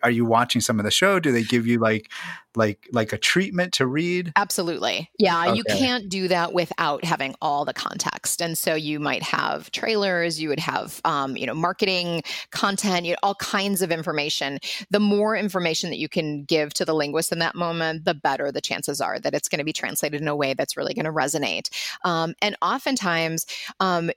are 0.03 0.11
you 0.11 0.25
watching 0.25 0.61
some 0.61 0.79
of 0.79 0.85
the 0.85 0.91
show 0.91 1.19
do 1.19 1.31
they 1.31 1.43
give 1.43 1.65
you 1.65 1.79
like 1.79 2.11
like 2.57 2.87
like 2.91 3.13
a 3.13 3.17
treatment 3.17 3.73
to 3.73 3.87
read? 3.87 4.33
Absolutely. 4.35 5.09
Yeah 5.17 5.47
okay. 5.47 5.55
you 5.55 5.63
can't 5.63 6.09
do 6.09 6.27
that 6.27 6.53
without 6.53 7.03
having 7.03 7.35
all 7.41 7.65
the 7.65 7.73
context 7.73 8.41
and 8.41 8.57
so 8.57 8.75
you 8.75 8.99
might 8.99 9.23
have 9.23 9.71
trailers 9.71 10.41
you 10.41 10.49
would 10.49 10.59
have 10.59 10.99
um, 11.05 11.37
you 11.37 11.45
know 11.45 11.53
marketing 11.53 12.21
content 12.51 13.05
you 13.05 13.11
know, 13.13 13.17
all 13.23 13.35
kinds 13.35 13.81
of 13.81 13.91
information. 13.91 14.59
The 14.89 14.99
more 14.99 15.35
information 15.35 15.89
that 15.89 15.97
you 15.97 16.09
can 16.09 16.43
give 16.43 16.73
to 16.75 16.85
the 16.85 16.93
linguist 16.93 17.31
in 17.31 17.39
that 17.39 17.55
moment 17.55 18.05
the 18.05 18.13
better 18.13 18.51
the 18.51 18.61
chances 18.61 19.01
are 19.01 19.19
that 19.19 19.33
it's 19.33 19.47
going 19.47 19.59
to 19.59 19.65
be 19.65 19.73
translated 19.73 20.21
in 20.21 20.27
a 20.27 20.35
way 20.35 20.53
that's 20.53 20.77
really 20.77 20.93
going 20.93 21.05
to 21.05 21.11
resonate. 21.11 21.69
Um, 22.03 22.33
and 22.41 22.55
oftentimes 22.61 23.45
um, 23.79 24.11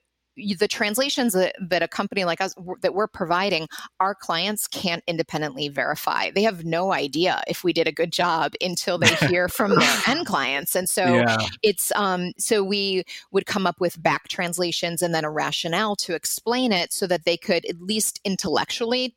the 0.57 0.67
translations 0.67 1.33
that, 1.33 1.55
that 1.59 1.81
a 1.81 1.87
company 1.87 2.25
like 2.25 2.41
us 2.41 2.55
that 2.81 2.93
we're 2.93 3.07
providing 3.07 3.67
our 3.99 4.15
clients 4.15 4.67
can't 4.67 5.03
independently 5.07 5.67
verify 5.69 6.31
they 6.31 6.43
have 6.43 6.65
no 6.65 6.93
idea 6.93 7.41
if 7.47 7.63
we 7.63 7.73
did 7.73 7.87
a 7.87 7.91
good 7.91 8.11
job 8.11 8.53
until 8.61 8.97
they 8.97 9.13
hear 9.27 9.47
from 9.47 9.75
their 9.75 10.01
end 10.07 10.25
clients 10.25 10.75
and 10.75 10.89
so 10.89 11.05
yeah. 11.05 11.37
it's 11.63 11.91
um 11.95 12.31
so 12.37 12.63
we 12.63 13.03
would 13.31 13.45
come 13.45 13.65
up 13.65 13.79
with 13.79 14.01
back 14.01 14.27
translations 14.27 15.01
and 15.01 15.13
then 15.13 15.25
a 15.25 15.31
rationale 15.31 15.95
to 15.95 16.13
explain 16.13 16.71
it 16.71 16.91
so 16.91 17.07
that 17.07 17.25
they 17.25 17.37
could 17.37 17.65
at 17.65 17.81
least 17.81 18.19
intellectually 18.23 19.15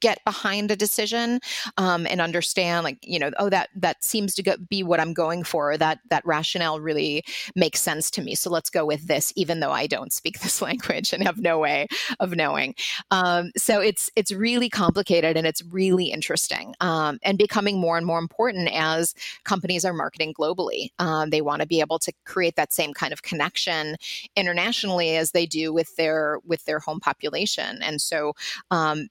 get 0.00 0.18
behind 0.24 0.70
a 0.70 0.76
decision 0.76 1.40
um, 1.76 2.06
and 2.08 2.20
understand 2.20 2.84
like 2.84 2.98
you 3.02 3.18
know 3.18 3.30
oh 3.38 3.48
that 3.48 3.68
that 3.74 4.02
seems 4.02 4.34
to 4.34 4.42
go, 4.42 4.54
be 4.68 4.82
what 4.82 5.00
i'm 5.00 5.12
going 5.12 5.42
for 5.42 5.76
that 5.76 5.98
that 6.10 6.24
rationale 6.26 6.80
really 6.80 7.24
makes 7.54 7.80
sense 7.80 8.10
to 8.10 8.22
me 8.22 8.34
so 8.34 8.50
let's 8.50 8.70
go 8.70 8.84
with 8.84 9.06
this 9.06 9.32
even 9.36 9.60
though 9.60 9.72
i 9.72 9.86
don't 9.86 10.12
speak 10.12 10.38
this 10.40 10.62
language 10.62 11.12
and 11.12 11.22
have 11.22 11.38
no 11.38 11.58
way 11.58 11.86
of 12.20 12.34
knowing. 12.34 12.74
Um, 13.10 13.50
so 13.56 13.80
it's 13.80 14.10
it's 14.16 14.32
really 14.32 14.68
complicated 14.68 15.36
and 15.36 15.46
it's 15.46 15.62
really 15.64 16.06
interesting 16.06 16.74
um, 16.80 17.18
and 17.22 17.38
becoming 17.38 17.78
more 17.78 17.96
and 17.96 18.06
more 18.06 18.18
important 18.18 18.68
as 18.72 19.14
companies 19.44 19.84
are 19.84 19.92
marketing 19.92 20.34
globally. 20.38 20.88
Um, 20.98 21.30
they 21.30 21.40
want 21.40 21.62
to 21.62 21.68
be 21.68 21.80
able 21.80 21.98
to 22.00 22.12
create 22.24 22.56
that 22.56 22.72
same 22.72 22.92
kind 22.92 23.12
of 23.12 23.22
connection 23.22 23.96
internationally 24.36 25.16
as 25.16 25.30
they 25.30 25.46
do 25.46 25.72
with 25.72 25.94
their 25.96 26.38
with 26.44 26.64
their 26.64 26.78
home 26.78 27.00
population 27.00 27.82
and 27.82 28.00
so 28.00 28.32
um, 28.70 29.08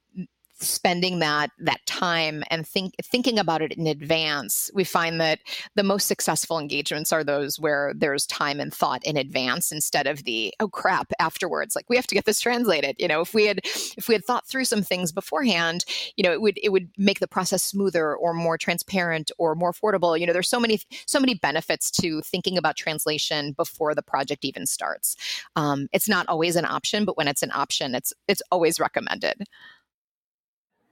spending 0.68 1.20
that 1.20 1.52
that 1.60 1.86
time 1.86 2.44
and 2.50 2.68
think 2.68 2.94
thinking 3.04 3.38
about 3.40 3.62
it 3.62 3.74
in 3.74 3.88
advance 3.88 4.70
we 4.74 4.84
find 4.84 5.20
that 5.20 5.40
the 5.76 5.84
most 5.84 6.08
successful 6.08 6.60
engagements 6.60 7.12
are 7.12 7.24
those 7.24 7.60
where 7.60 7.94
there's 7.96 8.26
time 8.26 8.60
and 8.60 8.74
thought 8.74 9.04
in 9.06 9.18
advance 9.18 9.72
instead 9.72 10.08
of 10.08 10.24
the 10.24 10.54
oh 10.60 10.68
crap 10.68 11.12
afterwards 11.20 11.76
like 11.76 11.90
we 11.90 11.96
have 11.96 12.08
to 12.08 12.16
get 12.16 12.26
this 12.26 12.40
translated 12.40 12.96
you 13.00 13.08
know? 13.08 13.22
If 13.22 13.34
we 13.34 13.46
had 13.46 13.62
if 13.64 14.08
we 14.08 14.16
had 14.16 14.26
thought 14.26 14.48
through 14.48 14.66
some 14.66 14.82
things 14.82 15.12
beforehand 15.12 15.86
you 16.16 16.24
know 16.24 16.32
it 16.32 16.42
would 16.42 16.58
it 16.62 16.70
would 16.70 16.90
make 16.98 17.20
the 17.20 17.28
process 17.28 17.64
smoother 17.64 18.16
or 18.16 18.34
more 18.34 18.58
transparent 18.58 19.32
or 19.38 19.56
more 19.56 19.72
affordable 19.72 20.20
you 20.20 20.26
know? 20.26 20.34
There's 20.34 20.50
so 20.50 20.60
many 20.60 20.82
so 21.06 21.20
many 21.20 21.36
benefits 21.36 21.92
to 21.92 22.22
thinking 22.22 22.58
about 22.58 22.76
translation 22.76 23.54
before 23.54 23.96
the 23.96 24.02
project 24.02 24.46
even 24.46 24.66
starts. 24.66 25.16
Um, 25.56 25.88
it's 25.92 26.10
not 26.10 26.28
always 26.28 26.56
an 26.56 26.66
option 26.66 27.06
but 27.06 27.18
when 27.18 27.28
it's 27.28 27.44
an 27.44 27.52
option 27.54 27.96
it's 27.96 28.14
it's 28.28 28.42
always 28.52 28.80
recommended 28.80 29.44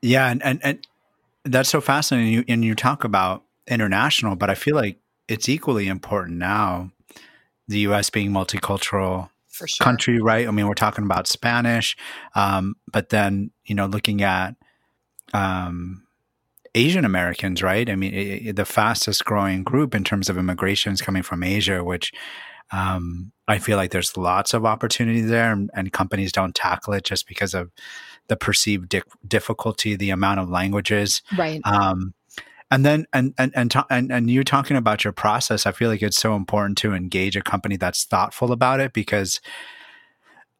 yeah, 0.01 0.29
and 0.29 0.43
and, 0.43 0.59
and 0.63 0.87
that's 1.45 1.69
so 1.69 1.81
fascinating. 1.81 2.33
You, 2.33 2.43
and 2.47 2.65
you 2.65 2.75
talk 2.75 3.03
about 3.03 3.43
international, 3.67 4.35
but 4.35 4.49
I 4.49 4.55
feel 4.55 4.75
like 4.75 4.97
it's 5.27 5.49
equally 5.49 5.87
important 5.87 6.37
now. 6.37 6.91
The 7.67 7.79
U.S. 7.79 8.09
being 8.09 8.31
multicultural 8.31 9.29
sure. 9.49 9.67
country, 9.83 10.19
right? 10.19 10.47
I 10.47 10.51
mean, 10.51 10.67
we're 10.67 10.73
talking 10.73 11.05
about 11.05 11.27
Spanish, 11.27 11.95
um, 12.35 12.75
but 12.91 13.09
then 13.09 13.51
you 13.65 13.75
know, 13.75 13.85
looking 13.85 14.21
at 14.21 14.55
um, 15.33 16.03
Asian 16.75 17.05
Americans, 17.05 17.61
right? 17.61 17.89
I 17.89 17.95
mean, 17.95 18.13
it, 18.13 18.47
it, 18.47 18.55
the 18.55 18.65
fastest 18.65 19.25
growing 19.25 19.63
group 19.63 19.93
in 19.93 20.03
terms 20.03 20.29
of 20.29 20.37
immigrations 20.37 21.01
coming 21.01 21.23
from 21.23 21.43
Asia, 21.43 21.83
which 21.83 22.11
um, 22.71 23.31
I 23.47 23.59
feel 23.59 23.77
like 23.77 23.91
there's 23.91 24.15
lots 24.15 24.53
of 24.53 24.65
opportunity 24.65 25.21
there, 25.21 25.51
and, 25.51 25.69
and 25.73 25.91
companies 25.91 26.31
don't 26.31 26.55
tackle 26.55 26.93
it 26.93 27.03
just 27.03 27.27
because 27.27 27.53
of 27.53 27.71
the 28.31 28.37
perceived 28.37 28.87
di- 28.87 29.01
difficulty, 29.27 29.97
the 29.97 30.09
amount 30.09 30.39
of 30.39 30.49
languages. 30.49 31.21
Right. 31.37 31.59
Um, 31.65 32.13
and 32.71 32.85
then 32.85 33.05
and 33.11 33.33
and 33.37 33.51
and, 33.53 33.69
ta- 33.69 33.85
and 33.89 34.09
and 34.09 34.31
you 34.31 34.45
talking 34.45 34.77
about 34.77 35.03
your 35.03 35.11
process, 35.11 35.65
I 35.65 35.73
feel 35.73 35.89
like 35.89 36.01
it's 36.01 36.15
so 36.15 36.37
important 36.37 36.77
to 36.77 36.93
engage 36.93 37.35
a 37.35 37.41
company 37.41 37.75
that's 37.75 38.05
thoughtful 38.05 38.53
about 38.53 38.79
it 38.79 38.93
because 38.93 39.41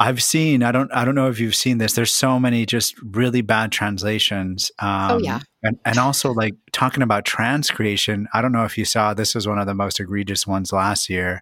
I've 0.02 0.22
seen 0.22 0.64
I 0.64 0.74
don't 0.74 0.92
I 0.94 1.06
don't 1.06 1.16
know 1.16 1.30
if 1.30 1.40
you've 1.40 1.56
seen 1.56 1.78
this. 1.78 1.94
There's 1.94 2.14
so 2.14 2.42
many 2.42 2.66
just 2.66 2.94
really 3.02 3.40
bad 3.40 3.72
translations. 3.72 4.70
Um, 4.80 5.12
oh 5.12 5.20
yeah. 5.20 5.40
And, 5.64 5.80
and 5.86 5.98
also 5.98 6.34
like 6.34 6.56
talking 6.74 7.04
about 7.04 7.24
transcreation. 7.24 8.26
I 8.34 8.42
don't 8.42 8.52
know 8.52 8.66
if 8.66 8.78
you 8.78 8.84
saw 8.84 9.14
this 9.14 9.34
was 9.34 9.48
one 9.48 9.60
of 9.60 9.66
the 9.66 9.76
most 9.76 9.98
egregious 9.98 10.46
ones 10.46 10.74
last 10.74 11.10
year. 11.10 11.42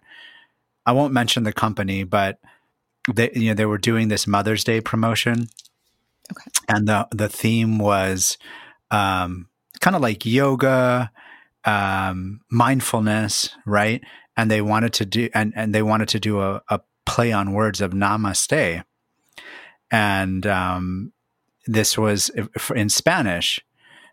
I 0.86 0.92
won't 0.92 1.12
mention 1.12 1.42
the 1.42 1.52
company, 1.52 2.04
but 2.04 2.38
they 3.12 3.32
you 3.34 3.48
know 3.48 3.54
they 3.54 3.66
were 3.66 3.78
doing 3.78 4.06
this 4.06 4.28
Mother's 4.28 4.62
Day 4.62 4.80
promotion 4.80 5.48
Okay. 6.30 6.50
And 6.68 6.86
the 6.88 7.08
the 7.10 7.28
theme 7.28 7.78
was 7.78 8.38
um, 8.90 9.48
kind 9.80 9.96
of 9.96 10.02
like 10.02 10.24
yoga, 10.26 11.10
um, 11.64 12.40
mindfulness, 12.50 13.50
right? 13.66 14.02
And 14.36 14.50
they 14.50 14.60
wanted 14.62 14.92
to 14.94 15.06
do 15.06 15.28
and 15.34 15.52
and 15.56 15.74
they 15.74 15.82
wanted 15.82 16.08
to 16.08 16.20
do 16.20 16.40
a, 16.40 16.62
a 16.68 16.80
play 17.06 17.32
on 17.32 17.52
words 17.52 17.80
of 17.80 17.92
namaste, 17.92 18.84
and 19.90 20.46
um, 20.46 21.12
this 21.66 21.98
was 21.98 22.30
in 22.74 22.88
Spanish, 22.88 23.60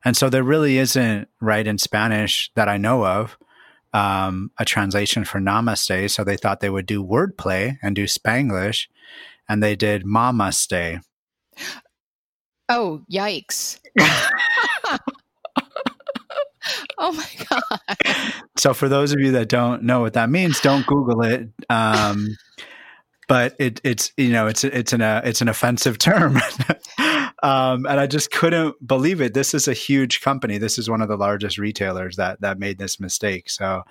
and 0.03 0.17
so 0.17 0.29
there 0.29 0.43
really 0.43 0.77
isn't 0.77 1.27
right 1.39 1.67
in 1.67 1.77
Spanish 1.77 2.51
that 2.55 2.67
I 2.67 2.77
know 2.77 3.05
of. 3.05 3.37
Um, 3.93 4.51
a 4.59 4.65
translation 4.65 5.23
for 5.23 5.39
namaste. 5.39 6.11
So 6.11 6.23
they 6.23 6.35
thought 6.35 6.59
they 6.59 6.69
would 6.69 6.85
do 6.85 7.03
wordplay 7.03 7.77
and 7.81 7.95
do 7.95 8.03
Spanglish, 8.03 8.87
and 9.47 9.63
they 9.63 9.75
did 9.75 10.05
mama 10.05 10.51
stay. 10.51 10.99
Oh, 12.69 13.01
yikes. 13.11 13.79
oh 16.97 17.11
my 17.13 17.27
god. 17.49 17.97
So 18.57 18.73
for 18.73 18.89
those 18.89 19.13
of 19.13 19.19
you 19.19 19.31
that 19.31 19.49
don't 19.49 19.83
know 19.83 20.01
what 20.01 20.13
that 20.13 20.29
means, 20.29 20.59
don't 20.59 20.85
Google 20.85 21.23
it. 21.23 21.49
Um, 21.69 22.35
but 23.27 23.55
it, 23.59 23.81
it's 23.83 24.11
you 24.17 24.29
know 24.29 24.47
it's 24.47 24.63
it's 24.63 24.93
an 24.93 25.01
uh, 25.01 25.21
it's 25.23 25.41
an 25.41 25.49
offensive 25.49 25.97
term, 25.97 26.37
um, 27.43 27.85
and 27.85 27.99
I 27.99 28.07
just 28.07 28.31
couldn't 28.31 28.75
believe 28.85 29.21
it. 29.21 29.33
This 29.33 29.53
is 29.53 29.67
a 29.67 29.73
huge 29.73 30.21
company. 30.21 30.57
This 30.57 30.77
is 30.77 30.89
one 30.89 31.01
of 31.01 31.09
the 31.09 31.17
largest 31.17 31.57
retailers 31.57 32.15
that 32.15 32.39
that 32.41 32.57
made 32.57 32.77
this 32.77 32.99
mistake. 32.99 33.49
So 33.49 33.83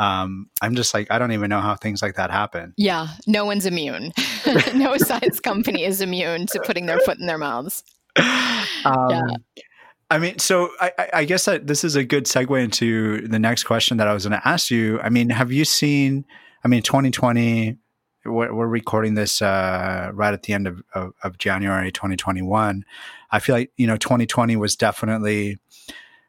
um, 0.00 0.48
I'm 0.62 0.74
just 0.74 0.94
like, 0.94 1.08
I 1.10 1.18
don't 1.18 1.32
even 1.32 1.50
know 1.50 1.60
how 1.60 1.76
things 1.76 2.00
like 2.02 2.14
that 2.16 2.30
happen. 2.30 2.72
Yeah, 2.76 3.08
no 3.26 3.44
one's 3.44 3.66
immune. 3.66 4.12
no 4.74 4.96
size 4.96 5.40
company 5.40 5.84
is 5.84 6.00
immune 6.00 6.46
to 6.46 6.60
putting 6.64 6.86
their 6.86 6.98
foot 7.00 7.18
in 7.18 7.26
their 7.26 7.38
mouths. 7.38 7.84
Um, 8.82 9.10
yeah. 9.10 9.62
I 10.10 10.18
mean, 10.18 10.38
so 10.38 10.70
I, 10.80 11.08
I 11.12 11.24
guess 11.24 11.44
that 11.44 11.66
this 11.66 11.84
is 11.84 11.96
a 11.96 12.02
good 12.02 12.24
segue 12.24 12.62
into 12.62 13.28
the 13.28 13.38
next 13.38 13.64
question 13.64 13.98
that 13.98 14.08
I 14.08 14.14
was 14.14 14.24
going 14.26 14.40
to 14.40 14.48
ask 14.48 14.70
you. 14.70 14.98
I 15.00 15.10
mean, 15.10 15.28
have 15.28 15.52
you 15.52 15.64
seen? 15.64 16.24
I 16.64 16.68
mean, 16.68 16.82
2020. 16.82 17.76
We're, 18.24 18.54
we're 18.54 18.66
recording 18.66 19.14
this 19.14 19.40
uh, 19.40 20.10
right 20.12 20.34
at 20.34 20.42
the 20.42 20.52
end 20.52 20.66
of, 20.66 20.82
of, 20.94 21.12
of, 21.22 21.38
January 21.38 21.90
2021. 21.92 22.84
I 23.30 23.38
feel 23.38 23.54
like 23.54 23.70
you 23.76 23.86
know 23.86 23.96
2020 23.96 24.56
was 24.56 24.76
definitely 24.76 25.58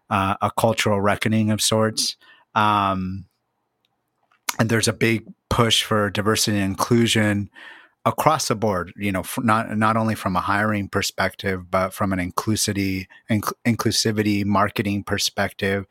uh, 0.09 0.35
a 0.41 0.51
cultural 0.51 1.01
reckoning 1.01 1.51
of 1.51 1.61
sorts. 1.61 2.15
Um, 2.55 3.25
and 4.59 4.69
there's 4.69 4.87
a 4.87 4.93
big 4.93 5.25
push 5.49 5.83
for 5.83 6.09
diversity 6.09 6.57
and 6.57 6.65
inclusion 6.65 7.49
across 8.05 8.47
the 8.47 8.55
board 8.55 8.91
you 8.97 9.11
know 9.11 9.23
not 9.39 9.77
not 9.77 9.95
only 9.95 10.15
from 10.15 10.35
a 10.35 10.39
hiring 10.39 10.87
perspective 10.87 11.69
but 11.69 11.93
from 11.93 12.11
an 12.11 12.19
inclusivity 12.19 13.05
inc- 13.29 13.53
inclusivity 13.65 14.43
marketing 14.43 15.03
perspective 15.03 15.85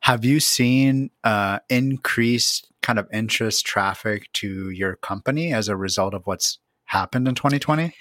have 0.00 0.24
you 0.24 0.38
seen 0.38 1.10
uh, 1.24 1.58
increased 1.68 2.70
kind 2.82 2.98
of 2.98 3.08
interest 3.12 3.66
traffic 3.66 4.30
to 4.32 4.70
your 4.70 4.96
company 4.96 5.52
as 5.52 5.68
a 5.68 5.76
result 5.76 6.14
of 6.14 6.26
what's 6.26 6.58
happened 6.84 7.26
in 7.26 7.34
2020 7.34 7.94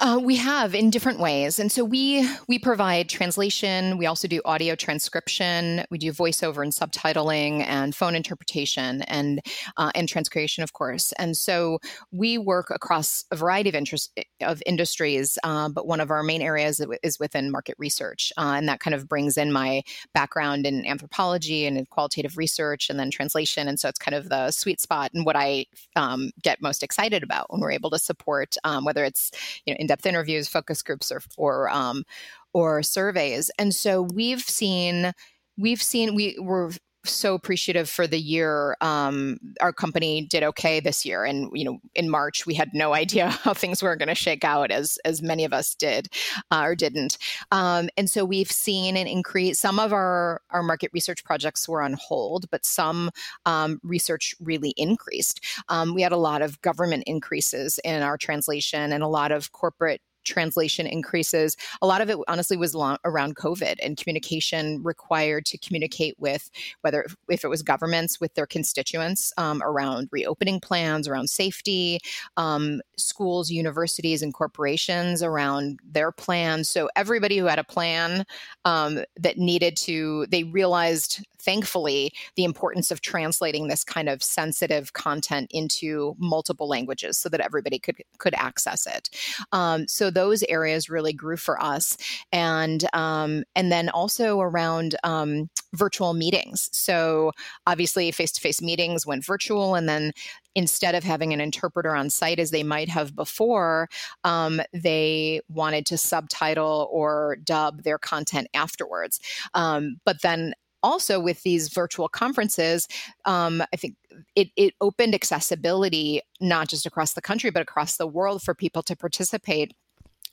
uh, 0.00 0.18
we 0.22 0.34
have 0.36 0.74
in 0.74 0.88
different 0.88 1.20
ways, 1.20 1.58
and 1.58 1.70
so 1.70 1.84
we 1.84 2.26
we 2.48 2.58
provide 2.58 3.10
translation. 3.10 3.98
We 3.98 4.06
also 4.06 4.26
do 4.26 4.40
audio 4.46 4.74
transcription. 4.74 5.84
We 5.90 5.98
do 5.98 6.10
voiceover 6.10 6.62
and 6.62 6.72
subtitling, 6.72 7.66
and 7.66 7.94
phone 7.94 8.14
interpretation, 8.14 9.02
and 9.02 9.40
uh, 9.76 9.90
and 9.94 10.08
transcreation, 10.08 10.62
of 10.62 10.72
course. 10.72 11.12
And 11.18 11.36
so 11.36 11.80
we 12.12 12.38
work 12.38 12.70
across 12.70 13.26
a 13.30 13.36
variety 13.36 13.68
of 13.68 13.74
interest 13.74 14.18
of 14.40 14.62
industries. 14.64 15.38
Uh, 15.44 15.68
but 15.68 15.86
one 15.86 16.00
of 16.00 16.10
our 16.10 16.22
main 16.22 16.40
areas 16.40 16.80
is 17.02 17.18
within 17.20 17.50
market 17.50 17.74
research, 17.76 18.32
uh, 18.38 18.54
and 18.56 18.66
that 18.68 18.80
kind 18.80 18.94
of 18.94 19.06
brings 19.06 19.36
in 19.36 19.52
my 19.52 19.82
background 20.14 20.64
in 20.66 20.86
anthropology 20.86 21.66
and 21.66 21.76
in 21.76 21.84
qualitative 21.84 22.38
research, 22.38 22.88
and 22.88 22.98
then 22.98 23.10
translation. 23.10 23.68
And 23.68 23.78
so 23.78 23.90
it's 23.90 23.98
kind 23.98 24.14
of 24.14 24.30
the 24.30 24.50
sweet 24.50 24.80
spot 24.80 25.10
and 25.12 25.26
what 25.26 25.36
I 25.36 25.66
um, 25.94 26.30
get 26.42 26.62
most 26.62 26.82
excited 26.82 27.22
about 27.22 27.52
when 27.52 27.60
we're 27.60 27.72
able 27.72 27.90
to 27.90 27.98
support, 27.98 28.56
um, 28.64 28.86
whether 28.86 29.04
it's 29.04 29.30
you 29.66 29.74
know 29.74 29.89
in-depth 29.90 30.06
interviews, 30.06 30.48
focus 30.48 30.82
groups, 30.82 31.10
or 31.10 31.20
or 31.36 31.68
um, 31.70 32.04
or 32.52 32.82
surveys. 32.82 33.50
And 33.58 33.74
so 33.74 34.02
we've 34.02 34.42
seen 34.42 35.12
we've 35.58 35.82
seen 35.82 36.14
we 36.14 36.38
were 36.38 36.72
so 37.04 37.34
appreciative 37.34 37.88
for 37.88 38.06
the 38.06 38.18
year. 38.18 38.76
Um, 38.80 39.38
our 39.60 39.72
company 39.72 40.22
did 40.22 40.42
okay 40.42 40.80
this 40.80 41.04
year, 41.04 41.24
and 41.24 41.50
you 41.52 41.64
know, 41.64 41.78
in 41.94 42.10
March 42.10 42.46
we 42.46 42.54
had 42.54 42.70
no 42.74 42.92
idea 43.00 43.30
how 43.30 43.54
things 43.54 43.82
were 43.82 43.96
going 43.96 44.08
to 44.08 44.14
shake 44.14 44.44
out, 44.44 44.70
as 44.70 44.98
as 45.04 45.22
many 45.22 45.44
of 45.44 45.52
us 45.52 45.74
did 45.74 46.08
uh, 46.50 46.62
or 46.64 46.74
didn't. 46.74 47.18
Um, 47.50 47.88
and 47.96 48.10
so 48.10 48.24
we've 48.24 48.50
seen 48.50 48.96
an 48.96 49.06
increase. 49.06 49.58
Some 49.58 49.78
of 49.78 49.92
our 49.92 50.42
our 50.50 50.62
market 50.62 50.90
research 50.92 51.24
projects 51.24 51.68
were 51.68 51.82
on 51.82 51.94
hold, 51.94 52.50
but 52.50 52.66
some 52.66 53.10
um, 53.46 53.80
research 53.82 54.34
really 54.40 54.74
increased. 54.76 55.44
Um, 55.68 55.94
we 55.94 56.02
had 56.02 56.12
a 56.12 56.16
lot 56.16 56.42
of 56.42 56.60
government 56.62 57.04
increases 57.06 57.78
in 57.84 58.02
our 58.02 58.16
translation, 58.16 58.92
and 58.92 59.02
a 59.02 59.08
lot 59.08 59.32
of 59.32 59.52
corporate 59.52 60.00
translation 60.24 60.86
increases. 60.86 61.56
A 61.82 61.86
lot 61.86 62.00
of 62.00 62.10
it, 62.10 62.18
honestly, 62.28 62.56
was 62.56 62.74
long, 62.74 62.96
around 63.04 63.36
COVID 63.36 63.76
and 63.82 63.96
communication 63.96 64.82
required 64.82 65.46
to 65.46 65.58
communicate 65.58 66.14
with 66.18 66.50
whether 66.82 67.06
if 67.28 67.44
it 67.44 67.48
was 67.48 67.62
governments 67.62 68.20
with 68.20 68.34
their 68.34 68.46
constituents 68.46 69.32
um, 69.36 69.62
around 69.62 70.08
reopening 70.12 70.60
plans, 70.60 71.08
around 71.08 71.30
safety, 71.30 71.98
um, 72.36 72.80
schools, 72.96 73.50
universities, 73.50 74.22
and 74.22 74.34
corporations 74.34 75.22
around 75.22 75.78
their 75.84 76.12
plans. 76.12 76.68
So 76.68 76.88
everybody 76.96 77.38
who 77.38 77.46
had 77.46 77.58
a 77.58 77.64
plan 77.64 78.24
um, 78.64 79.00
that 79.16 79.38
needed 79.38 79.76
to, 79.78 80.26
they 80.30 80.44
realized 80.44 81.24
thankfully 81.40 82.12
the 82.36 82.44
importance 82.44 82.90
of 82.90 83.00
translating 83.00 83.68
this 83.68 83.84
kind 83.84 84.08
of 84.08 84.22
sensitive 84.22 84.92
content 84.92 85.50
into 85.52 86.14
multiple 86.18 86.68
languages 86.68 87.18
so 87.18 87.28
that 87.28 87.40
everybody 87.40 87.78
could 87.78 87.96
could 88.18 88.34
access 88.34 88.86
it. 88.86 89.10
Um, 89.52 89.88
so 89.88 90.10
those 90.10 90.42
areas 90.44 90.90
really 90.90 91.12
grew 91.12 91.36
for 91.36 91.60
us, 91.62 91.96
and 92.32 92.84
um, 92.92 93.44
and 93.54 93.72
then 93.72 93.88
also 93.88 94.40
around 94.40 94.96
um, 95.04 95.48
virtual 95.74 96.14
meetings. 96.14 96.68
So 96.72 97.32
obviously, 97.66 98.10
face 98.12 98.32
to 98.32 98.40
face 98.40 98.60
meetings 98.60 99.06
went 99.06 99.24
virtual, 99.24 99.74
and 99.74 99.88
then 99.88 100.12
instead 100.54 100.94
of 100.94 101.04
having 101.04 101.32
an 101.32 101.40
interpreter 101.40 101.94
on 101.94 102.10
site 102.10 102.38
as 102.38 102.50
they 102.50 102.62
might 102.62 102.88
have 102.88 103.14
before, 103.14 103.88
um, 104.24 104.60
they 104.72 105.40
wanted 105.48 105.86
to 105.86 105.96
subtitle 105.96 106.88
or 106.90 107.36
dub 107.44 107.82
their 107.82 107.98
content 107.98 108.48
afterwards. 108.54 109.20
Um, 109.54 109.96
but 110.04 110.22
then 110.22 110.54
also 110.82 111.20
with 111.20 111.42
these 111.42 111.68
virtual 111.68 112.08
conferences, 112.08 112.86
um, 113.24 113.62
I 113.72 113.76
think 113.76 113.96
it, 114.34 114.48
it 114.56 114.74
opened 114.80 115.14
accessibility 115.14 116.22
not 116.40 116.68
just 116.68 116.86
across 116.86 117.14
the 117.14 117.22
country, 117.22 117.50
but 117.50 117.62
across 117.62 117.96
the 117.96 118.06
world 118.06 118.42
for 118.42 118.54
people 118.54 118.82
to 118.84 118.96
participate 118.96 119.74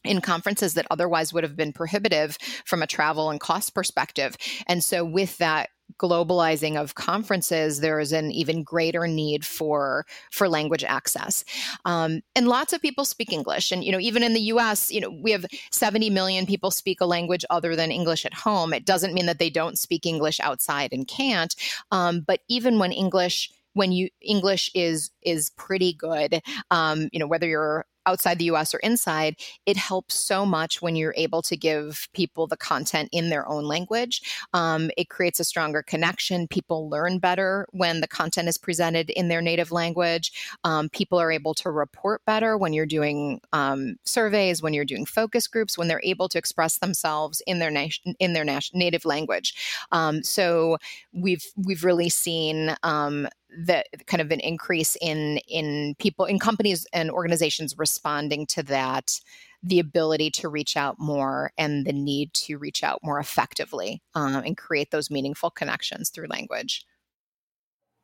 in 0.03 0.21
conferences 0.21 0.73
that 0.75 0.88
otherwise 0.89 1.33
would 1.33 1.43
have 1.43 1.55
been 1.55 1.73
prohibitive 1.73 2.38
from 2.65 2.81
a 2.81 2.88
travel 2.88 3.29
and 3.29 3.39
cost 3.39 3.73
perspective. 3.73 4.38
And 4.67 4.83
so, 4.83 5.03
with 5.03 5.38
that 5.38 5.69
globalizing 5.97 6.76
of 6.76 6.95
conferences 6.95 7.80
there 7.80 8.00
is 8.00 8.12
an 8.12 8.32
even 8.32 8.63
greater 8.63 9.08
need 9.08 9.45
for 9.45 10.06
for 10.32 10.47
language 10.47 10.84
access. 10.84 11.43
Um, 11.86 12.21
and 12.36 12.47
lots 12.47 12.73
of 12.73 12.82
people 12.82 13.06
speak 13.06 13.32
english. 13.32 13.71
And 13.71 13.84
you 13.84 13.91
know 13.91 14.00
even 14.00 14.23
in 14.23 14.34
the 14.34 14.41
us 14.41 14.91
you 14.91 15.02
know 15.02 15.10
we 15.10 15.32
have 15.32 15.45
70 15.71 16.10
million 16.10 16.45
people 16.45 16.71
speak 16.71 17.02
a 17.02 17.06
language 17.06 17.45
other 17.50 17.76
than 17.76 17.91
english 17.91 18.26
at 18.26 18.34
home. 18.34 18.73
It 18.73 18.86
doesn't 18.86 19.13
mean 19.13 19.26
that 19.26 19.39
they 19.39 19.50
don't 19.50 19.80
speak 19.80 20.06
english 20.06 20.39
outside 20.39 20.93
and 20.93 21.08
can't. 21.08 21.56
Um, 21.91 22.21
but 22.21 22.41
even 22.47 22.80
when 22.80 22.91
english 22.91 23.52
when 23.73 23.91
you 23.91 24.10
english 24.21 24.69
is 24.73 25.12
is 25.21 25.52
pretty 25.52 25.93
good 25.93 26.41
um, 26.71 27.10
you 27.12 27.19
know 27.19 27.28
whether 27.28 27.47
you're 27.47 27.86
outside 28.08 28.39
the 28.39 28.46
US 28.46 28.74
or 28.74 28.80
inside, 28.80 29.36
it 29.65 29.78
helps 29.78 30.15
so 30.15 30.46
much 30.46 30.82
when 30.82 30.96
you're 30.96 31.13
able 31.17 31.41
to 31.43 31.56
give 31.56 32.08
people 32.13 32.48
the 32.48 32.58
content 32.58 33.10
in 33.12 33.30
their 33.30 33.48
own 33.48 33.65
language. 33.65 34.22
Um, 34.54 34.89
it 34.98 35.10
creates 35.10 35.39
a 35.39 35.43
stronger 35.43 35.84
connection. 35.84 36.48
People 36.48 36.89
learn 36.89 37.20
better 37.20 37.67
when 37.72 38.02
the 38.02 38.08
content 38.08 38.48
is 38.48 38.58
presented 38.58 39.10
in 39.12 39.28
their 39.28 39.41
native 39.41 39.72
language. 39.72 40.32
Um, 40.63 40.89
people 40.89 41.20
are 41.20 41.32
able 41.32 41.54
to 41.56 41.70
report 41.70 42.24
better 42.26 42.58
when 42.58 42.74
you're 42.74 42.86
doing 42.86 43.41
um, 43.54 43.98
surveys, 44.06 44.63
when 44.63 44.74
you're 44.74 44.86
doing 44.86 45.06
focus 45.06 45.48
groups, 45.48 45.78
when 45.78 45.88
they're 45.88 46.02
able 46.04 46.30
to 46.30 46.38
express 46.38 46.78
themselves 46.78 47.41
in 47.46 47.60
their 47.60 47.72
in 48.20 48.34
their 48.34 48.46
native 48.74 49.06
language. 49.06 49.54
Um, 49.91 50.24
so 50.24 50.78
we've 51.13 51.46
we've 51.58 51.84
really 51.84 52.10
seen 52.10 52.76
um, 52.84 53.28
the 53.58 53.84
kind 54.06 54.22
of 54.22 54.32
an 54.32 54.39
increase 54.39 54.96
in 55.02 55.38
in 55.48 55.96
people 55.98 56.26
in 56.26 56.38
companies 56.38 56.86
and 56.93 57.10
organizations 57.10 57.78
responding 57.78 58.46
to 58.46 58.62
that 58.63 59.20
the 59.63 59.80
ability 59.80 60.30
to 60.30 60.48
reach 60.48 60.78
out 60.78 61.00
more 61.00 61.52
and 61.58 61.86
the 61.86 61.93
need 61.93 62.32
to 62.34 62.58
reach 62.58 62.84
out 62.84 63.00
more 63.04 63.20
effectively 63.20 64.02
um, 64.13 64.36
and 64.36 64.56
create 64.56 64.91
those 64.91 65.10
meaningful 65.10 65.50
connections 65.50 66.10
through 66.10 66.28
language. 66.28 66.86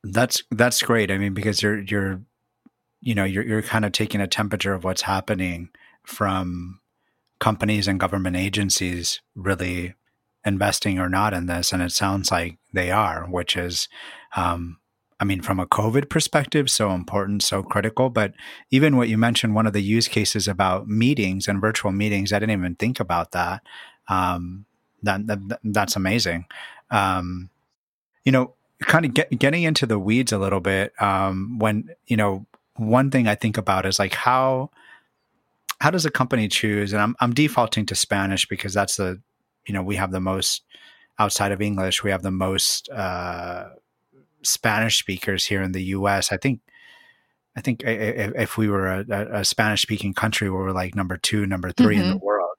That's 0.02 0.42
that's 0.50 0.82
great. 0.82 1.10
I 1.10 1.18
mean 1.18 1.34
because 1.34 1.62
you're 1.62 1.80
you're 1.80 2.20
you 3.00 3.14
know 3.14 3.24
you're, 3.24 3.44
you're 3.44 3.62
kind 3.62 3.84
of 3.84 3.92
taking 3.92 4.20
a 4.20 4.26
temperature 4.26 4.74
of 4.74 4.82
what's 4.82 5.02
happening 5.02 5.68
from 6.04 6.80
companies 7.38 7.86
and 7.86 8.00
government 8.00 8.36
agencies 8.36 9.20
really 9.34 9.94
investing 10.44 10.98
or 10.98 11.08
not 11.08 11.32
in 11.32 11.46
this 11.46 11.72
and 11.72 11.82
it 11.82 11.90
sounds 11.90 12.30
like 12.30 12.58
they 12.72 12.90
are 12.90 13.24
which 13.24 13.56
is 13.56 13.88
um, 14.36 14.78
I 15.24 15.26
mean, 15.26 15.40
from 15.40 15.58
a 15.58 15.66
COVID 15.66 16.10
perspective, 16.10 16.68
so 16.68 16.90
important, 16.90 17.42
so 17.42 17.62
critical. 17.62 18.10
But 18.10 18.34
even 18.70 18.98
what 18.98 19.08
you 19.08 19.16
mentioned, 19.16 19.54
one 19.54 19.66
of 19.66 19.72
the 19.72 19.80
use 19.80 20.06
cases 20.06 20.46
about 20.46 20.86
meetings 20.86 21.48
and 21.48 21.62
virtual 21.62 21.92
meetings, 21.92 22.30
I 22.30 22.38
didn't 22.38 22.58
even 22.58 22.74
think 22.74 23.00
about 23.00 23.32
that. 23.32 23.62
Um, 24.08 24.66
that, 25.02 25.26
that, 25.26 25.60
that's 25.64 25.96
amazing. 25.96 26.44
Um, 26.90 27.48
you 28.26 28.32
know, 28.32 28.52
kind 28.82 29.06
of 29.06 29.14
get, 29.14 29.30
getting 29.38 29.62
into 29.62 29.86
the 29.86 29.98
weeds 29.98 30.30
a 30.30 30.36
little 30.36 30.60
bit. 30.60 30.92
Um, 31.00 31.58
when 31.58 31.88
you 32.06 32.18
know, 32.18 32.44
one 32.76 33.10
thing 33.10 33.26
I 33.26 33.34
think 33.34 33.56
about 33.56 33.86
is 33.86 33.98
like 33.98 34.12
how 34.12 34.72
how 35.80 35.90
does 35.90 36.04
a 36.04 36.10
company 36.10 36.48
choose? 36.48 36.92
And 36.92 37.00
I'm 37.00 37.16
I'm 37.20 37.32
defaulting 37.32 37.86
to 37.86 37.94
Spanish 37.94 38.44
because 38.44 38.74
that's 38.74 38.96
the 38.96 39.22
you 39.66 39.72
know 39.72 39.82
we 39.82 39.96
have 39.96 40.12
the 40.12 40.20
most 40.20 40.64
outside 41.18 41.50
of 41.50 41.62
English. 41.62 42.04
We 42.04 42.10
have 42.10 42.22
the 42.22 42.30
most 42.30 42.90
uh, 42.90 43.70
Spanish 44.44 44.98
speakers 44.98 45.46
here 45.46 45.62
in 45.62 45.72
the 45.72 45.84
U.S. 45.84 46.32
I 46.32 46.36
think 46.36 46.60
I 47.56 47.60
think 47.60 47.82
if 47.84 48.56
we 48.56 48.68
were 48.68 48.88
a, 48.88 49.38
a 49.40 49.44
Spanish 49.44 49.82
speaking 49.82 50.12
country, 50.12 50.50
we 50.50 50.56
were 50.56 50.72
like 50.72 50.94
number 50.94 51.16
two, 51.16 51.46
number 51.46 51.70
3 51.70 51.86
mm-hmm. 51.86 52.02
in 52.02 52.08
the 52.08 52.16
mm-hmm. 52.16 52.24
world. 52.24 52.56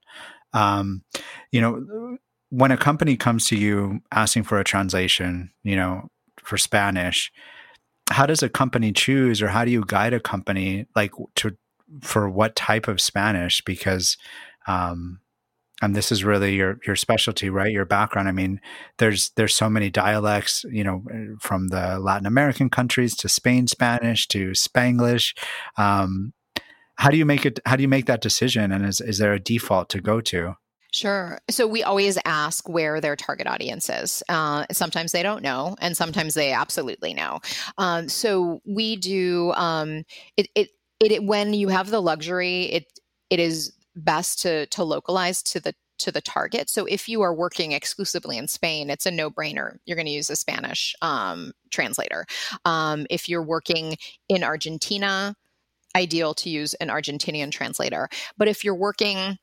Um, 0.54 1.02
you 1.52 1.60
know, 1.60 2.16
when 2.48 2.70
a 2.70 2.78
company 2.78 3.16
comes 3.16 3.46
to 3.48 3.56
you 3.56 4.00
asking 4.12 4.44
for 4.44 4.58
a 4.58 4.64
translation, 4.64 5.50
you 5.62 5.76
know, 5.76 6.08
for 6.38 6.56
Spanish, 6.56 7.30
how 8.10 8.24
does 8.24 8.42
a 8.42 8.48
company 8.48 8.92
choose, 8.92 9.42
or 9.42 9.48
how 9.48 9.64
do 9.64 9.70
you 9.70 9.84
guide 9.86 10.14
a 10.14 10.20
company 10.20 10.86
like 10.94 11.12
to 11.36 11.56
for 12.02 12.30
what 12.30 12.56
type 12.56 12.88
of 12.88 13.00
Spanish? 13.00 13.60
Because 13.66 14.16
um, 14.66 15.20
and 15.82 15.94
this 15.94 16.10
is 16.10 16.24
really 16.24 16.54
your 16.54 16.78
your 16.86 16.96
specialty 16.96 17.50
right 17.50 17.72
your 17.72 17.84
background 17.84 18.28
i 18.28 18.32
mean 18.32 18.60
there's 18.98 19.30
there's 19.30 19.54
so 19.54 19.68
many 19.68 19.90
dialects 19.90 20.64
you 20.70 20.84
know 20.84 21.02
from 21.40 21.68
the 21.68 21.98
latin 21.98 22.26
american 22.26 22.70
countries 22.70 23.14
to 23.16 23.28
spain 23.28 23.66
spanish 23.66 24.26
to 24.28 24.50
spanglish 24.50 25.36
um, 25.76 26.32
how 26.96 27.10
do 27.10 27.16
you 27.16 27.26
make 27.26 27.44
it 27.44 27.60
how 27.66 27.76
do 27.76 27.82
you 27.82 27.88
make 27.88 28.06
that 28.06 28.22
decision 28.22 28.72
and 28.72 28.84
is, 28.86 29.00
is 29.00 29.18
there 29.18 29.34
a 29.34 29.40
default 29.40 29.88
to 29.88 30.00
go 30.00 30.20
to 30.20 30.54
Sure. 30.92 31.38
So 31.50 31.66
we 31.66 31.82
always 31.82 32.16
ask 32.24 32.66
where 32.70 33.02
their 33.02 33.16
target 33.16 33.46
audience 33.46 33.90
is. 33.90 34.22
Uh, 34.30 34.64
sometimes 34.72 35.12
they 35.12 35.22
don't 35.22 35.42
know, 35.42 35.76
and 35.78 35.94
sometimes 35.94 36.32
they 36.32 36.52
absolutely 36.52 37.12
know. 37.12 37.40
Um, 37.76 38.08
so 38.08 38.62
we 38.64 38.96
do 38.96 39.52
um, 39.56 40.04
it, 40.38 40.48
it, 40.54 40.70
it. 41.00 41.22
When 41.22 41.52
you 41.52 41.68
have 41.68 41.90
the 41.90 42.00
luxury, 42.00 42.62
it 42.66 42.84
it 43.28 43.40
is 43.40 43.75
best 43.96 44.40
to 44.42 44.66
to 44.66 44.84
localize 44.84 45.42
to 45.42 45.60
the 45.60 45.74
to 45.98 46.12
the 46.12 46.20
target. 46.20 46.68
So 46.68 46.84
if 46.84 47.08
you 47.08 47.22
are 47.22 47.34
working 47.34 47.72
exclusively 47.72 48.36
in 48.36 48.48
Spain, 48.48 48.90
it's 48.90 49.06
a 49.06 49.10
no 49.10 49.30
brainer. 49.30 49.78
You're 49.86 49.96
going 49.96 50.06
to 50.06 50.12
use 50.12 50.30
a 50.30 50.36
Spanish 50.36 50.94
um, 51.00 51.52
translator. 51.70 52.26
Um, 52.64 53.06
if 53.08 53.28
you're 53.28 53.42
working 53.42 53.96
in 54.28 54.44
Argentina, 54.44 55.34
ideal 55.96 56.34
to 56.34 56.50
use 56.50 56.74
an 56.74 56.88
Argentinian 56.88 57.50
translator. 57.50 58.08
But 58.36 58.48
if 58.48 58.62
you're 58.62 58.74
working 58.74 59.38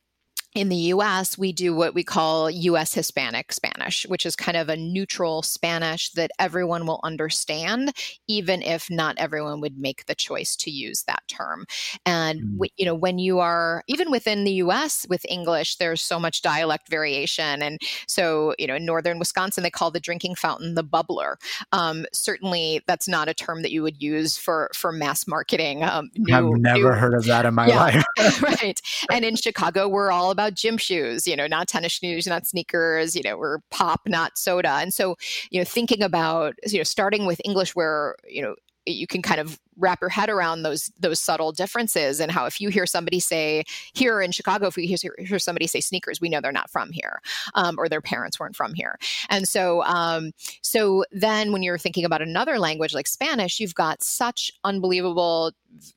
in 0.54 0.68
the 0.68 0.76
US, 0.76 1.36
we 1.36 1.52
do 1.52 1.74
what 1.74 1.94
we 1.94 2.04
call 2.04 2.48
US 2.48 2.94
Hispanic 2.94 3.52
Spanish, 3.52 4.06
which 4.06 4.24
is 4.24 4.36
kind 4.36 4.56
of 4.56 4.68
a 4.68 4.76
neutral 4.76 5.42
Spanish 5.42 6.12
that 6.12 6.30
everyone 6.38 6.86
will 6.86 7.00
understand, 7.02 7.92
even 8.28 8.62
if 8.62 8.88
not 8.88 9.16
everyone 9.18 9.60
would 9.60 9.78
make 9.78 10.06
the 10.06 10.14
choice 10.14 10.54
to 10.56 10.70
use 10.70 11.02
that 11.04 11.24
term. 11.26 11.66
And, 12.06 12.40
mm. 12.40 12.68
you 12.76 12.86
know, 12.86 12.94
when 12.94 13.18
you 13.18 13.40
are, 13.40 13.82
even 13.88 14.12
within 14.12 14.44
the 14.44 14.52
US 14.52 15.04
with 15.08 15.26
English, 15.28 15.76
there's 15.76 16.00
so 16.00 16.20
much 16.20 16.40
dialect 16.40 16.88
variation. 16.88 17.60
And 17.60 17.80
so, 18.06 18.54
you 18.56 18.68
know, 18.68 18.76
in 18.76 18.86
northern 18.86 19.18
Wisconsin, 19.18 19.64
they 19.64 19.70
call 19.70 19.90
the 19.90 19.98
drinking 19.98 20.36
fountain 20.36 20.74
the 20.74 20.84
bubbler. 20.84 21.34
Um, 21.72 22.06
certainly, 22.12 22.80
that's 22.86 23.08
not 23.08 23.28
a 23.28 23.34
term 23.34 23.62
that 23.62 23.72
you 23.72 23.82
would 23.82 24.00
use 24.00 24.36
for, 24.36 24.70
for 24.72 24.92
mass 24.92 25.26
marketing. 25.26 25.82
Um, 25.82 26.10
new, 26.16 26.32
I've 26.32 26.60
never 26.60 26.78
new, 26.78 26.98
heard 27.00 27.14
of 27.14 27.24
that 27.24 27.44
in 27.44 27.54
my 27.54 27.66
yeah, 27.66 28.02
life. 28.18 28.42
right. 28.42 28.80
And 29.10 29.24
in 29.24 29.34
Chicago, 29.34 29.88
we're 29.88 30.12
all 30.12 30.30
about 30.30 30.43
about 30.44 30.56
gym 30.56 30.76
shoes, 30.76 31.26
you 31.26 31.36
know, 31.36 31.46
not 31.46 31.68
tennis 31.68 31.92
shoes, 31.92 32.26
not 32.26 32.46
sneakers, 32.46 33.16
you 33.16 33.22
know, 33.22 33.36
we're 33.36 33.58
pop, 33.70 34.02
not 34.06 34.36
soda. 34.38 34.70
And 34.70 34.92
so, 34.92 35.16
you 35.50 35.60
know, 35.60 35.64
thinking 35.64 36.02
about, 36.02 36.54
you 36.66 36.78
know, 36.78 36.84
starting 36.84 37.26
with 37.26 37.40
English 37.44 37.74
where, 37.74 38.16
you 38.28 38.42
know, 38.42 38.54
you 38.86 39.06
can 39.06 39.22
kind 39.22 39.40
of 39.40 39.58
wrap 39.76 40.00
your 40.00 40.10
head 40.10 40.30
around 40.30 40.62
those 40.62 40.90
those 40.98 41.20
subtle 41.20 41.52
differences 41.52 42.20
and 42.20 42.30
how 42.30 42.46
if 42.46 42.60
you 42.60 42.68
hear 42.68 42.86
somebody 42.86 43.20
say 43.20 43.64
here 43.92 44.20
in 44.20 44.32
Chicago, 44.32 44.66
if 44.66 44.76
you 44.76 44.86
hear, 44.86 45.14
hear 45.18 45.38
somebody 45.38 45.66
say 45.66 45.80
sneakers, 45.80 46.20
we 46.20 46.28
know 46.28 46.40
they're 46.40 46.52
not 46.52 46.70
from 46.70 46.90
here, 46.92 47.20
um, 47.54 47.76
or 47.78 47.88
their 47.88 48.00
parents 48.00 48.38
weren't 48.38 48.56
from 48.56 48.74
here. 48.74 48.98
And 49.30 49.48
so, 49.48 49.82
um, 49.84 50.32
so 50.62 51.04
then 51.12 51.52
when 51.52 51.62
you're 51.62 51.78
thinking 51.78 52.04
about 52.04 52.22
another 52.22 52.58
language 52.58 52.94
like 52.94 53.06
Spanish, 53.06 53.60
you've 53.60 53.74
got 53.74 54.02
such 54.02 54.52
unbelievable 54.64 55.52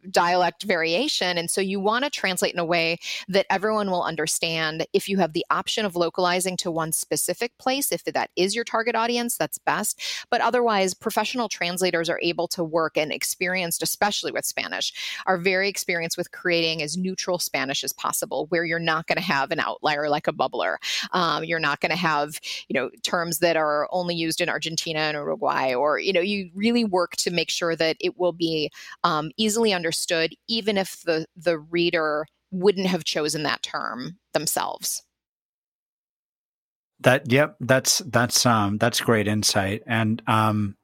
dialect 0.09 0.63
variation, 0.63 1.38
and 1.38 1.51
so 1.51 1.61
you 1.61 1.80
want 1.80 2.03
to 2.03 2.09
translate 2.09 2.53
in 2.53 2.59
a 2.59 2.65
way 2.65 2.97
that 3.28 3.45
everyone 3.49 3.91
will 3.91 4.01
understand. 4.01 4.88
If 4.91 5.07
you 5.07 5.17
have 5.17 5.34
the 5.34 5.45
option 5.51 5.86
of 5.86 5.95
localizing 5.95 6.57
to 6.57 6.71
one 6.71 6.91
specific 6.91 7.55
place, 7.59 7.91
if 7.91 8.03
that 8.05 8.32
is 8.36 8.55
your 8.55 8.63
target 8.63 8.95
audience, 8.95 9.38
that's 9.38 9.59
best. 9.59 10.01
But 10.32 10.41
otherwise, 10.41 10.95
professional 10.95 11.47
translators 11.47 12.09
are 12.09 12.19
able 12.23 12.47
to 12.49 12.63
work 12.63 12.97
and 12.97 13.11
experience 13.11 13.66
experienced, 13.68 13.84
especially 13.84 14.32
with 14.32 14.45
Spanish, 14.45 14.93
are 15.26 15.38
very 15.38 15.70
experienced 15.70 16.18
with 16.18 16.32
creating 16.32 16.82
as 16.82 16.97
neutral 16.97 17.39
Spanish 17.39 17.84
as 17.84 17.93
possible, 17.93 18.45
where 18.49 18.65
you're 18.65 18.80
not 18.80 19.07
going 19.07 19.18
to 19.18 19.24
have 19.24 19.51
an 19.51 19.59
outlier 19.59 20.09
like 20.09 20.28
a 20.28 20.34
bubbler. 20.34 20.78
Um, 21.11 21.43
you're 21.43 21.59
not 21.59 21.80
going 21.80 21.91
to 21.91 21.97
have, 21.97 22.39
you 22.68 22.74
know, 22.74 22.89
terms 23.03 23.39
that 23.39 23.57
are 23.57 23.88
only 23.91 24.15
used 24.15 24.41
in 24.41 24.49
Argentina 24.49 24.99
and 24.99 25.15
Uruguay, 25.15 25.74
or, 25.74 25.99
you 25.99 26.13
know, 26.13 26.22
you 26.22 26.49
really 26.55 26.84
work 26.84 27.15
to 27.18 27.32
make 27.32 27.49
sure 27.49 27.76
that 27.76 27.97
it 27.99 28.18
will 28.18 28.34
be 28.34 28.72
um, 29.03 29.32
easily 29.38 29.74
understood, 29.74 30.34
even 30.47 30.78
if 30.78 31.01
the, 31.03 31.26
the 31.36 31.59
reader 31.59 32.26
wouldn't 32.51 32.88
have 32.88 33.03
chosen 33.03 33.43
that 33.43 33.61
term 33.61 34.18
themselves. 34.34 35.03
That 37.01 37.32
yep, 37.32 37.57
that's 37.59 37.99
that's 37.99 38.43
um 38.45 38.78
that's 38.80 39.01
great 39.01 39.28
insight. 39.28 39.84
And 39.86 40.20
um 40.26 40.76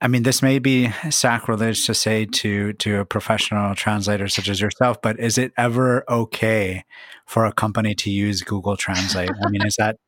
I 0.00 0.06
mean, 0.06 0.22
this 0.22 0.42
may 0.42 0.60
be 0.60 0.90
sacrilege 1.10 1.84
to 1.86 1.94
say 1.94 2.24
to 2.24 2.72
to 2.74 3.00
a 3.00 3.04
professional 3.04 3.74
translator 3.74 4.28
such 4.28 4.48
as 4.48 4.60
yourself, 4.60 5.02
but 5.02 5.18
is 5.18 5.38
it 5.38 5.52
ever 5.56 6.04
okay 6.08 6.84
for 7.26 7.44
a 7.44 7.52
company 7.52 7.94
to 7.96 8.10
use 8.10 8.42
Google 8.42 8.76
Translate? 8.76 9.30
I 9.44 9.50
mean, 9.50 9.66
is 9.66 9.74
that 9.76 9.98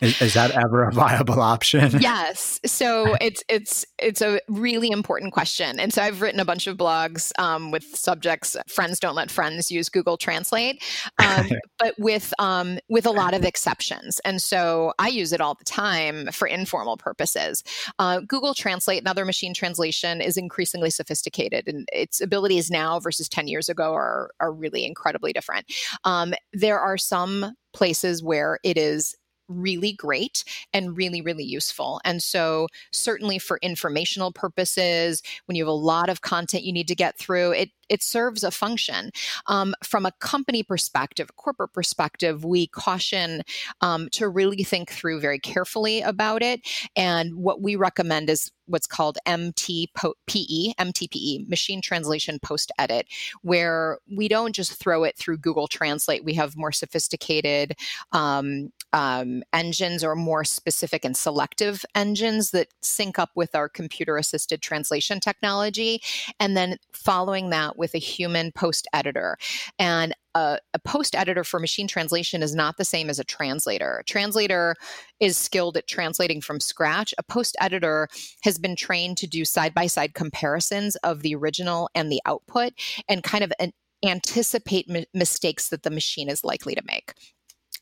is, 0.00 0.20
is, 0.22 0.34
that 0.34 0.52
ever 0.52 0.84
a 0.84 0.92
viable 0.92 1.40
option? 1.40 1.98
Yes. 2.08 2.60
So 2.64 3.16
it's 3.20 3.42
it's 3.48 3.84
it's 3.98 4.22
a 4.22 4.40
really 4.48 4.90
important 4.90 5.32
question, 5.32 5.80
and 5.80 5.92
so 5.92 6.02
I've 6.02 6.22
written 6.22 6.40
a 6.40 6.44
bunch 6.44 6.66
of 6.66 6.76
blogs 6.76 7.32
um, 7.38 7.70
with 7.70 7.84
subjects. 7.96 8.56
Friends 8.68 9.00
don't 9.00 9.14
let 9.14 9.30
friends 9.30 9.70
use 9.70 9.88
Google 9.88 10.16
Translate, 10.16 10.82
um, 11.18 11.48
but 11.78 11.94
with 11.98 12.32
um, 12.38 12.78
with 12.88 13.04
a 13.04 13.10
lot 13.10 13.34
of 13.34 13.44
exceptions. 13.44 14.20
And 14.24 14.40
so 14.40 14.92
I 14.98 15.08
use 15.08 15.32
it 15.32 15.40
all 15.40 15.54
the 15.54 15.64
time 15.64 16.28
for 16.32 16.46
informal 16.46 16.96
purposes. 16.96 17.64
Uh, 17.98 18.20
Google 18.20 18.54
Translate 18.54 18.98
and 18.98 19.08
other 19.08 19.24
machine 19.24 19.54
translation 19.54 20.20
is 20.20 20.36
increasingly 20.36 20.90
sophisticated, 20.90 21.66
and 21.66 21.88
its 21.92 22.20
abilities 22.20 22.70
now 22.70 23.00
versus 23.00 23.28
ten 23.28 23.48
years 23.48 23.68
ago 23.68 23.92
are 23.92 24.30
are 24.40 24.52
really 24.52 24.84
incredibly 24.84 25.32
different. 25.32 25.66
Um, 26.04 26.34
there 26.52 26.78
are 26.78 26.96
some 26.96 27.54
places 27.72 28.22
where 28.22 28.58
it 28.62 28.78
is 28.78 29.14
really 29.48 29.92
great 29.92 30.44
and 30.72 30.96
really, 30.96 31.20
really 31.20 31.44
useful. 31.44 32.00
And 32.04 32.22
so, 32.22 32.68
certainly 32.92 33.38
for 33.38 33.58
informational 33.62 34.32
purposes, 34.32 35.22
when 35.46 35.56
you 35.56 35.64
have 35.64 35.68
a 35.68 35.72
lot 35.72 36.08
of 36.08 36.20
content 36.22 36.64
you 36.64 36.72
need 36.72 36.88
to 36.88 36.94
get 36.94 37.18
through, 37.18 37.52
it 37.52 37.70
it 37.88 38.02
serves 38.02 38.42
a 38.44 38.50
function. 38.50 39.10
Um, 39.46 39.74
from 39.82 40.06
a 40.06 40.12
company 40.20 40.62
perspective, 40.62 41.36
corporate 41.36 41.72
perspective, 41.72 42.44
we 42.44 42.66
caution 42.68 43.42
um, 43.80 44.08
to 44.12 44.28
really 44.28 44.62
think 44.62 44.90
through 44.90 45.20
very 45.20 45.38
carefully 45.38 46.00
about 46.00 46.42
it. 46.42 46.60
And 46.96 47.34
what 47.36 47.60
we 47.60 47.76
recommend 47.76 48.30
is 48.30 48.50
what's 48.68 48.86
called 48.86 49.18
MTPE, 49.26 50.74
MTPE, 50.76 51.48
machine 51.48 51.80
translation 51.80 52.38
post 52.40 52.70
edit, 52.78 53.06
where 53.42 53.98
we 54.14 54.28
don't 54.28 54.54
just 54.54 54.74
throw 54.74 55.04
it 55.04 55.16
through 55.16 55.38
Google 55.38 55.66
Translate. 55.66 56.24
We 56.24 56.34
have 56.34 56.56
more 56.56 56.72
sophisticated 56.72 57.74
um, 58.12 58.70
um, 58.92 59.42
engines 59.52 60.04
or 60.04 60.14
more 60.14 60.44
specific 60.44 61.04
and 61.04 61.16
selective 61.16 61.84
engines 61.94 62.50
that 62.50 62.68
sync 62.82 63.18
up 63.18 63.30
with 63.34 63.54
our 63.54 63.68
computer 63.68 64.16
assisted 64.16 64.62
translation 64.62 65.20
technology. 65.20 66.00
And 66.38 66.56
then 66.56 66.76
following 66.92 67.50
that 67.50 67.77
with 67.78 67.94
a 67.94 67.98
human 67.98 68.52
post 68.52 68.86
editor. 68.92 69.36
And 69.78 70.14
a, 70.34 70.58
a, 70.74 70.78
post 70.78 71.14
editor 71.14 71.44
for 71.44 71.58
machine 71.58 71.88
translation 71.88 72.42
is 72.42 72.54
not 72.54 72.76
the 72.76 72.84
same 72.84 73.08
as 73.08 73.18
a 73.18 73.24
translator. 73.24 73.98
A 73.98 74.04
translator 74.04 74.74
is 75.20 75.36
skilled 75.36 75.76
at 75.76 75.88
translating 75.88 76.40
from 76.40 76.60
scratch. 76.60 77.14
A 77.18 77.22
post 77.22 77.56
editor 77.60 78.08
has 78.42 78.58
been 78.58 78.76
trained 78.76 79.16
to 79.18 79.26
do 79.26 79.44
side 79.44 79.74
by 79.74 79.86
side 79.86 80.14
comparisons 80.14 80.96
of 80.96 81.22
the 81.22 81.34
original 81.34 81.88
and 81.94 82.12
the 82.12 82.20
output 82.26 82.72
and 83.08 83.22
kind 83.22 83.42
of 83.42 83.52
an, 83.58 83.72
anticipate 84.04 84.86
m- 84.88 85.04
mistakes 85.14 85.68
that 85.68 85.82
the 85.82 85.90
machine 85.90 86.28
is 86.28 86.44
likely 86.44 86.74
to 86.74 86.82
make. 86.86 87.14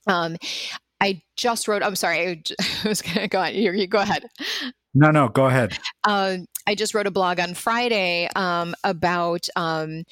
Um, 0.07 0.37
I 1.01 1.21
just 1.37 1.69
wrote. 1.69 1.83
I'm 1.83 1.97
sorry. 1.97 2.43
I 2.85 2.89
was 2.89 3.03
going 3.03 3.17
to 3.17 3.29
go 3.29 3.41
on. 3.41 3.55
You, 3.55 3.73
you, 3.73 3.87
go 3.87 3.99
ahead. 3.99 4.27
No, 4.99 5.11
no, 5.11 5.29
go 5.29 5.45
ahead. 5.45 5.77
Uh, 6.05 6.39
I 6.67 6.75
just 6.75 6.95
wrote 6.95 7.07
a 7.07 7.11
blog 7.11 7.39
on 7.39 7.53
Friday 7.53 8.31
um, 8.35 8.75
about 8.83 9.47
um, 9.55 10.05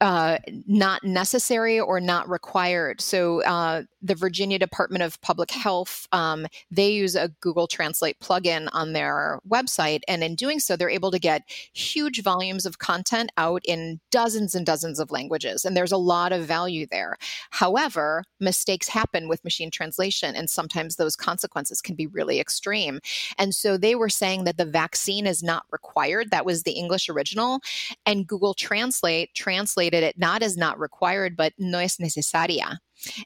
uh, 0.00 0.38
not 0.66 1.04
necessary 1.04 1.78
or 1.78 2.00
not 2.00 2.30
required. 2.30 3.02
So 3.02 3.42
uh, 3.42 3.82
the 4.02 4.14
Virginia 4.14 4.58
Department 4.58 5.02
of 5.02 5.20
Public 5.20 5.50
Health 5.50 6.06
um, 6.12 6.46
they 6.70 6.90
use 6.90 7.14
a 7.14 7.28
Google 7.40 7.66
Translate 7.66 8.18
plugin 8.20 8.68
on 8.72 8.92
their 8.92 9.40
website, 9.48 10.00
and 10.08 10.22
in 10.22 10.34
doing 10.34 10.58
so, 10.58 10.76
they're 10.76 10.90
able 10.90 11.10
to 11.10 11.18
get 11.18 11.42
huge 11.72 12.22
volumes 12.22 12.66
of 12.66 12.78
content 12.78 13.30
out 13.36 13.62
in 13.64 14.00
dozens 14.10 14.54
and 14.54 14.66
dozens 14.66 14.98
of 14.98 15.10
languages, 15.10 15.64
and 15.64 15.76
there's 15.76 15.92
a 15.92 15.96
lot 15.96 16.32
of 16.32 16.44
value 16.44 16.86
there. 16.90 17.16
However, 17.50 18.24
mistakes 18.40 18.88
happen 18.88 19.28
with 19.28 19.44
machine 19.44 19.70
translation, 19.70 20.34
and 20.34 20.50
sometimes 20.50 20.96
those 20.96 21.16
consequences 21.16 21.80
can 21.80 21.94
be 21.94 22.06
really 22.06 22.40
extreme. 22.40 23.00
And 23.38 23.54
so 23.54 23.76
they 23.76 23.94
were 23.94 24.08
saying 24.08 24.44
that 24.44 24.56
the 24.58 24.64
vaccine 24.64 25.26
is 25.26 25.42
not 25.42 25.64
required. 25.70 26.30
That 26.30 26.46
was 26.46 26.62
the 26.62 26.72
English 26.72 27.08
original, 27.08 27.60
and 28.06 28.26
Google 28.26 28.54
Translate 28.54 29.34
translated 29.34 30.02
it 30.02 30.18
not 30.18 30.42
as 30.42 30.56
not 30.56 30.78
required, 30.78 31.36
but 31.36 31.52
no 31.58 31.78
es 31.78 31.98
necesaria. 31.98 32.78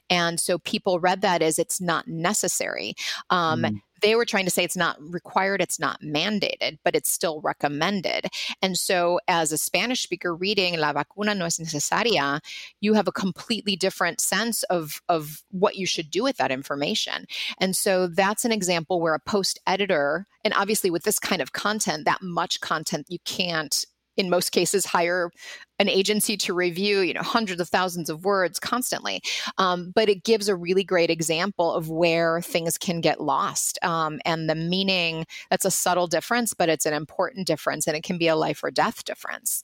And 0.09 0.39
so 0.39 0.57
people 0.59 0.99
read 0.99 1.21
that 1.21 1.41
as 1.41 1.59
it's 1.59 1.81
not 1.81 2.07
necessary. 2.07 2.95
Um, 3.29 3.63
mm. 3.63 3.81
They 4.01 4.15
were 4.15 4.25
trying 4.25 4.45
to 4.45 4.51
say 4.51 4.63
it's 4.63 4.77
not 4.77 4.97
required, 4.99 5.61
it's 5.61 5.79
not 5.79 6.01
mandated, 6.01 6.77
but 6.83 6.95
it's 6.95 7.11
still 7.11 7.41
recommended. 7.41 8.27
And 8.61 8.77
so, 8.77 9.19
as 9.27 9.51
a 9.51 9.57
Spanish 9.57 10.03
speaker 10.03 10.35
reading 10.35 10.77
La 10.77 10.93
vacuna 10.93 11.33
no 11.33 11.45
es 11.45 11.57
necesaria, 11.57 12.39
you 12.79 12.93
have 12.93 13.07
a 13.07 13.11
completely 13.11 13.75
different 13.75 14.19
sense 14.19 14.61
of, 14.63 15.01
of 15.09 15.43
what 15.49 15.77
you 15.77 15.85
should 15.87 16.11
do 16.11 16.23
with 16.23 16.37
that 16.37 16.51
information. 16.51 17.25
And 17.59 17.75
so, 17.75 18.07
that's 18.07 18.45
an 18.45 18.51
example 18.51 19.01
where 19.01 19.15
a 19.15 19.19
post 19.19 19.59
editor, 19.65 20.27
and 20.43 20.53
obviously 20.53 20.91
with 20.91 21.03
this 21.03 21.19
kind 21.19 21.41
of 21.41 21.53
content, 21.53 22.05
that 22.05 22.21
much 22.21 22.61
content, 22.61 23.07
you 23.09 23.19
can't 23.25 23.85
in 24.17 24.29
most 24.29 24.51
cases 24.51 24.85
hire 24.85 25.31
an 25.79 25.87
agency 25.87 26.35
to 26.35 26.53
review 26.53 26.99
you 26.99 27.13
know 27.13 27.21
hundreds 27.21 27.61
of 27.61 27.69
thousands 27.69 28.09
of 28.09 28.25
words 28.25 28.59
constantly 28.59 29.21
um, 29.57 29.91
but 29.95 30.09
it 30.09 30.23
gives 30.23 30.49
a 30.49 30.55
really 30.55 30.83
great 30.83 31.09
example 31.09 31.71
of 31.71 31.89
where 31.89 32.41
things 32.41 32.77
can 32.77 33.01
get 33.01 33.21
lost 33.21 33.79
um, 33.83 34.19
and 34.25 34.49
the 34.49 34.55
meaning 34.55 35.25
that's 35.49 35.65
a 35.65 35.71
subtle 35.71 36.07
difference 36.07 36.53
but 36.53 36.69
it's 36.69 36.85
an 36.85 36.93
important 36.93 37.47
difference 37.47 37.87
and 37.87 37.95
it 37.95 38.03
can 38.03 38.17
be 38.17 38.27
a 38.27 38.35
life 38.35 38.63
or 38.63 38.71
death 38.71 39.03
difference 39.05 39.63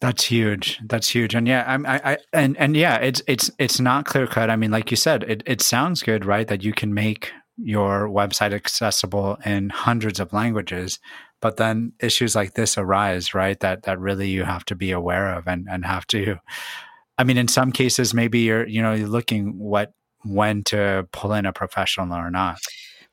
that's 0.00 0.24
huge. 0.24 0.80
That's 0.84 1.08
huge. 1.08 1.34
And 1.34 1.48
yeah, 1.48 1.64
I'm, 1.66 1.86
I, 1.86 2.00
I, 2.04 2.18
and, 2.34 2.58
and 2.58 2.76
yeah, 2.76 2.96
it's, 2.96 3.22
it's, 3.26 3.50
it's 3.58 3.80
not 3.80 4.04
clear 4.04 4.26
cut. 4.26 4.50
I 4.50 4.56
mean, 4.56 4.70
like 4.70 4.90
you 4.90 4.98
said, 4.98 5.22
it, 5.22 5.42
it 5.46 5.62
sounds 5.62 6.02
good, 6.02 6.26
right? 6.26 6.46
That 6.46 6.62
you 6.62 6.74
can 6.74 6.92
make 6.92 7.32
your 7.56 8.08
website 8.08 8.52
accessible 8.52 9.38
in 9.46 9.70
hundreds 9.70 10.20
of 10.20 10.32
languages, 10.32 10.98
but 11.44 11.58
then 11.58 11.92
issues 12.00 12.34
like 12.34 12.54
this 12.54 12.78
arise, 12.78 13.34
right? 13.34 13.60
That, 13.60 13.82
that 13.82 14.00
really 14.00 14.30
you 14.30 14.44
have 14.44 14.64
to 14.64 14.74
be 14.74 14.92
aware 14.92 15.34
of 15.34 15.46
and, 15.46 15.68
and 15.70 15.84
have 15.84 16.06
to, 16.06 16.38
I 17.18 17.24
mean, 17.24 17.36
in 17.36 17.48
some 17.48 17.70
cases, 17.70 18.14
maybe 18.14 18.38
you're, 18.38 18.66
you 18.66 18.80
know, 18.80 18.94
you're 18.94 19.08
looking 19.08 19.58
what, 19.58 19.92
when 20.24 20.64
to 20.64 21.06
pull 21.12 21.34
in 21.34 21.44
a 21.44 21.52
professional 21.52 22.16
or 22.16 22.30
not. 22.30 22.60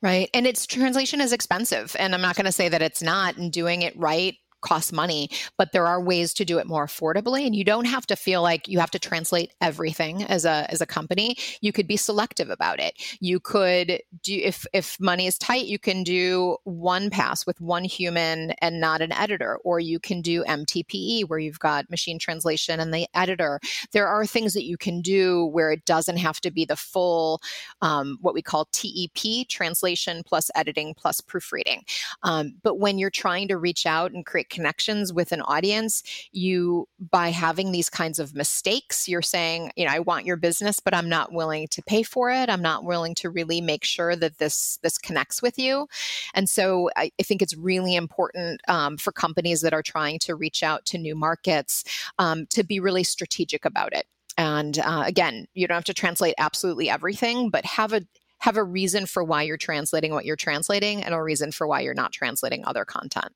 Right. 0.00 0.30
And 0.32 0.46
its 0.46 0.66
translation 0.66 1.20
is 1.20 1.34
expensive. 1.34 1.94
And 1.98 2.14
I'm 2.14 2.22
not 2.22 2.34
going 2.34 2.46
to 2.46 2.52
say 2.52 2.70
that 2.70 2.80
it's 2.80 3.02
not. 3.02 3.36
And 3.36 3.52
doing 3.52 3.82
it 3.82 3.94
right 3.98 4.34
costs 4.62 4.92
money, 4.92 5.28
but 5.58 5.72
there 5.72 5.86
are 5.86 6.02
ways 6.02 6.32
to 6.34 6.44
do 6.44 6.58
it 6.58 6.66
more 6.66 6.86
affordably. 6.86 7.46
And 7.46 7.54
you 7.54 7.64
don't 7.64 7.84
have 7.84 8.06
to 8.06 8.16
feel 8.16 8.42
like 8.42 8.68
you 8.68 8.78
have 8.78 8.90
to 8.92 8.98
translate 8.98 9.52
everything 9.60 10.22
as 10.24 10.44
a 10.44 10.66
as 10.70 10.80
a 10.80 10.86
company. 10.86 11.36
You 11.60 11.72
could 11.72 11.86
be 11.86 11.96
selective 11.96 12.50
about 12.50 12.80
it. 12.80 12.94
You 13.20 13.40
could 13.40 14.00
do 14.22 14.34
if 14.34 14.64
if 14.72 14.98
money 15.00 15.26
is 15.26 15.38
tight, 15.38 15.66
you 15.66 15.78
can 15.78 16.02
do 16.02 16.56
one 16.64 17.10
pass 17.10 17.46
with 17.46 17.60
one 17.60 17.84
human 17.84 18.52
and 18.62 18.80
not 18.80 19.02
an 19.02 19.12
editor, 19.12 19.58
or 19.64 19.80
you 19.80 19.98
can 19.98 20.22
do 20.22 20.44
MTPE 20.44 21.28
where 21.28 21.38
you've 21.38 21.58
got 21.58 21.90
machine 21.90 22.18
translation 22.18 22.80
and 22.80 22.94
the 22.94 23.06
editor. 23.14 23.60
There 23.92 24.06
are 24.06 24.26
things 24.26 24.54
that 24.54 24.64
you 24.64 24.76
can 24.76 25.00
do 25.00 25.46
where 25.46 25.72
it 25.72 25.84
doesn't 25.84 26.16
have 26.18 26.40
to 26.40 26.50
be 26.50 26.64
the 26.64 26.76
full 26.76 27.40
um, 27.80 28.18
what 28.20 28.34
we 28.34 28.42
call 28.42 28.66
TEP 28.72 29.48
translation 29.48 30.22
plus 30.24 30.50
editing 30.54 30.94
plus 30.94 31.20
proofreading. 31.20 31.82
Um, 32.22 32.54
but 32.62 32.78
when 32.78 32.98
you're 32.98 33.10
trying 33.10 33.48
to 33.48 33.58
reach 33.58 33.86
out 33.86 34.12
and 34.12 34.24
create 34.24 34.48
connections 34.52 35.12
with 35.12 35.32
an 35.32 35.42
audience 35.42 36.02
you 36.30 36.86
by 37.10 37.30
having 37.30 37.72
these 37.72 37.90
kinds 37.90 38.18
of 38.18 38.34
mistakes 38.34 39.08
you're 39.08 39.22
saying 39.22 39.72
you 39.76 39.84
know 39.84 39.92
i 39.92 39.98
want 39.98 40.26
your 40.26 40.36
business 40.36 40.78
but 40.78 40.94
i'm 40.94 41.08
not 41.08 41.32
willing 41.32 41.66
to 41.72 41.82
pay 41.82 42.02
for 42.02 42.30
it. 42.30 42.48
I'm 42.48 42.62
not 42.62 42.84
willing 42.84 43.14
to 43.16 43.30
really 43.30 43.60
make 43.60 43.84
sure 43.84 44.14
that 44.16 44.38
this 44.38 44.78
this 44.82 44.98
connects 44.98 45.42
with 45.42 45.58
you. 45.58 45.88
And 46.34 46.48
so 46.48 46.90
i, 46.96 47.10
I 47.18 47.22
think 47.22 47.42
it's 47.42 47.56
really 47.56 47.96
important 47.96 48.60
um, 48.68 48.96
for 48.96 49.12
companies 49.12 49.62
that 49.62 49.74
are 49.74 49.82
trying 49.82 50.18
to 50.20 50.34
reach 50.34 50.62
out 50.62 50.84
to 50.86 50.98
new 50.98 51.14
markets 51.14 51.84
um, 52.18 52.46
to 52.50 52.62
be 52.62 52.80
really 52.80 53.04
strategic 53.04 53.64
about 53.64 53.92
it. 53.92 54.06
And 54.36 54.78
uh, 54.78 55.04
again 55.06 55.46
you 55.54 55.66
don't 55.66 55.74
have 55.74 55.84
to 55.84 55.94
translate 55.94 56.34
absolutely 56.38 56.88
everything 56.90 57.50
but 57.50 57.64
have 57.64 57.92
a 57.92 58.02
have 58.38 58.56
a 58.56 58.64
reason 58.64 59.06
for 59.06 59.22
why 59.22 59.42
you're 59.42 59.56
translating 59.56 60.12
what 60.12 60.24
you're 60.24 60.34
translating 60.36 61.02
and 61.02 61.14
a 61.14 61.22
reason 61.22 61.52
for 61.52 61.66
why 61.66 61.80
you're 61.80 61.94
not 61.94 62.12
translating 62.12 62.64
other 62.64 62.84
content 62.84 63.32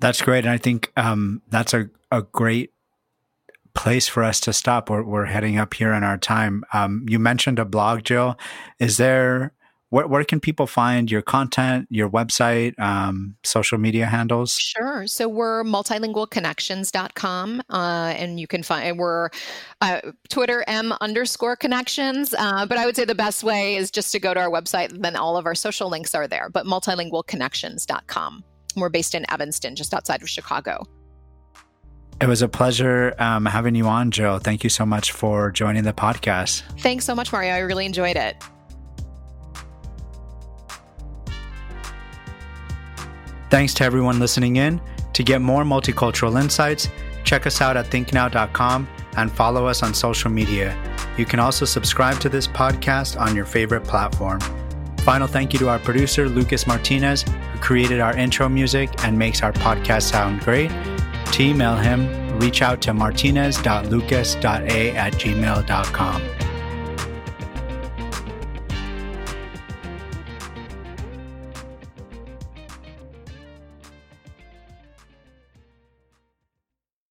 that's 0.00 0.22
great. 0.22 0.44
And 0.44 0.50
I 0.50 0.58
think 0.58 0.92
um, 0.96 1.42
that's 1.50 1.74
a, 1.74 1.90
a 2.10 2.22
great 2.22 2.72
place 3.74 4.08
for 4.08 4.24
us 4.24 4.40
to 4.40 4.52
stop. 4.52 4.90
We're, 4.90 5.04
we're 5.04 5.26
heading 5.26 5.58
up 5.58 5.74
here 5.74 5.92
in 5.92 6.02
our 6.02 6.18
time. 6.18 6.64
Um, 6.72 7.06
you 7.08 7.18
mentioned 7.18 7.58
a 7.58 7.64
blog, 7.64 8.02
Jill. 8.02 8.36
Is 8.80 8.96
there, 8.96 9.52
where, 9.90 10.06
where 10.06 10.24
can 10.24 10.40
people 10.40 10.66
find 10.66 11.10
your 11.10 11.22
content, 11.22 11.86
your 11.90 12.10
website, 12.10 12.78
um, 12.78 13.36
social 13.44 13.78
media 13.78 14.06
handles? 14.06 14.52
Sure. 14.52 15.06
So 15.06 15.28
we're 15.28 15.62
multilingualconnections.com 15.64 17.62
uh, 17.70 18.14
and 18.16 18.40
you 18.40 18.46
can 18.46 18.62
find, 18.62 18.98
we're 18.98 19.30
uh, 19.80 20.00
Twitter 20.28 20.64
M 20.66 20.92
underscore 21.00 21.54
connections. 21.56 22.34
Uh, 22.36 22.66
but 22.66 22.78
I 22.78 22.86
would 22.86 22.96
say 22.96 23.04
the 23.04 23.14
best 23.14 23.44
way 23.44 23.76
is 23.76 23.90
just 23.90 24.10
to 24.12 24.18
go 24.18 24.34
to 24.34 24.40
our 24.40 24.50
website 24.50 24.90
then 25.00 25.14
all 25.16 25.36
of 25.36 25.46
our 25.46 25.54
social 25.54 25.88
links 25.88 26.14
are 26.14 26.26
there, 26.26 26.48
but 26.50 26.66
multilingualconnections.com. 26.66 28.44
We're 28.80 28.88
based 28.88 29.14
in 29.14 29.30
Evanston, 29.30 29.76
just 29.76 29.94
outside 29.94 30.22
of 30.22 30.28
Chicago. 30.28 30.86
It 32.20 32.26
was 32.26 32.42
a 32.42 32.48
pleasure 32.48 33.14
um, 33.18 33.46
having 33.46 33.76
you 33.76 33.86
on, 33.86 34.10
Jill. 34.10 34.38
Thank 34.38 34.64
you 34.64 34.70
so 34.70 34.84
much 34.84 35.12
for 35.12 35.52
joining 35.52 35.84
the 35.84 35.92
podcast. 35.92 36.62
Thanks 36.80 37.04
so 37.04 37.14
much, 37.14 37.32
Mario. 37.32 37.52
I 37.52 37.58
really 37.58 37.86
enjoyed 37.86 38.16
it. 38.16 38.42
Thanks 43.50 43.72
to 43.74 43.84
everyone 43.84 44.18
listening 44.18 44.56
in. 44.56 44.80
To 45.14 45.22
get 45.22 45.40
more 45.40 45.62
multicultural 45.62 46.40
insights, 46.40 46.88
check 47.24 47.46
us 47.46 47.60
out 47.60 47.76
at 47.76 47.86
thinknow.com 47.86 48.88
and 49.16 49.32
follow 49.32 49.66
us 49.66 49.82
on 49.82 49.94
social 49.94 50.30
media. 50.30 50.76
You 51.16 51.24
can 51.24 51.40
also 51.40 51.64
subscribe 51.64 52.20
to 52.20 52.28
this 52.28 52.46
podcast 52.46 53.18
on 53.18 53.34
your 53.34 53.44
favorite 53.44 53.84
platform. 53.84 54.40
Final 55.08 55.26
thank 55.26 55.54
you 55.54 55.58
to 55.60 55.70
our 55.70 55.78
producer, 55.78 56.28
Lucas 56.28 56.66
Martinez, 56.66 57.22
who 57.22 57.58
created 57.60 57.98
our 57.98 58.14
intro 58.14 58.46
music 58.46 58.90
and 59.06 59.18
makes 59.18 59.42
our 59.42 59.54
podcast 59.54 60.02
sound 60.02 60.40
great. 60.40 60.70
To 61.32 61.42
email 61.42 61.76
him, 61.76 62.38
reach 62.38 62.60
out 62.60 62.82
to 62.82 62.92
martinez.lucas.a 62.92 64.90
at 64.90 65.12
gmail.com. 65.14 66.22